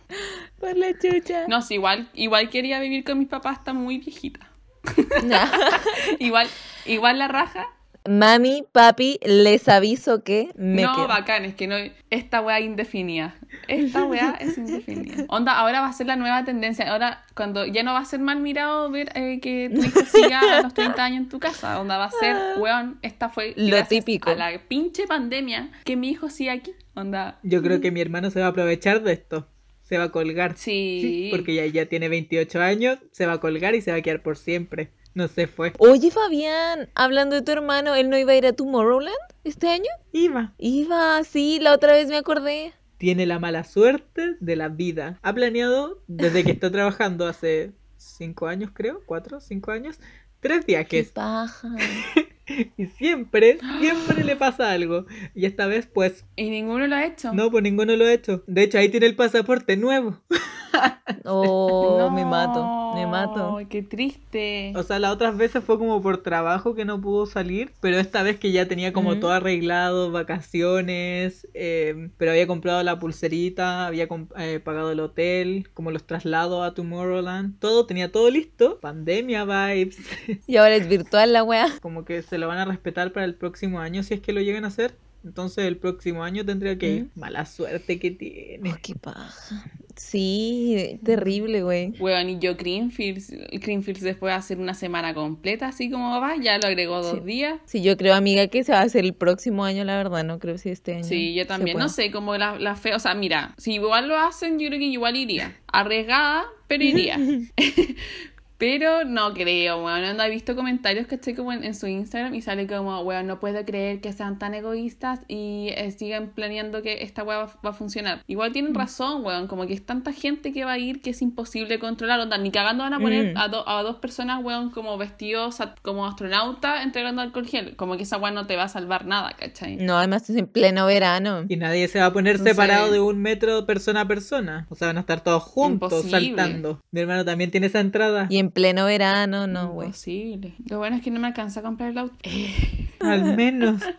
Por 0.59 0.79
la 0.79 0.99
chucha. 0.99 1.47
No, 1.47 1.61
sí, 1.61 1.75
igual, 1.75 2.09
igual 2.15 2.49
quería 2.49 2.81
vivir 2.81 3.05
con 3.05 3.19
mis 3.19 3.29
papás, 3.29 3.59
está 3.59 3.75
muy 3.75 3.99
viejita. 3.99 4.48
igual, 6.19 6.49
igual 6.87 7.19
la 7.19 7.29
raja. 7.29 7.67
Mami, 8.09 8.65
papi, 8.73 9.19
les 9.23 9.69
aviso 9.69 10.25
que 10.25 10.51
me 10.57 10.83
no, 10.83 10.95
quedo. 10.95 11.09
bacán, 11.09 11.45
es 11.45 11.55
que 11.55 11.67
no. 11.67 11.77
Esta 12.09 12.41
weá 12.41 12.59
indefinida. 12.61 13.35
Esta 13.67 14.05
weá 14.05 14.31
es 14.41 14.57
indefinida. 14.57 15.25
Onda, 15.29 15.59
ahora 15.59 15.83
va 15.83 15.89
a 15.89 15.93
ser 15.93 16.07
la 16.07 16.17
nueva 16.17 16.43
tendencia. 16.45 16.91
Ahora, 16.91 17.27
cuando 17.35 17.67
ya 17.67 17.83
no 17.83 17.93
va 17.93 17.99
a 17.99 18.05
ser 18.07 18.21
mal 18.21 18.41
mirado 18.41 18.91
ver 18.91 19.11
eh, 19.15 19.41
que 19.43 19.71
tu 19.75 19.83
hijo 19.85 20.01
siga 20.07 20.41
a 20.41 20.63
los 20.63 20.73
30 20.73 21.05
años 21.05 21.19
en 21.25 21.29
tu 21.29 21.39
casa. 21.39 21.79
Onda, 21.79 21.99
va 21.99 22.07
a 22.07 22.11
ser, 22.11 22.37
weón, 22.59 22.99
esta 23.03 23.29
fue 23.29 23.53
Lo 23.57 23.85
típico. 23.85 24.31
a 24.31 24.35
la 24.35 24.59
pinche 24.59 25.07
pandemia 25.07 25.69
que 25.85 25.97
mi 25.97 26.09
hijo 26.09 26.31
siga 26.31 26.55
aquí. 26.55 26.73
Onda. 26.95 27.39
Yo 27.43 27.63
creo 27.63 27.83
que 27.83 27.91
mi 27.91 28.01
hermano 28.01 28.31
se 28.31 28.41
va 28.41 28.47
a 28.47 28.51
aprovechar 28.51 29.03
de 29.03 29.13
esto. 29.13 29.47
Se 29.89 29.99
va 29.99 30.05
a 30.05 30.13
colgar. 30.13 30.57
Sí. 30.57 31.29
Porque 31.33 31.55
ya, 31.55 31.67
ya 31.67 31.87
tiene 31.87 32.09
28 32.09 32.61
años, 32.61 32.99
se 33.13 33.27
va 33.27 33.35
a 33.35 33.41
colgar 33.41 33.75
y 33.75 33.81
se 33.81 33.91
va 33.91 33.97
a 33.99 34.03
quedar 34.03 34.23
por 34.23 34.37
siempre. 34.37 34.91
No 35.15 35.27
se 35.27 35.47
fue. 35.47 35.73
Oye, 35.79 36.11
Fabián, 36.11 36.91
hablando 36.95 37.35
de 37.35 37.43
tu 37.43 37.51
hermano, 37.51 37.95
¿él 37.95 38.09
no 38.11 38.19
iba 38.19 38.33
a 38.33 38.37
ir 38.37 38.47
a 38.47 38.53
Tomorrowland 38.53 39.17
este 39.43 39.69
año? 39.69 39.91
Iba. 40.13 40.53
Iba, 40.59 41.25
sí, 41.25 41.59
la 41.61 41.73
otra 41.73 41.95
vez 41.95 42.09
me 42.09 42.17
acordé. 42.17 42.73
Tiene 42.99 43.27
la 43.27 43.39
mala 43.39 43.65
suerte 43.65 44.37
de 44.39 44.57
la 44.57 44.69
vida. 44.69 45.19
Ha 45.23 45.33
planeado, 45.33 46.03
desde 46.07 46.45
que 46.45 46.53
está 46.53 46.71
trabajando 46.71 47.27
hace 47.27 47.73
5 47.97 48.47
años, 48.47 48.71
creo, 48.73 49.03
4, 49.07 49.41
5 49.41 49.71
años, 49.73 49.99
tres 50.41 50.65
Qué 50.65 50.73
viajes. 50.73 51.09
paja. 51.11 51.69
Y 52.77 52.87
siempre, 52.87 53.59
siempre 53.81 54.25
le 54.25 54.37
pasa 54.37 54.71
algo. 54.73 55.07
Y 55.35 55.47
esta 55.47 55.67
vez, 55.67 55.87
pues, 55.87 56.25
Y 56.37 56.51
ninguno 56.51 56.87
lo 56.87 56.97
ha 56.97 57.05
hecho. 57.07 57.33
no, 57.33 57.51
pues 57.51 57.63
ninguno 57.63 57.95
lo 57.97 58.05
ha 58.05 58.13
hecho. 58.13 58.45
De 58.47 58.63
hecho, 58.63 58.79
ahí 58.79 58.89
tiene 58.89 59.07
el 59.07 59.17
pasaporte 59.17 59.77
nuevo. 59.77 60.21
Oh, 61.25 62.11
me 62.11 62.25
mato, 62.25 62.95
me 62.95 63.07
mato. 63.07 63.57
Ay, 63.59 63.67
Qué 63.67 63.83
triste. 63.83 64.73
O 64.77 64.83
sea, 64.83 64.99
las 64.99 65.13
otras 65.13 65.37
veces 65.37 65.63
fue 65.65 65.79
como 65.79 66.01
por 66.01 66.23
trabajo 66.23 66.75
que 66.75 66.85
no 66.85 67.01
pudo 67.01 67.27
salir, 67.27 67.73
pero 67.81 67.99
esta 67.99 68.23
vez 68.23 68.39
que 68.39 68.53
ya 68.53 68.67
tenía 68.67 68.93
como 68.93 69.19
todo 69.19 69.33
arreglado, 69.33 70.11
vacaciones, 70.11 71.47
eh, 71.55 72.11
pero 72.17 72.31
había 72.33 72.47
comprado 72.47 72.83
la 72.83 72.99
pulserita, 72.99 73.87
había 73.87 74.09
eh, 74.39 74.61
pagado 74.63 74.91
el 74.93 75.01
hotel, 75.01 75.69
como 75.75 75.91
los 75.91 76.05
traslados 76.05 76.67
a 76.67 76.75
Tomorrowland, 76.75 77.59
todo, 77.59 77.87
tenía 77.87 78.11
todo 78.13 78.31
listo, 78.31 78.79
pandemia 78.81 79.45
vibes, 79.45 79.99
Y 80.47 80.57
ahora 80.57 80.77
es 80.77 80.89
virtual 80.89 81.33
la 81.33 81.43
wea. 81.43 81.69
como 81.81 82.05
que 82.05 82.23
se 82.23 82.39
lo 82.39 82.49
van 82.49 82.59
a 82.59 82.65
respetar 82.65 83.13
para 83.13 83.27
el 83.27 83.35
próximo 83.35 83.81
año 83.81 84.03
si 84.03 84.15
es 84.15 84.21
que 84.21 84.33
lo 84.33 84.41
llegan 84.41 84.65
a 84.65 84.69
hacer. 84.69 84.95
Entonces 85.25 85.65
el 85.67 85.77
próximo 85.77 86.23
año 86.23 86.45
tendría 86.45 86.79
que 86.79 86.91
ir. 86.91 87.05
¿Mm? 87.15 87.21
Mala 87.21 87.45
suerte 87.45 87.99
que 87.99 88.13
tiene. 88.13 88.73
Oh, 88.73 88.77
qué 88.81 88.95
paja. 88.95 89.65
Sí, 89.99 90.99
terrible, 91.05 91.63
güey. 91.63 91.93
Weón, 91.99 92.31
y 92.31 92.39
yo 92.39 92.55
Greenfields, 92.57 93.31
Greenfields 93.53 94.01
después 94.01 94.33
de 94.33 94.37
hacer 94.37 94.59
una 94.59 94.75
semana 94.75 95.13
completa, 95.13 95.69
así 95.69 95.91
como 95.91 96.21
va, 96.21 96.37
ya 96.37 96.57
lo 96.59 96.67
agregó 96.69 97.03
dos 97.03 97.19
Sí. 97.19 97.25
días. 97.25 97.61
Sí, 97.67 97.83
yo 97.83 97.97
creo, 97.97 98.15
amiga, 98.15 98.47
que 98.47 98.65
se 98.65 98.73
va 98.73 98.79
a 98.79 98.83
hacer 98.83 99.05
el 99.05 99.15
próximo 99.15 99.65
año, 99.65 99.85
la 99.85 99.97
verdad. 99.97 100.25
No 100.25 100.39
creo 100.39 100.57
si 100.57 100.71
este 100.71 100.95
año. 100.95 101.05
Sí, 101.05 101.35
yo 101.35 101.47
también. 101.47 101.77
No 101.79 101.89
sé, 101.89 102.11
como 102.11 102.37
la, 102.37 102.59
la 102.59 102.77
fe, 102.77 102.95
o 102.95 102.99
sea, 102.99 103.15
mira, 103.15 103.55
si 103.59 103.75
igual 103.75 104.09
lo 104.09 104.17
hacen, 104.17 104.59
yo 104.59 104.69
creo 104.69 104.79
que 104.79 104.87
igual 104.87 105.17
iría. 105.17 105.57
Arriesgada, 105.67 106.45
pero 106.69 106.85
iría. 106.85 107.19
Pero 108.59 109.05
no 109.05 109.33
creo, 109.35 109.85
weón. 109.85 110.17
No 110.17 110.23
he 110.25 110.31
visto 110.31 110.57
comentarios 110.57 111.07
que 111.07 111.15
estoy 111.15 111.35
como 111.35 111.53
en, 111.53 111.63
en 111.63 111.75
su 111.77 111.87
Instagram 111.87 112.35
y 112.35 112.43
sale 112.43 112.67
como, 112.67 113.01
weón, 113.03 113.29
no 113.29 113.39
puedo 113.39 113.65
creer 113.65 114.01
que 114.01 114.13
sean 114.13 114.39
tan 114.39 114.53
egoístas 114.55 115.21
y 115.29 115.69
eh, 115.77 115.93
sigan 115.93 116.31
planeando 116.35 116.83
que 116.83 117.03
esta 117.05 117.23
weá 117.23 117.39
va, 117.39 117.47
va 117.65 117.71
a 117.71 117.73
funcionar. 117.73 118.23
Igual 118.27 118.53
tienen 118.53 118.75
razón, 118.75 119.25
weón. 119.25 119.47
Como 119.47 119.67
que 119.69 119.75
es 119.75 119.87
tanta 119.87 120.13
gente 120.13 120.53
que 120.53 120.65
va 120.65 120.73
a 120.73 120.79
ir 120.79 121.01
que 121.01 121.11
es 121.11 121.23
imposible 121.23 121.79
controlar. 121.79 122.19
Onda, 122.19 122.37
ni 122.37 122.51
cagando 122.51 122.83
van 122.83 122.95
a 122.95 122.99
poner 122.99 123.35
Mm. 123.35 123.37
a, 123.39 123.49
do- 123.49 123.69
a 123.69 123.83
dos 123.85 123.97
personas, 123.97 124.43
weón, 124.43 124.71
como 124.71 124.99
vestidos 124.99 125.61
a- 125.61 125.77
como 125.83 126.05
astronauta 126.07 126.83
entregando 126.83 127.23
alcohol 127.23 127.47
gel. 127.47 127.77
Como 127.77 127.97
que 127.97 128.03
esa 128.03 128.17
weá 128.19 128.33
no 128.33 128.47
te 128.49 128.57
va 128.57 128.65
a 128.65 128.69
salvar 128.69 129.07
nada, 129.07 129.35
¿cachai? 129.39 129.77
No, 129.77 129.97
además 129.99 130.29
es 130.29 130.37
en 130.37 130.49
pleno 130.49 130.85
verano. 130.87 131.45
Y 131.49 131.57
nadie 131.57 131.87
se 131.87 132.01
va 132.01 132.07
a 132.07 132.13
poner 132.13 132.39
No 132.41 132.45
separado 132.45 132.87
sé. 132.89 132.93
de 132.95 133.01
un 133.01 133.23
metro 133.23 133.67
persona 133.67 134.01
a 134.01 134.09
persona. 134.09 134.67
O 134.69 134.75
sea, 134.75 134.89
van 134.89 134.97
a 134.97 135.01
estar 135.01 135.23
todos 135.23 135.45
juntos 135.45 135.93
Imposible. 135.93 136.37
saltando. 136.37 136.81
Mi 136.91 137.01
hermano 137.01 137.25
también 137.25 137.53
tiene 137.53 137.69
esa 137.69 137.79
entrada. 137.81 138.27
Y 138.29 138.39
en 138.39 138.48
pleno 138.51 138.87
verano, 138.87 139.47
no, 139.47 139.73
güey. 139.73 139.89
Imposible. 139.89 140.55
Lo 140.69 140.79
bueno 140.79 140.97
es 140.97 141.03
que 141.03 141.11
no 141.11 141.21
me 141.21 141.27
alcanza 141.29 141.61
a 141.61 141.63
comprar 141.63 141.91
el 141.91 141.99
auto. 141.99 142.17
Al 143.01 143.37
menos. 143.37 143.83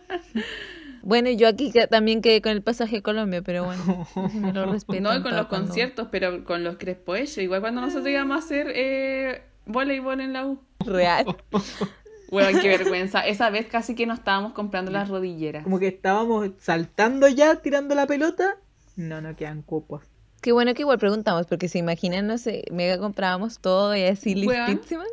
Bueno, 1.02 1.30
yo 1.30 1.48
aquí 1.48 1.72
también 1.88 2.20
quedé 2.20 2.42
con 2.42 2.52
el 2.52 2.62
pasaje 2.62 2.98
a 2.98 3.02
Colombia, 3.02 3.42
pero 3.42 3.64
bueno, 3.64 4.06
me 4.34 4.52
lo 4.52 4.70
respeto. 4.70 5.02
No, 5.02 5.16
y 5.16 5.22
con 5.22 5.34
los 5.34 5.46
conciertos, 5.46 6.08
pero 6.10 6.44
con 6.44 6.62
los 6.62 6.76
Crespo 6.76 7.14
ellos. 7.14 7.38
Igual 7.38 7.62
cuando 7.62 7.80
nosotros 7.80 8.08
íbamos 8.08 8.36
a 8.36 8.44
hacer 8.44 8.70
eh, 8.74 9.42
voleibol 9.66 10.20
en 10.20 10.32
la 10.32 10.46
U. 10.46 10.60
Real. 10.80 11.24
Bueno, 12.30 12.60
qué 12.60 12.68
vergüenza. 12.68 13.20
Esa 13.26 13.50
vez 13.50 13.66
casi 13.66 13.94
que 13.94 14.06
nos 14.06 14.18
estábamos 14.18 14.52
comprando 14.52 14.90
las 14.92 15.08
rodilleras. 15.08 15.64
Como 15.64 15.78
que 15.78 15.88
estábamos 15.88 16.50
saltando 16.58 17.28
ya, 17.28 17.56
tirando 17.56 17.94
la 17.94 18.06
pelota. 18.06 18.58
No, 18.96 19.20
no 19.20 19.34
quedan 19.34 19.62
cupos. 19.62 20.02
Qué 20.40 20.52
bueno 20.52 20.72
que 20.74 20.82
igual 20.82 20.98
preguntamos, 20.98 21.46
porque 21.46 21.68
se 21.68 21.78
imaginan, 21.78 22.26
no 22.26 22.38
sé, 22.38 22.64
mega 22.72 22.98
comprábamos 22.98 23.58
todo 23.58 23.94
y 23.94 24.02
así 24.04 24.34
listísimas. 24.34 25.06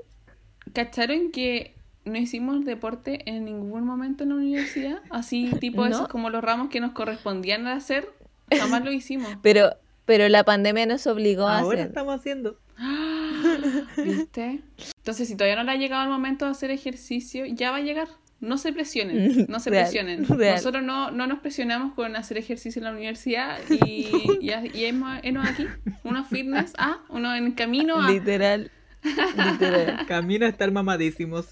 ¿Cacharon 0.73 1.32
que 1.32 1.75
no 2.05 2.17
hicimos 2.17 2.63
deporte 2.65 3.30
en 3.30 3.45
ningún 3.45 3.86
momento 3.86 4.23
en 4.23 4.30
la 4.30 4.36
universidad? 4.36 4.99
Así, 5.09 5.51
tipo 5.59 5.84
¿No? 5.86 5.91
esos 5.95 6.07
como 6.07 6.30
los 6.30 6.43
ramos 6.43 6.69
que 6.69 6.80
nos 6.80 6.91
correspondían 6.93 7.67
hacer. 7.67 8.09
Jamás 8.57 8.84
lo 8.86 8.91
hicimos. 8.91 9.30
Pero, 9.41 9.71
pero 10.05 10.30
la 10.30 10.45
pandemia 10.45 10.86
nos 10.86 11.05
obligó 11.05 11.47
a 11.47 11.59
Ahora 11.59 11.80
hacer. 11.80 11.88
estamos 11.89 12.15
haciendo. 12.15 12.57
¿Viste? 13.97 14.61
Entonces, 14.99 15.28
si 15.28 15.36
todavía 15.36 15.57
no 15.57 15.63
le 15.63 15.71
ha 15.71 15.75
llegado 15.75 16.03
el 16.03 16.09
momento 16.09 16.45
de 16.45 16.51
hacer 16.51 16.71
ejercicio, 16.71 17.45
ya 17.45 17.71
va 17.71 17.78
a 17.78 17.82
llegar. 17.82 18.07
No 18.39 18.57
se 18.57 18.71
presionen, 18.71 19.45
no 19.49 19.59
se 19.59 19.69
Real, 19.69 19.83
presionen. 19.83 20.27
real. 20.38 20.55
Nosotros 20.55 20.83
no, 20.83 21.11
no 21.11 21.27
nos 21.27 21.39
presionamos 21.39 21.93
con 21.93 22.15
hacer 22.15 22.38
ejercicio 22.38 22.79
en 22.79 22.85
la 22.85 22.91
universidad 22.91 23.59
y, 23.85 24.09
y, 24.41 24.51
y 24.73 24.85
hemos, 24.85 25.19
hemos 25.23 25.47
aquí, 25.47 25.65
unos 26.03 26.27
fitness, 26.27 26.73
ah, 26.77 26.99
uno 27.09 27.35
en 27.35 27.51
camino 27.53 28.01
a 28.01 28.11
Literal. 28.11 28.71
Literal. 29.03 30.05
Camino 30.07 30.45
a 30.45 30.49
estar 30.49 30.71
mamadísimos. 30.71 31.47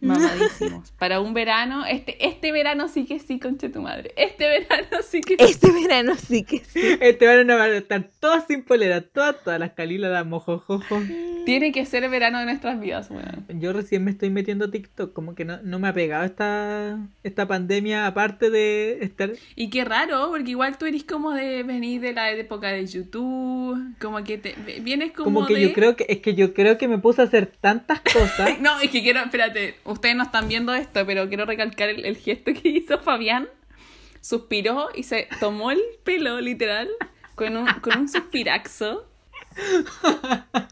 Mamadísimos. 0.00 0.92
Para 0.92 1.20
un 1.20 1.34
verano, 1.34 1.84
este, 1.86 2.24
este 2.26 2.52
verano 2.52 2.88
sí 2.88 3.04
que 3.04 3.18
sí, 3.18 3.38
conche 3.38 3.68
tu 3.68 3.82
madre. 3.82 4.12
Este 4.16 4.48
verano 4.48 4.98
sí 5.02 5.20
que 5.20 5.36
sí. 5.36 5.44
Este 5.44 5.70
verano 5.70 6.14
sí 6.16 6.44
que 6.44 6.58
sí. 6.58 6.80
Este 7.00 7.26
verano 7.26 7.56
van 7.56 7.70
a 7.70 7.76
estar 7.76 8.08
todas 8.20 8.46
sin 8.46 8.62
polera, 8.62 9.00
todas, 9.00 9.42
todas 9.42 9.58
las 9.58 9.72
calilas, 9.72 10.12
las 10.12 10.26
mojojojo. 10.26 11.02
Tiene 11.44 11.72
que 11.72 11.84
ser 11.86 12.04
el 12.04 12.10
verano 12.10 12.38
de 12.38 12.44
nuestras 12.44 12.80
vidas, 12.80 13.10
weón. 13.10 13.46
Yo 13.60 13.72
recién 13.72 14.04
me 14.04 14.10
estoy 14.10 14.30
metiendo 14.30 14.66
a 14.66 14.70
TikTok, 14.70 15.12
como 15.12 15.34
que 15.34 15.44
no, 15.44 15.60
no 15.62 15.78
me 15.78 15.88
ha 15.88 15.92
pegado 15.92 16.24
esta, 16.24 16.98
esta 17.22 17.48
pandemia, 17.48 18.06
aparte 18.06 18.50
de 18.50 18.98
estar... 19.02 19.30
Y 19.56 19.70
qué 19.70 19.84
raro, 19.84 20.28
porque 20.30 20.50
igual 20.50 20.78
tú 20.78 20.86
eres 20.86 21.04
como 21.04 21.32
de 21.32 21.62
venir 21.62 22.00
de 22.00 22.12
la 22.12 22.30
época 22.30 22.68
de 22.68 22.86
YouTube, 22.86 23.78
como 24.00 24.22
que 24.24 24.38
te 24.38 24.54
vienes 24.80 25.12
como, 25.12 25.24
Como 25.24 25.46
que 25.46 25.54
de... 25.54 25.62
yo 25.62 25.72
creo 25.72 25.96
que, 25.96 26.06
es 26.08 26.18
que 26.18 26.34
yo 26.34 26.54
creo 26.54 26.78
que 26.78 26.88
me 26.88 26.98
puse 26.98 27.22
a 27.22 27.24
hacer 27.24 27.46
tantas 27.46 28.00
cosas. 28.12 28.60
No, 28.60 28.80
es 28.80 28.90
que 28.90 29.02
quiero, 29.02 29.20
espérate, 29.20 29.76
ustedes 29.88 30.16
no 30.16 30.22
están 30.22 30.48
viendo 30.48 30.74
esto, 30.74 31.04
pero 31.06 31.28
quiero 31.28 31.44
recalcar 31.44 31.88
el, 31.88 32.04
el 32.04 32.16
gesto 32.16 32.52
que 32.52 32.68
hizo 32.68 32.98
Fabián. 32.98 33.48
Suspiró 34.20 34.88
y 34.94 35.04
se 35.04 35.28
tomó 35.40 35.70
el 35.70 35.80
pelo, 36.04 36.40
literal, 36.40 36.88
con 37.34 37.56
un, 37.56 37.66
con 37.80 37.98
un 37.98 38.08
suspiraxo. 38.08 39.08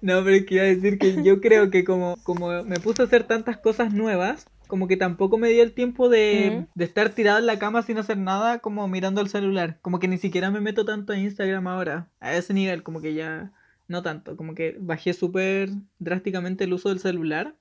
No, 0.00 0.24
pero 0.24 0.36
es 0.36 0.46
que 0.46 0.54
iba 0.54 0.64
a 0.64 0.66
decir 0.66 0.98
que 0.98 1.22
yo 1.22 1.40
creo 1.40 1.70
que 1.70 1.84
como, 1.84 2.16
como 2.22 2.62
me 2.64 2.80
puse 2.80 3.02
a 3.02 3.04
hacer 3.04 3.24
tantas 3.24 3.58
cosas 3.58 3.92
nuevas, 3.92 4.46
como 4.66 4.88
que 4.88 4.96
tampoco 4.96 5.36
me 5.36 5.50
dio 5.50 5.62
el 5.62 5.72
tiempo 5.72 6.08
de, 6.08 6.66
de 6.74 6.84
estar 6.84 7.10
tirado 7.10 7.38
en 7.38 7.46
la 7.46 7.58
cama 7.58 7.82
sin 7.82 7.98
hacer 7.98 8.16
nada, 8.16 8.60
como 8.60 8.88
mirando 8.88 9.20
el 9.20 9.28
celular. 9.28 9.78
Como 9.82 9.98
que 9.98 10.08
ni 10.08 10.16
siquiera 10.16 10.50
me 10.50 10.60
meto 10.60 10.86
tanto 10.86 11.12
a 11.12 11.18
Instagram 11.18 11.66
ahora. 11.66 12.08
A 12.20 12.32
ese 12.34 12.54
nivel, 12.54 12.82
como 12.82 13.02
que 13.02 13.12
ya 13.12 13.52
no 13.88 14.02
tanto. 14.02 14.36
Como 14.36 14.54
que 14.54 14.76
bajé 14.80 15.12
súper 15.12 15.68
drásticamente 15.98 16.64
el 16.64 16.72
uso 16.72 16.88
del 16.88 17.00
celular. 17.00 17.54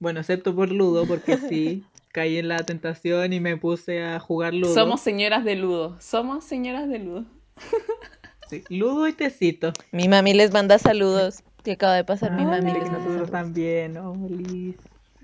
Bueno, 0.00 0.20
excepto 0.20 0.54
por 0.54 0.72
Ludo, 0.72 1.06
porque 1.06 1.36
sí, 1.48 1.84
caí 2.10 2.38
en 2.38 2.48
la 2.48 2.56
tentación 2.58 3.32
y 3.32 3.40
me 3.40 3.56
puse 3.56 4.02
a 4.02 4.18
jugar 4.18 4.54
Ludo. 4.54 4.74
Somos 4.74 5.00
señoras 5.00 5.44
de 5.44 5.56
ludo, 5.56 5.96
somos 6.00 6.44
señoras 6.44 6.88
de 6.88 6.98
ludo. 6.98 7.24
Sí, 8.48 8.64
Ludo 8.68 9.06
y 9.06 9.12
Tecito. 9.12 9.72
Mi 9.92 10.08
mami 10.08 10.34
les 10.34 10.52
manda 10.52 10.76
saludos. 10.80 11.44
Que 11.62 11.70
acaba 11.70 11.94
de 11.94 12.02
pasar 12.02 12.32
mi 12.32 12.40
Ay, 12.40 12.46
mami 12.46 12.72
les 12.72 12.82
manda 12.82 12.98
nosotros 12.98 13.04
saludos. 13.04 13.30
también, 13.30 13.96
oh, 13.96 14.28
Liz. 14.28 14.74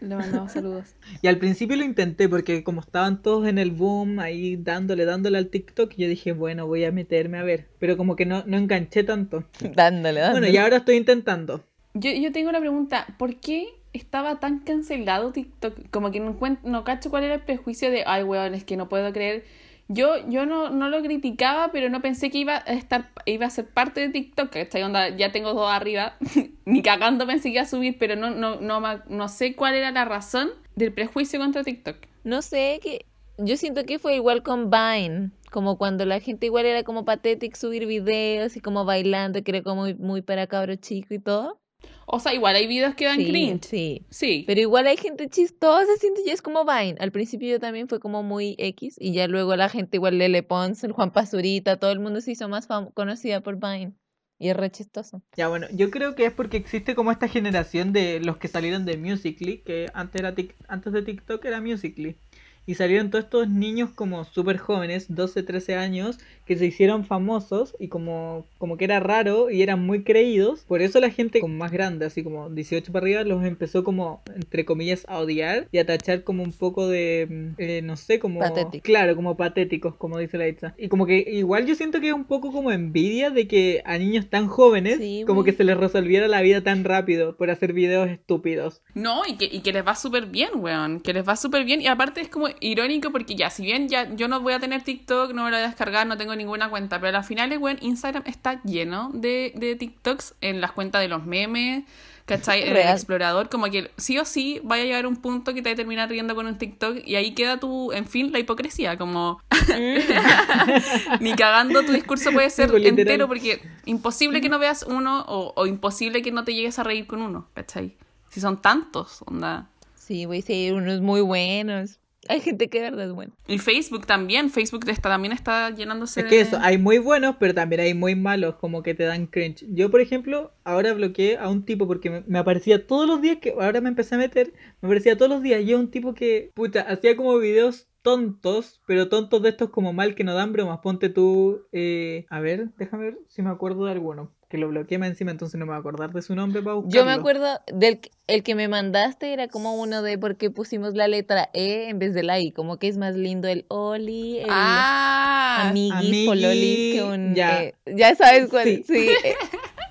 Le 0.01 0.14
mandamos 0.14 0.53
saludos. 0.53 0.95
Y 1.22 1.27
al 1.27 1.39
principio 1.39 1.77
lo 1.77 1.83
intenté 1.83 2.29
porque 2.29 2.62
como 2.62 2.83
estaban 2.83 3.22
todos 3.22 3.49
en 3.49 3.59
el 3.59 3.72
boom, 3.72 4.20
ahí 4.20 4.55
dándole, 4.55 5.05
dándole 5.07 5.39
al 5.39 5.49
TikTok, 5.49 5.93
yo 5.97 6.07
dije, 6.07 6.31
bueno, 6.31 6.68
voy 6.68 6.85
a 6.85 6.93
meterme 6.93 7.39
a 7.39 7.43
ver. 7.43 7.66
Pero 7.81 7.97
como 7.97 8.14
que 8.14 8.27
no, 8.27 8.45
no 8.47 8.59
enganché 8.59 9.03
tanto. 9.03 9.43
Dándole, 9.74 10.20
dándole. 10.20 10.47
Bueno, 10.47 10.55
y 10.55 10.57
ahora 10.59 10.77
estoy 10.77 10.95
intentando. 10.95 11.64
Yo, 11.95 12.12
yo 12.12 12.31
tengo 12.31 12.51
una 12.51 12.61
pregunta. 12.61 13.09
¿Por 13.18 13.41
qué 13.41 13.70
estaba 13.97 14.40
tan 14.40 14.61
cancelado 14.61 15.32
TikTok? 15.32 15.90
Como 15.90 16.11
que 16.11 16.20
no, 16.20 16.36
no 16.62 16.84
cacho 16.84 17.11
cuál 17.11 17.24
era 17.24 17.34
el 17.34 17.40
prejuicio 17.40 17.90
de, 17.90 18.05
ay, 18.07 18.22
weón, 18.22 18.55
es 18.55 18.64
que 18.64 18.76
no 18.76 18.88
puedo 18.88 19.12
creer. 19.12 19.44
Yo, 19.88 20.16
yo 20.28 20.47
no, 20.47 20.70
no 20.70 20.88
lo 20.88 21.01
criticaba, 21.03 21.70
pero 21.70 21.88
no 21.88 22.03
pensé 22.03 22.30
que 22.30 22.38
iba 22.38 22.57
a 22.66 22.72
estar, 22.72 23.11
iba 23.24 23.47
a 23.47 23.51
ser 23.51 23.66
parte 23.66 24.01
de 24.01 24.09
TikTok. 24.09 24.51
¿cachai? 24.51 24.82
Onda, 24.82 25.11
ya 25.11 25.32
tengo 25.32 25.55
dos 25.55 25.70
arriba. 25.70 26.16
Ni 26.64 26.82
cagando 26.82 27.26
pensé 27.26 27.49
que 27.49 27.55
iba 27.55 27.62
a 27.62 27.66
subir, 27.66 27.97
pero 27.99 28.16
no, 28.16 28.30
no, 28.30 28.61
no, 28.61 28.80
no 29.09 29.28
sé 29.28 29.55
cuál 29.55 29.74
era 29.74 29.90
la 29.92 30.05
razón 30.05 30.51
del 30.74 30.92
prejuicio 30.92 31.38
contra 31.38 31.62
TikTok. 31.62 31.97
No 32.24 32.42
sé, 32.42 32.80
que 32.82 33.07
yo 33.38 33.57
siento 33.57 33.84
que 33.84 33.99
fue 33.99 34.16
igual 34.16 34.42
con 34.42 34.70
Vine, 34.70 35.30
como 35.51 35.78
cuando 35.78 36.05
la 36.05 36.20
gente 36.20 36.47
igual 36.47 36.66
era 36.66 36.82
como 36.82 37.05
patética 37.05 37.57
subir 37.57 37.86
videos 37.86 38.57
y 38.57 38.61
como 38.61 38.84
bailando, 38.84 39.42
que 39.42 39.51
era 39.53 39.62
como 39.62 39.82
muy, 39.82 39.94
muy 39.94 40.22
para 40.22 40.47
cabro 40.47 40.74
chico 40.76 41.14
y 41.14 41.18
todo. 41.18 41.61
O 42.07 42.20
sea, 42.20 42.33
igual 42.35 42.55
hay 42.55 42.66
videos 42.68 42.95
que 42.95 43.05
dan 43.05 43.18
Sí, 43.18 43.29
cringe. 43.29 43.64
sí. 43.64 44.07
Sí. 44.11 44.45
Pero 44.47 44.61
igual 44.61 44.87
hay 44.87 44.97
gente 44.97 45.29
chistosa, 45.29 45.91
siento 45.99 46.20
yo, 46.24 46.33
es 46.33 46.41
como 46.41 46.64
Vine. 46.64 46.95
Al 47.01 47.11
principio 47.11 47.49
yo 47.49 47.59
también 47.61 47.89
fue 47.89 47.99
como 47.99 48.22
muy 48.22 48.55
X 48.59 48.97
y 48.99 49.12
ya 49.12 49.27
luego 49.27 49.57
la 49.57 49.68
gente 49.68 49.97
igual 49.97 50.18
Lele 50.18 50.43
Pons, 50.45 50.85
el 50.85 50.93
Juan 50.93 51.12
Pazurita, 51.12 51.79
todo 51.79 51.91
el 51.91 51.99
mundo 51.99 52.20
se 52.20 52.33
hizo 52.33 52.49
más 52.49 52.68
conocida 52.95 53.41
por 53.41 53.57
Vine. 53.57 53.93
Y 54.39 54.51
es 54.51 54.57
re 54.57 54.70
chistoso. 54.70 55.22
Ya 55.35 55.49
bueno, 55.49 55.66
yo 55.72 55.91
creo 55.91 56.14
que 56.14 56.27
es 56.27 56.33
porque 56.33 56.59
existe 56.59 56.95
como 56.95 57.11
esta 57.11 57.27
generación 57.27 57.93
de 57.95 58.20
los 58.20 58.37
que 58.37 58.49
salieron 58.49 58.85
de 58.85 58.99
Musically, 58.99 59.62
que 59.62 59.87
antes, 59.95 60.20
era 60.20 60.35
antes 60.68 60.93
de 60.93 61.03
TikTok 61.03 61.45
era 61.47 61.61
Musically. 61.61 62.18
Y 62.67 62.75
salieron 62.75 63.11
todos 63.11 63.25
estos 63.25 63.49
niños 63.49 63.91
como 63.91 64.25
súper 64.25 64.59
jóvenes, 64.59 65.07
12, 65.09 65.43
13 65.43 65.77
años, 65.77 66.19
que 66.45 66.57
se 66.57 66.67
hicieron 66.67 67.05
famosos 67.05 67.77
y 67.79 67.89
como, 67.89 68.47
como 68.59 68.77
que 68.77 68.85
era 68.85 69.01
raro 69.01 69.51
y 69.51 69.62
eran 69.62 69.85
muy 69.85 70.03
creídos. 70.03 70.64
Por 70.67 70.83
eso 70.83 71.01
la 71.01 71.11
gente 71.11 71.41
como 71.41 71.55
más 71.55 71.73
grande, 71.73 72.07
así 72.07 72.23
como 72.23 72.51
18 72.51 72.93
para 72.93 73.05
arriba, 73.05 73.25
los 73.25 73.45
empezó 73.45 73.85
como, 73.85 74.23
entre 74.35 74.64
comillas, 74.64 75.05
a 75.09 75.19
odiar 75.19 75.69
y 75.73 75.79
a 75.79 75.87
tachar 75.87 76.25
como 76.25 76.43
un 76.43 76.53
poco 76.53 76.89
de, 76.89 77.27
mm, 77.29 77.49
eh, 77.59 77.83
no 77.83 77.97
sé, 77.97 78.19
como... 78.19 78.41
Patético. 78.41 78.83
Claro, 78.85 79.17
como 79.17 79.37
patéticos, 79.37 79.95
como 79.97 80.19
dice 80.19 80.39
la 80.39 80.49
Itza. 80.49 80.75
Y 80.77 80.89
como 80.89 81.07
que 81.07 81.19
igual 81.19 81.67
yo 81.67 81.75
siento 81.75 82.01
que 82.01 82.09
es 82.09 82.14
un 82.14 82.25
poco 82.25 82.53
como 82.53 82.73
envidia 82.73 83.31
de 83.31 83.47
que 83.47 83.83
a 83.85 83.99
niños 83.99 84.29
tan 84.29 84.49
jóvenes, 84.49 84.99
Sí, 84.99 85.25
como 85.27 85.45
que 85.45 85.53
se 85.53 85.64
les 85.64 85.77
resolviera 85.77 86.29
la 86.29 86.43
vida 86.43 86.62
tan 86.62 86.85
rápido 86.85 87.37
por 87.37 87.51
hacer 87.51 87.73
videos 87.73 88.09
estúpidos. 88.09 88.83
No, 88.95 89.23
y 89.27 89.37
que, 89.37 89.45
y 89.45 89.61
que 89.61 89.73
les 89.73 89.87
va 89.87 89.95
súper 89.95 90.27
bien, 90.27 90.51
weón. 90.57 91.01
Que 91.01 91.12
les 91.12 91.27
va 91.27 91.37
súper 91.37 91.64
bien. 91.64 91.81
Y 91.81 91.87
aparte 91.87 92.21
es 92.21 92.29
como 92.29 92.49
irónico 92.61 93.11
porque 93.12 93.34
ya, 93.34 93.50
si 93.50 93.62
bien 93.64 93.88
ya 93.88 94.14
yo 94.14 94.28
no 94.28 94.40
voy 94.40 94.54
a 94.54 94.61
tener 94.61 94.82
TikTok, 94.82 95.32
no 95.32 95.44
me 95.44 95.50
lo 95.50 95.57
voy 95.57 95.64
a 95.64 95.68
descargar, 95.68 96.07
no 96.07 96.16
tengo 96.16 96.34
ninguna 96.36 96.68
cuenta. 96.70 97.00
Pero 97.00 97.18
al 97.18 97.24
final, 97.24 97.57
weón, 97.59 97.78
Instagram 97.80 98.24
está 98.26 98.62
lleno 98.62 99.11
de, 99.12 99.52
de 99.57 99.76
TikToks 99.76 100.34
en 100.40 100.61
las 100.61 100.72
cuentas 100.72 101.00
de 101.02 101.09
los 101.09 101.24
memes. 101.24 101.84
¿Cachai? 102.26 102.62
En 102.62 102.68
el 102.70 102.74
Real. 102.74 102.92
explorador, 102.96 103.48
como 103.48 103.66
que 103.66 103.88
sí 103.98 104.18
o 104.18 104.24
sí 104.24 104.61
vaya 104.64 104.82
a 104.82 104.86
llegar 104.86 105.04
a 105.04 105.09
un 105.09 105.14
punto 105.16 105.54
que 105.54 105.62
te 105.62 105.68
va 105.68 105.74
a 105.74 105.76
terminar 105.76 106.09
riendo 106.11 106.34
con 106.34 106.46
un 106.46 106.59
TikTok 106.59 106.98
y 107.07 107.14
ahí 107.14 107.34
queda 107.34 107.61
tu, 107.61 107.92
en 107.92 108.04
fin, 108.04 108.32
la 108.32 108.40
hipocresía, 108.40 108.98
como 108.98 109.40
ni 111.20 111.34
cagando 111.34 111.84
tu 111.84 111.92
discurso 111.92 112.32
puede 112.32 112.50
ser 112.50 112.74
entero 112.84 113.28
porque 113.28 113.62
imposible 113.84 114.40
que 114.40 114.48
no 114.48 114.59
veas 114.59 114.84
uno 114.88 115.24
o, 115.28 115.52
o 115.54 115.66
imposible 115.66 116.20
que 116.22 116.32
no 116.32 116.42
te 116.42 116.52
llegues 116.52 116.80
a 116.80 116.82
reír 116.82 117.07
con 117.07 117.22
uno, 117.22 117.48
¿cachai? 117.54 117.96
Si 118.28 118.40
son 118.40 118.61
tantos, 118.61 119.22
onda. 119.24 119.70
Sí, 119.94 120.24
güey, 120.24 120.42
sí, 120.42 120.52
hay 120.52 120.70
unos 120.72 121.00
muy 121.00 121.20
buenos. 121.20 122.00
Hay 122.29 122.41
gente 122.41 122.68
que 122.68 122.79
de 122.81 122.91
verdad 122.91 123.07
es 123.07 123.12
buena. 123.12 123.33
Y 123.47 123.59
Facebook 123.59 124.07
también, 124.07 124.51
Facebook 124.51 124.89
está, 124.89 125.09
también 125.11 125.33
está 125.33 125.70
llenándose 125.70 126.20
Es 126.20 126.27
que 126.27 126.37
de- 126.37 126.41
eso, 126.43 126.59
hay 126.61 126.79
muy 126.79 126.99
buenos, 126.99 127.37
pero 127.39 127.55
también 127.55 127.81
hay 127.81 127.95
muy 127.95 128.14
malos, 128.14 128.57
como 128.57 128.83
que 128.83 128.95
te 128.95 129.05
dan 129.05 129.27
cringe. 129.27 129.64
Yo, 129.68 129.91
por 129.91 130.01
ejemplo, 130.01 130.53
ahora 130.64 130.93
bloqueé 130.95 131.37
a 131.39 131.49
un 131.49 131.64
tipo 131.64 131.87
porque 131.87 132.11
me, 132.11 132.24
me 132.27 132.39
aparecía 132.39 132.87
todos 132.87 133.07
los 133.07 133.20
días, 133.22 133.39
que 133.41 133.51
ahora 133.51 133.81
me 133.81 133.89
empecé 133.89 134.14
a 134.14 134.18
meter, 134.18 134.53
me 134.81 134.89
aparecía 134.89 135.16
todos 135.16 135.31
los 135.31 135.43
días, 135.43 135.62
y 135.62 135.72
es 135.72 135.79
un 135.79 135.91
tipo 135.91 136.14
que, 136.14 136.51
puta, 136.55 136.81
hacía 136.83 137.16
como 137.16 137.37
videos 137.39 137.89
tontos, 138.03 138.81
pero 138.87 139.09
tontos 139.09 139.43
de 139.43 139.49
estos 139.49 139.70
como 139.70 139.93
mal 139.93 140.14
que 140.14 140.22
no 140.22 140.33
dan 140.35 140.53
bromas. 140.53 140.79
Ponte 140.79 141.09
tú, 141.09 141.66
eh, 141.72 142.24
a 142.31 142.39
ver, 142.39 142.68
déjame 142.79 143.05
ver 143.07 143.18
si 143.29 143.43
me 143.43 143.51
acuerdo 143.51 143.85
de 143.87 143.91
alguno. 143.93 144.31
Que 144.49 144.59
lo 144.59 144.68
bloqueé 144.68 144.99
más 144.99 145.09
encima, 145.09 145.32
entonces 145.32 145.59
no 145.59 145.66
me 145.66 145.70
voy 145.70 145.76
a 145.76 145.80
acordar 145.80 146.12
de 146.12 146.22
su 146.22 146.34
nombre 146.36 146.62
para 146.62 146.74
buscarlo. 146.76 146.97
Yo 147.01 147.05
me 147.05 147.12
acuerdo 147.12 147.61
del 147.72 147.99
que- 147.99 148.11
el 148.28 148.44
que 148.44 148.55
me 148.55 148.68
mandaste 148.68 149.32
era 149.32 149.49
como 149.49 149.74
uno 149.74 150.03
de 150.03 150.18
por 150.18 150.36
qué 150.36 150.51
pusimos 150.51 150.94
la 150.94 151.09
letra 151.09 151.51
E 151.53 151.88
en 151.88 151.99
vez 151.99 152.14
de 152.14 152.22
la 152.22 152.38
I, 152.38 152.53
como 152.53 152.76
que 152.78 152.86
es 152.86 152.97
más 152.97 153.16
lindo 153.16 153.49
el 153.49 153.64
Oli, 153.68 154.38
el 154.38 154.47
Ah, 154.49 155.68
amiguis, 155.68 155.97
amigui, 155.99 156.26
pololis 156.26 156.92
que 156.94 157.03
un 157.03 157.34
ya. 157.34 157.62
eh, 157.64 157.74
ya 157.86 158.14
sabes 158.14 158.49
cuál, 158.49 158.64
Sí. 158.66 158.84
sí. 158.86 159.09
eh, 159.24 159.34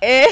eh, 0.02 0.26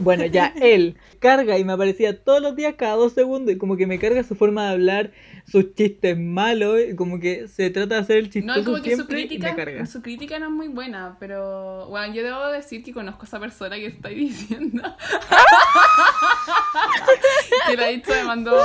Bueno, 0.00 0.26
ya, 0.26 0.52
él 0.60 0.96
carga 1.20 1.56
y 1.58 1.64
me 1.64 1.72
aparecía 1.72 2.22
todos 2.22 2.42
los 2.42 2.54
días, 2.54 2.74
cada 2.76 2.96
dos 2.96 3.14
segundos, 3.14 3.54
y 3.54 3.58
como 3.58 3.76
que 3.78 3.86
me 3.86 3.98
carga 3.98 4.22
su 4.24 4.34
forma 4.34 4.66
de 4.66 4.72
hablar, 4.72 5.10
sus 5.46 5.74
chistes 5.74 6.18
malos, 6.18 6.80
y 6.90 6.96
como 6.96 7.20
que 7.20 7.48
se 7.48 7.70
trata 7.70 7.96
de 7.96 8.00
hacer 8.00 8.16
el 8.16 8.24
No, 8.24 8.30
chistoso 8.30 8.60
y 8.60 8.64
como 8.64 8.82
que 8.82 8.96
su 8.96 9.06
crítica, 9.06 9.86
su 9.86 10.02
crítica 10.02 10.38
no 10.38 10.46
es 10.46 10.52
muy 10.52 10.68
buena, 10.68 11.16
pero 11.20 11.86
bueno, 11.88 12.12
yo 12.14 12.22
debo 12.22 12.48
decir 12.48 12.82
que 12.82 12.92
conozco 12.92 13.22
a 13.22 13.24
esa 13.26 13.40
persona 13.40 13.76
que 13.76 13.86
estoy 13.86 14.14
diciendo. 14.26 14.82
que 17.66 17.76
la 17.76 17.90
Itza 17.90 18.14
me 18.16 18.24
mandó, 18.24 18.58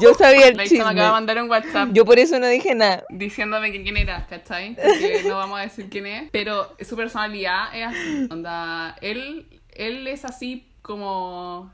yo 0.00 0.14
sabía 0.14 0.48
el 0.48 0.56
la 0.56 0.64
me 0.64 0.78
acaba 0.80 0.94
de 0.94 1.10
mandar 1.10 1.42
un 1.42 1.50
WhatsApp 1.50 1.90
Yo 1.92 2.04
por 2.04 2.18
eso 2.18 2.38
no 2.38 2.46
dije 2.46 2.74
nada. 2.74 3.04
diciéndome 3.10 3.72
que 3.72 3.82
quién 3.82 3.96
era, 3.96 4.26
¿cachai? 4.26 4.74
Porque 4.74 5.22
no 5.26 5.36
vamos 5.36 5.58
a 5.58 5.62
decir 5.62 5.88
quién 5.90 6.06
es. 6.06 6.30
Pero 6.30 6.74
su 6.80 6.96
personalidad 6.96 7.74
es 7.74 7.86
así. 7.86 8.28
Onda, 8.30 8.96
él, 9.00 9.46
él 9.74 10.06
es 10.06 10.24
así 10.24 10.66
como. 10.82 11.72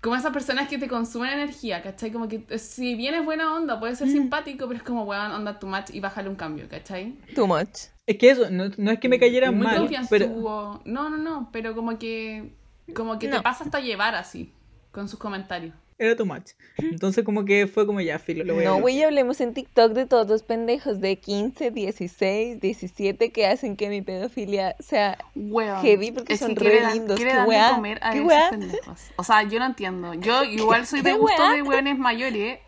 Como 0.00 0.16
esas 0.16 0.32
personas 0.32 0.68
que 0.68 0.78
te 0.78 0.88
consumen 0.88 1.30
energía, 1.30 1.82
¿cachai? 1.82 2.10
Como 2.10 2.26
que 2.26 2.58
si 2.58 2.94
bien 2.94 3.14
es 3.14 3.24
buena 3.24 3.54
onda, 3.54 3.78
puede 3.78 3.94
ser 3.96 4.08
simpático, 4.08 4.66
pero 4.66 4.78
es 4.78 4.82
como, 4.82 5.04
weón, 5.04 5.30
onda 5.30 5.58
too 5.58 5.68
much 5.68 5.90
y 5.92 6.00
bájale 6.00 6.30
un 6.30 6.36
cambio, 6.36 6.66
¿cachai? 6.68 7.18
Too 7.34 7.46
much. 7.46 7.88
Es 8.06 8.16
que 8.16 8.30
eso, 8.30 8.50
no, 8.50 8.70
no 8.76 8.90
es 8.90 8.98
que 8.98 9.08
me 9.08 9.18
cayera 9.18 9.52
muy 9.52 9.66
mal, 9.66 9.88
pero. 10.08 10.80
No, 10.84 11.10
no, 11.10 11.18
no, 11.18 11.50
pero 11.52 11.74
como 11.74 11.98
que. 11.98 12.54
Como 12.94 13.18
que 13.18 13.28
te 13.28 13.40
pasa 13.40 13.64
hasta 13.64 13.78
llevar 13.80 14.14
así, 14.14 14.52
con 14.90 15.08
sus 15.08 15.18
comentarios. 15.18 15.74
Era 16.00 16.16
too 16.16 16.24
much. 16.26 16.52
Entonces 16.78 17.24
como 17.24 17.44
que 17.44 17.66
fue 17.66 17.86
como 17.86 18.00
ya, 18.00 18.18
filo, 18.18 18.42
lo 18.42 18.54
voy 18.54 18.64
a 18.64 18.68
No, 18.70 18.80
güey, 18.80 19.02
hablemos 19.02 19.40
en 19.40 19.52
TikTok 19.54 19.92
de 19.92 20.06
todos 20.06 20.26
los 20.28 20.42
pendejos 20.42 21.00
de 21.00 21.16
15, 21.18 21.70
16, 21.70 22.60
17 22.60 23.30
que 23.30 23.46
hacen 23.46 23.76
que 23.76 23.88
mi 23.90 24.00
pedofilia 24.02 24.74
sea 24.80 25.18
Weón. 25.34 25.82
Heavy 25.82 26.12
porque 26.12 26.32
Es 26.34 26.40
son 26.40 26.54
que 26.54 26.64
re 26.64 26.70
quiere 26.78 26.94
lindos, 26.94 27.16
quiere 27.16 27.34
darle 27.34 27.48
weá, 27.48 27.70
comer 27.74 27.98
a 28.02 28.10
qué 28.12 28.16
esos 28.18 28.28
weá. 28.28 28.50
pendejos. 28.50 29.00
O 29.16 29.24
sea, 29.24 29.42
yo 29.42 29.58
no 29.58 29.66
entiendo. 29.66 30.14
Yo 30.14 30.42
igual 30.44 30.86
soy 30.86 31.02
de 31.02 31.12
¿Qué 31.12 31.18
gusto 31.18 31.42
weá? 31.42 31.52
de 31.54 31.62
weones 31.62 31.98
mayores, 31.98 32.58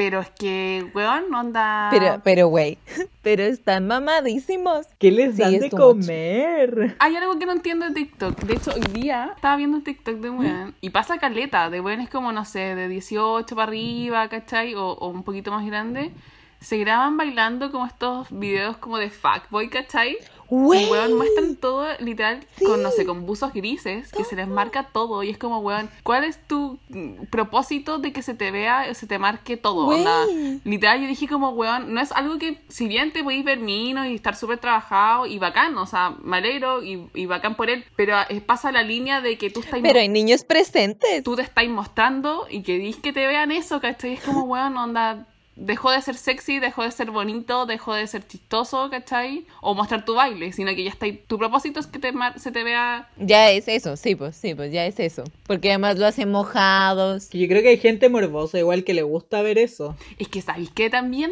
pero 0.00 0.20
es 0.20 0.30
que, 0.30 0.90
weón, 0.94 1.34
onda... 1.34 1.88
Pero, 1.90 2.22
pero, 2.24 2.48
güey, 2.48 2.78
pero 3.22 3.42
están 3.42 3.86
mamadísimos. 3.86 4.86
¿Qué 4.98 5.10
les 5.10 5.36
dan 5.36 5.52
es 5.52 5.60
de 5.60 5.70
comer? 5.70 6.96
Hay 6.98 7.16
algo 7.16 7.38
que 7.38 7.44
no 7.44 7.52
entiendo 7.52 7.84
de 7.84 7.92
TikTok. 7.92 8.40
De 8.44 8.54
hecho, 8.54 8.70
hoy 8.74 8.80
día 8.94 9.32
estaba 9.36 9.56
viendo 9.56 9.76
un 9.76 9.84
TikTok 9.84 10.14
de 10.14 10.30
weón 10.30 10.74
y 10.80 10.88
pasa 10.88 11.18
caleta. 11.18 11.68
De 11.68 11.82
weones 11.82 12.08
como, 12.08 12.32
no 12.32 12.46
sé, 12.46 12.74
de 12.74 12.88
18 12.88 13.54
para 13.54 13.68
arriba, 13.68 14.26
¿cachai? 14.30 14.74
O, 14.74 14.86
o 14.86 15.08
un 15.08 15.22
poquito 15.22 15.50
más 15.50 15.66
grande. 15.66 16.12
Se 16.60 16.76
graban 16.78 17.16
bailando 17.16 17.70
como 17.72 17.86
estos 17.86 18.28
videos 18.30 18.76
como 18.76 18.98
de 18.98 19.08
fuckboy, 19.10 19.68
¿cachai? 19.70 20.16
Güey. 20.48 20.84
Y, 20.84 20.90
weón, 20.90 21.14
muestran 21.16 21.54
todo 21.54 21.86
literal 22.00 22.44
Sí. 22.58 22.64
con, 22.64 22.82
no 22.82 22.90
sé, 22.90 23.06
con 23.06 23.24
buzos 23.24 23.52
grises, 23.54 24.10
que 24.10 24.24
se 24.24 24.34
les 24.34 24.48
marca 24.48 24.88
todo. 24.92 25.22
Y 25.22 25.30
es 25.30 25.38
como, 25.38 25.60
weón, 25.60 25.88
¿cuál 26.02 26.24
es 26.24 26.44
tu 26.48 26.76
mm, 26.88 27.26
propósito 27.30 27.98
de 27.98 28.12
que 28.12 28.20
se 28.22 28.34
te 28.34 28.50
vea, 28.50 28.88
o 28.90 28.94
se 28.94 29.06
te 29.06 29.18
marque 29.20 29.56
todo? 29.56 29.86
Onda, 29.86 30.24
literal, 30.64 31.00
yo 31.00 31.06
dije 31.06 31.28
como, 31.28 31.50
weón, 31.50 31.94
no 31.94 32.00
es 32.00 32.10
algo 32.10 32.36
que, 32.38 32.60
si 32.68 32.88
bien 32.88 33.12
te 33.12 33.22
podéis 33.22 33.44
ver 33.44 33.60
mino 33.60 34.04
y 34.04 34.16
estar 34.16 34.34
súper 34.34 34.58
trabajado 34.58 35.24
y 35.26 35.38
bacán, 35.38 35.78
o 35.78 35.86
sea, 35.86 36.16
me 36.22 36.38
alegro 36.38 36.82
y, 36.82 37.06
y 37.14 37.26
bacán 37.26 37.54
por 37.54 37.70
él, 37.70 37.84
pero 37.94 38.16
eh, 38.28 38.40
pasa 38.40 38.72
la 38.72 38.82
línea 38.82 39.20
de 39.20 39.38
que 39.38 39.50
tú 39.50 39.60
estás 39.60 39.78
Pero 39.80 40.00
hay 40.00 40.08
niños 40.08 40.42
presentes. 40.44 41.22
tú 41.22 41.36
te 41.36 41.42
estás 41.42 41.68
mostrando 41.68 42.46
y 42.50 42.62
que 42.62 42.76
dis 42.76 42.96
que 42.96 43.12
te 43.12 43.24
vean 43.28 43.52
eso, 43.52 43.80
¿cachai? 43.80 44.14
Es 44.14 44.22
como, 44.24 44.42
weón, 44.42 44.76
onda, 44.76 45.26
dejó 45.60 45.90
de 45.90 46.00
ser 46.00 46.16
sexy, 46.16 46.58
dejó 46.58 46.82
de 46.82 46.90
ser 46.90 47.10
bonito, 47.10 47.66
dejó 47.66 47.94
de 47.94 48.06
ser 48.06 48.26
chistoso, 48.26 48.88
¿cachai? 48.90 49.44
O 49.60 49.74
mostrar 49.74 50.04
tu 50.04 50.14
baile, 50.14 50.52
sino 50.52 50.74
que 50.74 50.82
ya 50.84 50.90
está 50.90 51.04
ahí. 51.06 51.22
Tu 51.26 51.38
propósito 51.38 51.78
es 51.78 51.86
que 51.86 51.98
te 51.98 52.12
mar- 52.12 52.40
se 52.40 52.50
te 52.50 52.64
vea... 52.64 53.08
Ya 53.18 53.50
es 53.50 53.68
eso, 53.68 53.96
sí, 53.96 54.14
pues, 54.14 54.34
sí, 54.36 54.54
pues 54.54 54.72
ya 54.72 54.86
es 54.86 54.98
eso. 54.98 55.22
Porque 55.46 55.68
además 55.68 55.98
lo 55.98 56.06
hacen 56.06 56.30
mojados. 56.30 57.28
Yo 57.30 57.46
creo 57.46 57.62
que 57.62 57.68
hay 57.68 57.78
gente 57.78 58.08
morbosa 58.08 58.58
igual 58.58 58.84
que 58.84 58.94
le 58.94 59.02
gusta 59.02 59.42
ver 59.42 59.58
eso. 59.58 59.96
Es 60.18 60.28
que, 60.28 60.40
¿sabéis 60.42 60.70
que 60.70 60.88
también? 60.90 61.30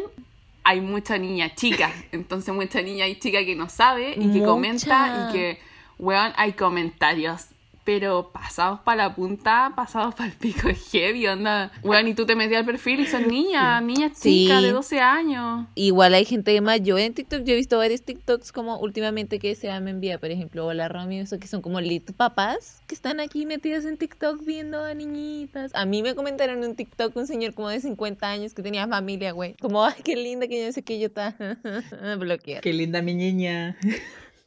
Hay 0.63 0.81
mucha 0.81 1.17
niña 1.17 1.55
chica, 1.55 1.91
entonces 2.11 2.53
mucha 2.53 2.81
niña 2.81 3.07
y 3.07 3.17
chica 3.17 3.43
que 3.43 3.55
no 3.55 3.69
sabe 3.69 4.11
y 4.11 4.15
que 4.31 4.39
Mucha. 4.39 4.45
comenta 4.45 5.27
y 5.29 5.33
que, 5.33 5.59
weón, 5.97 6.33
hay 6.35 6.53
comentarios 6.53 7.45
pero 7.89 8.29
pasados 8.31 8.81
para 8.81 9.07
la 9.07 9.15
punta, 9.15 9.73
pasados 9.75 10.13
para 10.13 10.29
el 10.29 10.35
pico 10.35 10.69
heavy, 10.91 11.25
onda. 11.25 11.71
Weón, 11.81 12.07
y 12.07 12.13
tú 12.13 12.27
te 12.27 12.35
metías 12.35 12.59
al 12.59 12.65
perfil 12.67 12.99
y 12.99 13.07
son 13.07 13.27
niñas, 13.27 13.81
niñas 13.81 14.11
Sí. 14.13 14.43
chicas 14.45 14.61
de 14.61 14.71
12 14.71 14.99
años. 14.99 15.65
Igual 15.73 16.13
hay 16.13 16.23
gente 16.23 16.61
mayor 16.61 16.99
en 16.99 17.15
TikTok. 17.15 17.41
Yo 17.45 17.53
he 17.53 17.55
visto 17.57 17.79
varios 17.79 18.03
TikToks 18.03 18.51
como 18.51 18.77
últimamente 18.77 19.39
que 19.39 19.55
se 19.55 19.67
me 19.79 19.89
envía, 19.89 20.19
por 20.19 20.29
ejemplo, 20.29 20.67
hola 20.67 20.87
Romy, 20.87 21.21
eso 21.21 21.39
que 21.39 21.47
son 21.47 21.63
como 21.63 21.81
lit 21.81 22.11
papás 22.11 22.83
que 22.85 22.93
están 22.93 23.19
aquí 23.19 23.47
metidas 23.47 23.85
en 23.85 23.97
TikTok 23.97 24.45
viendo 24.45 24.83
a 24.85 24.93
niñitas. 24.93 25.73
A 25.73 25.85
mí 25.87 26.03
me 26.03 26.13
comentaron 26.13 26.63
en 26.63 26.69
un 26.69 26.75
TikTok 26.75 27.15
un 27.15 27.25
señor 27.25 27.55
como 27.55 27.69
de 27.69 27.79
50 27.79 28.29
años 28.29 28.53
que 28.53 28.61
tenía 28.61 28.87
familia, 28.87 29.31
güey. 29.31 29.55
Como, 29.55 29.83
ay, 29.83 29.95
qué 30.03 30.15
linda 30.15 30.47
que 30.47 30.63
yo 30.63 30.71
sé 30.71 30.83
qué 30.83 30.99
yo 30.99 31.07
está 31.07 31.35
bloqueada. 32.19 32.61
Qué 32.61 32.71
linda 32.71 33.01
mi 33.01 33.15
niña. 33.15 33.77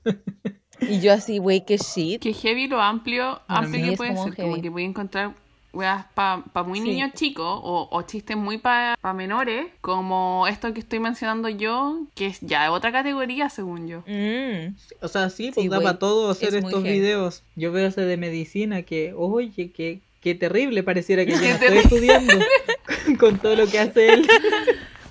Y 0.88 1.00
yo 1.00 1.12
así, 1.12 1.38
güey, 1.38 1.64
qué 1.64 1.76
shit. 1.78 2.22
Que 2.22 2.32
heavy 2.32 2.66
lo 2.68 2.80
amplio, 2.80 3.40
amplio 3.48 3.90
que 3.90 3.96
puede 3.96 4.10
como 4.14 4.24
ser. 4.24 4.34
Como 4.36 4.48
heavy. 4.48 4.62
que 4.62 4.68
voy 4.68 4.82
a 4.82 4.86
encontrar 4.86 5.34
weas 5.72 6.04
para 6.14 6.42
muy 6.66 6.80
Sí. 6.80 6.88
niños 6.88 7.12
chicos 7.14 7.46
o, 7.46 7.88
o 7.90 8.02
chistes 8.02 8.36
muy 8.36 8.58
para 8.58 8.94
menores, 9.14 9.66
como 9.80 10.46
esto 10.46 10.74
que 10.74 10.80
estoy 10.80 11.00
mencionando 11.00 11.48
yo, 11.48 12.00
que 12.14 12.26
es 12.26 12.40
ya 12.42 12.70
otra 12.70 12.92
categoría 12.92 13.48
según 13.48 13.88
yo. 13.88 14.00
Mm. 14.06 14.74
O 15.00 15.08
sea, 15.08 15.30
sí, 15.30 15.50
pues 15.54 15.64
Sí, 15.64 15.68
da 15.70 15.80
para 15.80 15.98
todo 15.98 16.30
hacer 16.30 16.50
es 16.54 16.64
estos 16.64 16.82
videos. 16.82 17.42
Yo 17.56 17.72
veo 17.72 17.86
ese 17.88 18.02
de 18.02 18.16
medicina 18.18 18.82
que, 18.82 19.14
oye, 19.16 19.70
qué, 19.72 20.00
qué 20.20 20.34
terrible 20.34 20.82
pareciera 20.82 21.24
que 21.24 21.32
yo 21.36 21.38
no 21.40 21.46
estoy 21.46 21.78
estudiando 21.84 22.34
con 23.18 23.38
todo 23.38 23.56
lo 23.56 23.66
que 23.66 23.78
hace 23.78 24.12
él. 24.12 24.28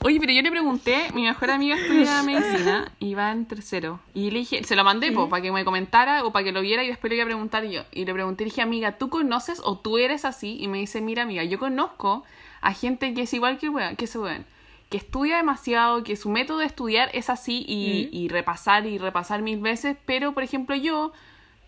Oye, 0.04 0.20
pero 0.20 0.32
yo 0.32 0.42
le 0.42 0.50
pregunté, 0.50 1.10
mi 1.14 1.24
mejor 1.24 1.52
amiga 1.52 1.76
estudia 1.76 2.24
medicina 2.26 2.92
y 3.00 3.14
va 3.14 3.32
en 3.32 3.46
tercero. 3.46 4.00
Y 4.16 4.32
le 4.32 4.40
dije, 4.40 4.64
se 4.64 4.76
lo 4.76 4.84
mandé 4.84 5.12
para 5.12 5.42
que 5.44 5.52
me 5.52 5.64
comentara 5.64 6.26
o 6.26 6.32
para 6.32 6.44
que 6.44 6.52
lo 6.52 6.62
viera 6.62 6.84
y 6.84 6.88
después 6.88 7.10
le 7.10 7.18
iba 7.18 7.24
a 7.24 7.28
preguntar 7.28 7.66
yo. 7.66 7.84
Y 7.92 8.06
le 8.06 8.14
pregunté, 8.14 8.44
le 8.44 8.50
dije, 8.50 8.64
amiga, 8.64 8.98
¿tú 8.98 9.10
conoces 9.10 9.62
o 9.64 9.78
tú 9.78 10.00
eres 10.00 10.26
así? 10.26 10.58
Y 10.60 10.68
me 10.68 10.80
dice, 10.80 11.02
mira, 11.02 11.22
amiga, 11.22 11.44
yo 11.44 11.60
conozco 11.60 12.24
a 12.62 12.74
gente 12.74 13.14
que 13.14 13.22
es 13.22 13.34
igual 13.34 13.60
que, 13.60 13.70
que 13.96 14.06
ese 14.06 14.18
weón. 14.18 14.46
Que 14.90 14.98
estudia 14.98 15.38
demasiado, 15.38 16.04
que 16.04 16.16
su 16.16 16.30
método 16.30 16.58
de 16.58 16.66
estudiar 16.66 17.12
es 17.14 17.30
así 17.30 17.64
y, 17.68 18.10
y 18.12 18.28
repasar 18.28 18.88
y 18.88 18.98
repasar 18.98 19.44
mil 19.44 19.60
veces. 19.60 19.98
Pero, 20.06 20.34
por 20.34 20.42
ejemplo, 20.42 20.76
yo, 20.76 21.14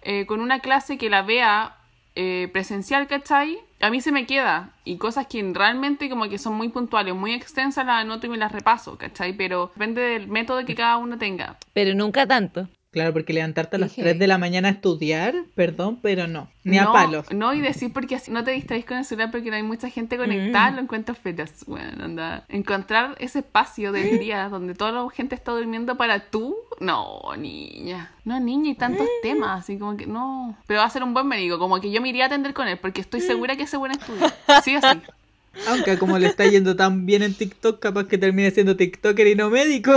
eh, 0.01 0.25
con 0.25 0.41
una 0.41 0.59
clase 0.59 0.97
que 0.97 1.09
la 1.09 1.21
vea 1.21 1.77
eh, 2.15 2.49
presencial, 2.51 3.07
¿cachai? 3.07 3.59
A 3.83 3.89
mí 3.89 3.99
se 3.99 4.13
me 4.13 4.25
queda. 4.25 4.69
Y 4.85 4.95
cosas 4.95 5.27
que 5.27 5.43
realmente 5.53 6.09
como 6.09 6.29
que 6.29 6.37
son 6.37 6.53
muy 6.53 6.69
puntuales, 6.69 7.13
muy 7.13 7.33
extensas, 7.33 7.85
las 7.85 7.99
anoto 7.99 8.27
y 8.27 8.29
me 8.29 8.37
las 8.37 8.53
repaso, 8.53 8.97
¿cachai? 8.97 9.33
Pero 9.33 9.71
depende 9.73 10.01
del 10.01 10.29
método 10.29 10.63
que 10.63 10.73
cada 10.73 10.95
uno 10.95 11.17
tenga. 11.17 11.57
Pero 11.73 11.93
nunca 11.93 12.25
tanto. 12.25 12.69
Claro, 12.93 13.11
porque 13.11 13.33
levantarte 13.33 13.75
a 13.75 13.79
las 13.79 13.89
Dije- 13.89 14.03
3 14.03 14.19
de 14.19 14.27
la 14.27 14.37
mañana 14.37 14.67
a 14.67 14.71
estudiar, 14.71 15.33
perdón, 15.55 15.97
pero 16.01 16.27
no. 16.27 16.47
Ni 16.63 16.77
a 16.77 16.83
no, 16.83 16.93
palos. 16.93 17.25
No, 17.33 17.51
y 17.55 17.59
decir 17.59 17.91
porque 17.91 18.15
así 18.15 18.29
no 18.31 18.43
te 18.43 18.51
distraes 18.51 18.85
con 18.85 18.97
el 18.99 19.03
celular 19.05 19.31
porque 19.31 19.49
no 19.49 19.55
hay 19.55 19.63
mucha 19.63 19.89
gente 19.89 20.15
conectada, 20.15 20.69
Mm. 20.71 20.75
lo 20.75 20.81
encuentro 20.83 21.15
feroz. 21.15 21.49
Bueno, 21.65 22.05
anda. 22.05 22.45
Encontrar 22.49 23.15
ese 23.19 23.39
espacio 23.39 23.91
del 23.91 24.19
día 24.19 24.47
donde 24.47 24.75
toda 24.75 24.91
la 24.91 25.09
gente 25.09 25.33
está 25.33 25.51
durmiendo 25.53 25.97
para 25.97 26.19
tú, 26.29 26.55
no, 26.79 27.19
niña. 27.35 28.11
No, 28.25 28.39
niña, 28.39 28.69
y 28.71 28.75
tantos 28.75 29.07
Mm. 29.07 29.21
temas, 29.23 29.61
así 29.63 29.77
como 29.79 29.97
que 29.97 30.05
no. 30.05 30.55
Pero 30.67 30.79
va 30.81 30.85
a 30.85 30.89
ser 30.91 31.01
un 31.03 31.15
buen 31.15 31.27
médico, 31.27 31.57
como 31.57 31.81
que 31.81 31.91
yo 31.91 31.99
me 31.99 32.09
iría 32.09 32.25
a 32.25 32.27
atender 32.27 32.53
con 32.53 32.67
él 32.67 32.77
porque 32.79 33.01
estoy 33.01 33.21
Mm. 33.21 33.27
segura 33.27 33.55
que 33.55 33.63
ese 33.63 33.77
buen 33.77 33.91
estudio. 33.91 34.27
Sí, 34.63 34.75
así. 34.75 34.99
Aunque 35.67 35.97
como 35.97 36.17
le 36.19 36.27
está 36.27 36.45
yendo 36.47 36.75
tan 36.75 37.05
bien 37.05 37.21
en 37.23 37.33
TikTok, 37.33 37.79
capaz 37.79 38.05
que 38.07 38.17
termine 38.17 38.49
siendo 38.51 38.75
TikToker 38.77 39.27
y 39.27 39.35
no 39.35 39.49
médico. 39.49 39.91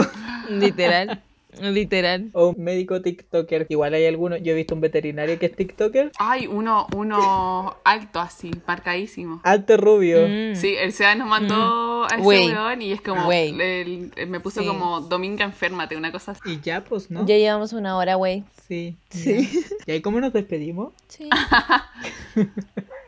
Literal. 0.51 1.23
Literal. 1.61 2.31
O 2.33 2.55
médico 2.57 3.01
TikToker. 3.03 3.67
Igual 3.69 3.95
hay 3.95 4.07
algunos, 4.07 4.43
yo 4.43 4.53
he 4.53 4.55
visto 4.55 4.75
un 4.75 4.81
veterinario 4.81 5.39
que 5.39 5.47
es 5.47 5.57
TikToker. 5.57 6.13
Ay, 6.19 6.47
uno, 6.47 6.87
uno 6.97 7.77
alto 7.85 8.21
así, 8.21 8.51
marcadísimo. 8.67 9.41
Alto 9.45 9.77
rubio. 9.77 10.27
Mm. 10.29 10.55
Sí, 10.57 10.75
el 10.79 10.93
SEA 10.93 11.15
nos 11.15 11.29
mandó 11.29 12.05
a 12.05 12.09
ese 12.15 12.23
weón 12.23 12.83
y 12.83 12.93
es 12.93 13.01
como, 13.01 13.27
Wey. 13.29 13.51
el- 13.61 14.13
el- 14.17 14.27
me 14.29 14.41
puso 14.41 14.61
Sí. 14.61 14.67
como 14.67 15.01
Dominga 15.01 15.45
enférmate, 15.45 15.97
una 15.97 16.13
cosa 16.13 16.33
así. 16.33 16.41
Y 16.47 16.61
ya, 16.61 16.85
pues, 16.85 17.11
¿no? 17.11 17.27
Ya 17.27 17.37
llevamos 17.37 17.73
una 17.73 17.97
hora, 17.97 18.15
güey. 18.17 18.45
Sí. 18.69 18.97
Sí. 19.11 19.49
¿Y 19.87 19.91
ahí 19.93 20.01
cómo 20.03 20.21
nos 20.21 20.33
despedimos? 20.33 20.93
Sí. 21.09 21.29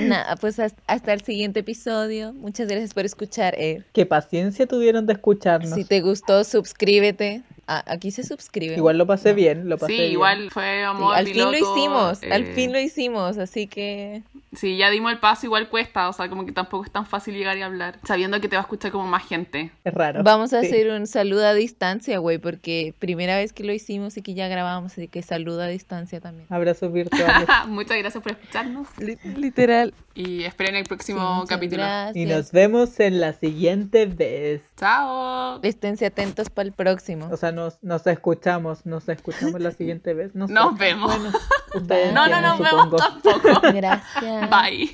Nada, 0.00 0.36
pues 0.36 0.58
hasta, 0.58 1.12
el 1.12 1.22
siguiente 1.22 1.60
episodio. 1.60 2.32
Muchas 2.32 2.68
gracias 2.68 2.94
por 2.94 3.04
escuchar. 3.04 3.54
eh. 3.58 3.84
Qué 3.92 4.06
paciencia 4.06 4.66
tuvieron 4.66 5.06
de 5.06 5.14
escucharnos. 5.14 5.74
Si 5.74 5.84
te 5.84 6.00
gustó, 6.00 6.44
suscríbete. 6.44 7.42
Ah, 7.72 7.84
aquí 7.86 8.10
se 8.10 8.24
suscribe. 8.24 8.74
Igual 8.74 8.98
lo 8.98 9.06
pasé 9.06 9.28
No. 9.30 9.34
bien, 9.36 9.68
lo 9.68 9.78
pasé 9.78 9.92
Sí, 9.92 9.98
bien. 10.00 10.12
igual 10.12 10.50
fue 10.50 10.78
Sí, 10.78 10.82
amor 10.82 11.14
al 11.14 11.26
fin 11.26 11.42
lo 11.44 11.52
hicimos, 11.56 12.20
al 12.24 12.42
eh, 12.42 12.52
fin 12.54 12.72
lo 12.72 12.80
hicimos, 12.80 13.38
así 13.38 13.68
que 13.68 14.22
Sí, 14.56 14.76
ya 14.76 14.90
dimos 14.90 15.12
el 15.12 15.18
paso, 15.20 15.46
igual 15.46 15.68
cuesta, 15.68 16.08
o 16.08 16.12
sea, 16.12 16.28
como 16.28 16.44
que 16.44 16.50
tampoco 16.50 16.84
es 16.84 16.90
tan 16.90 17.06
fácil 17.06 17.34
llegar 17.36 17.56
y 17.56 17.62
hablar, 17.62 18.00
sabiendo 18.04 18.40
que 18.40 18.48
te 18.48 18.56
va 18.56 18.62
a 18.62 18.64
escuchar 18.64 18.90
como 18.90 19.06
más 19.06 19.24
gente. 19.28 19.70
Es 19.84 19.94
raro. 19.94 20.24
vamos 20.24 20.52
a 20.52 20.60
Sí. 20.62 20.66
hacer 20.66 20.90
un 20.90 21.06
saludo 21.06 21.46
a 21.46 21.54
distancia, 21.54 22.18
güey, 22.18 22.38
porque 22.38 22.92
primera 22.98 23.36
vez 23.36 23.52
que 23.52 23.62
lo 23.62 23.72
hicimos 23.72 24.16
y 24.16 24.22
que 24.22 24.34
ya 24.34 24.48
grabamos, 24.48 24.90
así 24.92 25.06
que 25.06 25.22
saludo 25.22 25.62
a 25.62 25.68
distancia 25.68 26.20
también. 26.20 26.46
Abrazos 26.50 26.92
virtuales. 26.92 27.46
Muchas 27.68 27.98
gracias 27.98 28.20
por 28.20 28.32
escucharnos 28.32 28.88
Li- 28.98 29.18
Literal. 29.36 29.94
y 30.16 30.42
esperen 30.42 30.74
el 30.74 30.84
próximo 30.86 31.44
capítulo. 31.48 31.82
gracias. 31.84 32.16
y 32.16 32.26
nos 32.26 32.50
vemos 32.50 32.98
en 32.98 33.20
la 33.20 33.32
siguiente 33.34 34.06
vez. 34.06 34.62
Chao. 34.76 35.60
Esténse 35.62 36.06
atentos 36.06 36.50
para 36.50 36.66
el 36.66 36.72
próximo. 36.72 37.28
O 37.30 37.36
sea, 37.36 37.52
nos, 37.60 37.82
nos 37.82 38.06
escuchamos, 38.06 38.86
nos 38.86 39.08
escuchamos 39.08 39.60
la 39.60 39.70
siguiente 39.72 40.14
vez. 40.14 40.34
Nos 40.34 40.78
vemos. 40.78 41.16
Bueno, 41.16 42.12
No, 42.12 42.26
no 42.26 42.40
nos 42.40 42.58
vemos 42.58 42.96
tampoco. 42.96 43.60
Gracias. 43.72 44.50
Bye. 44.50 44.90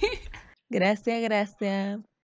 Gracias, 0.69 1.23
gracias. 1.23 2.01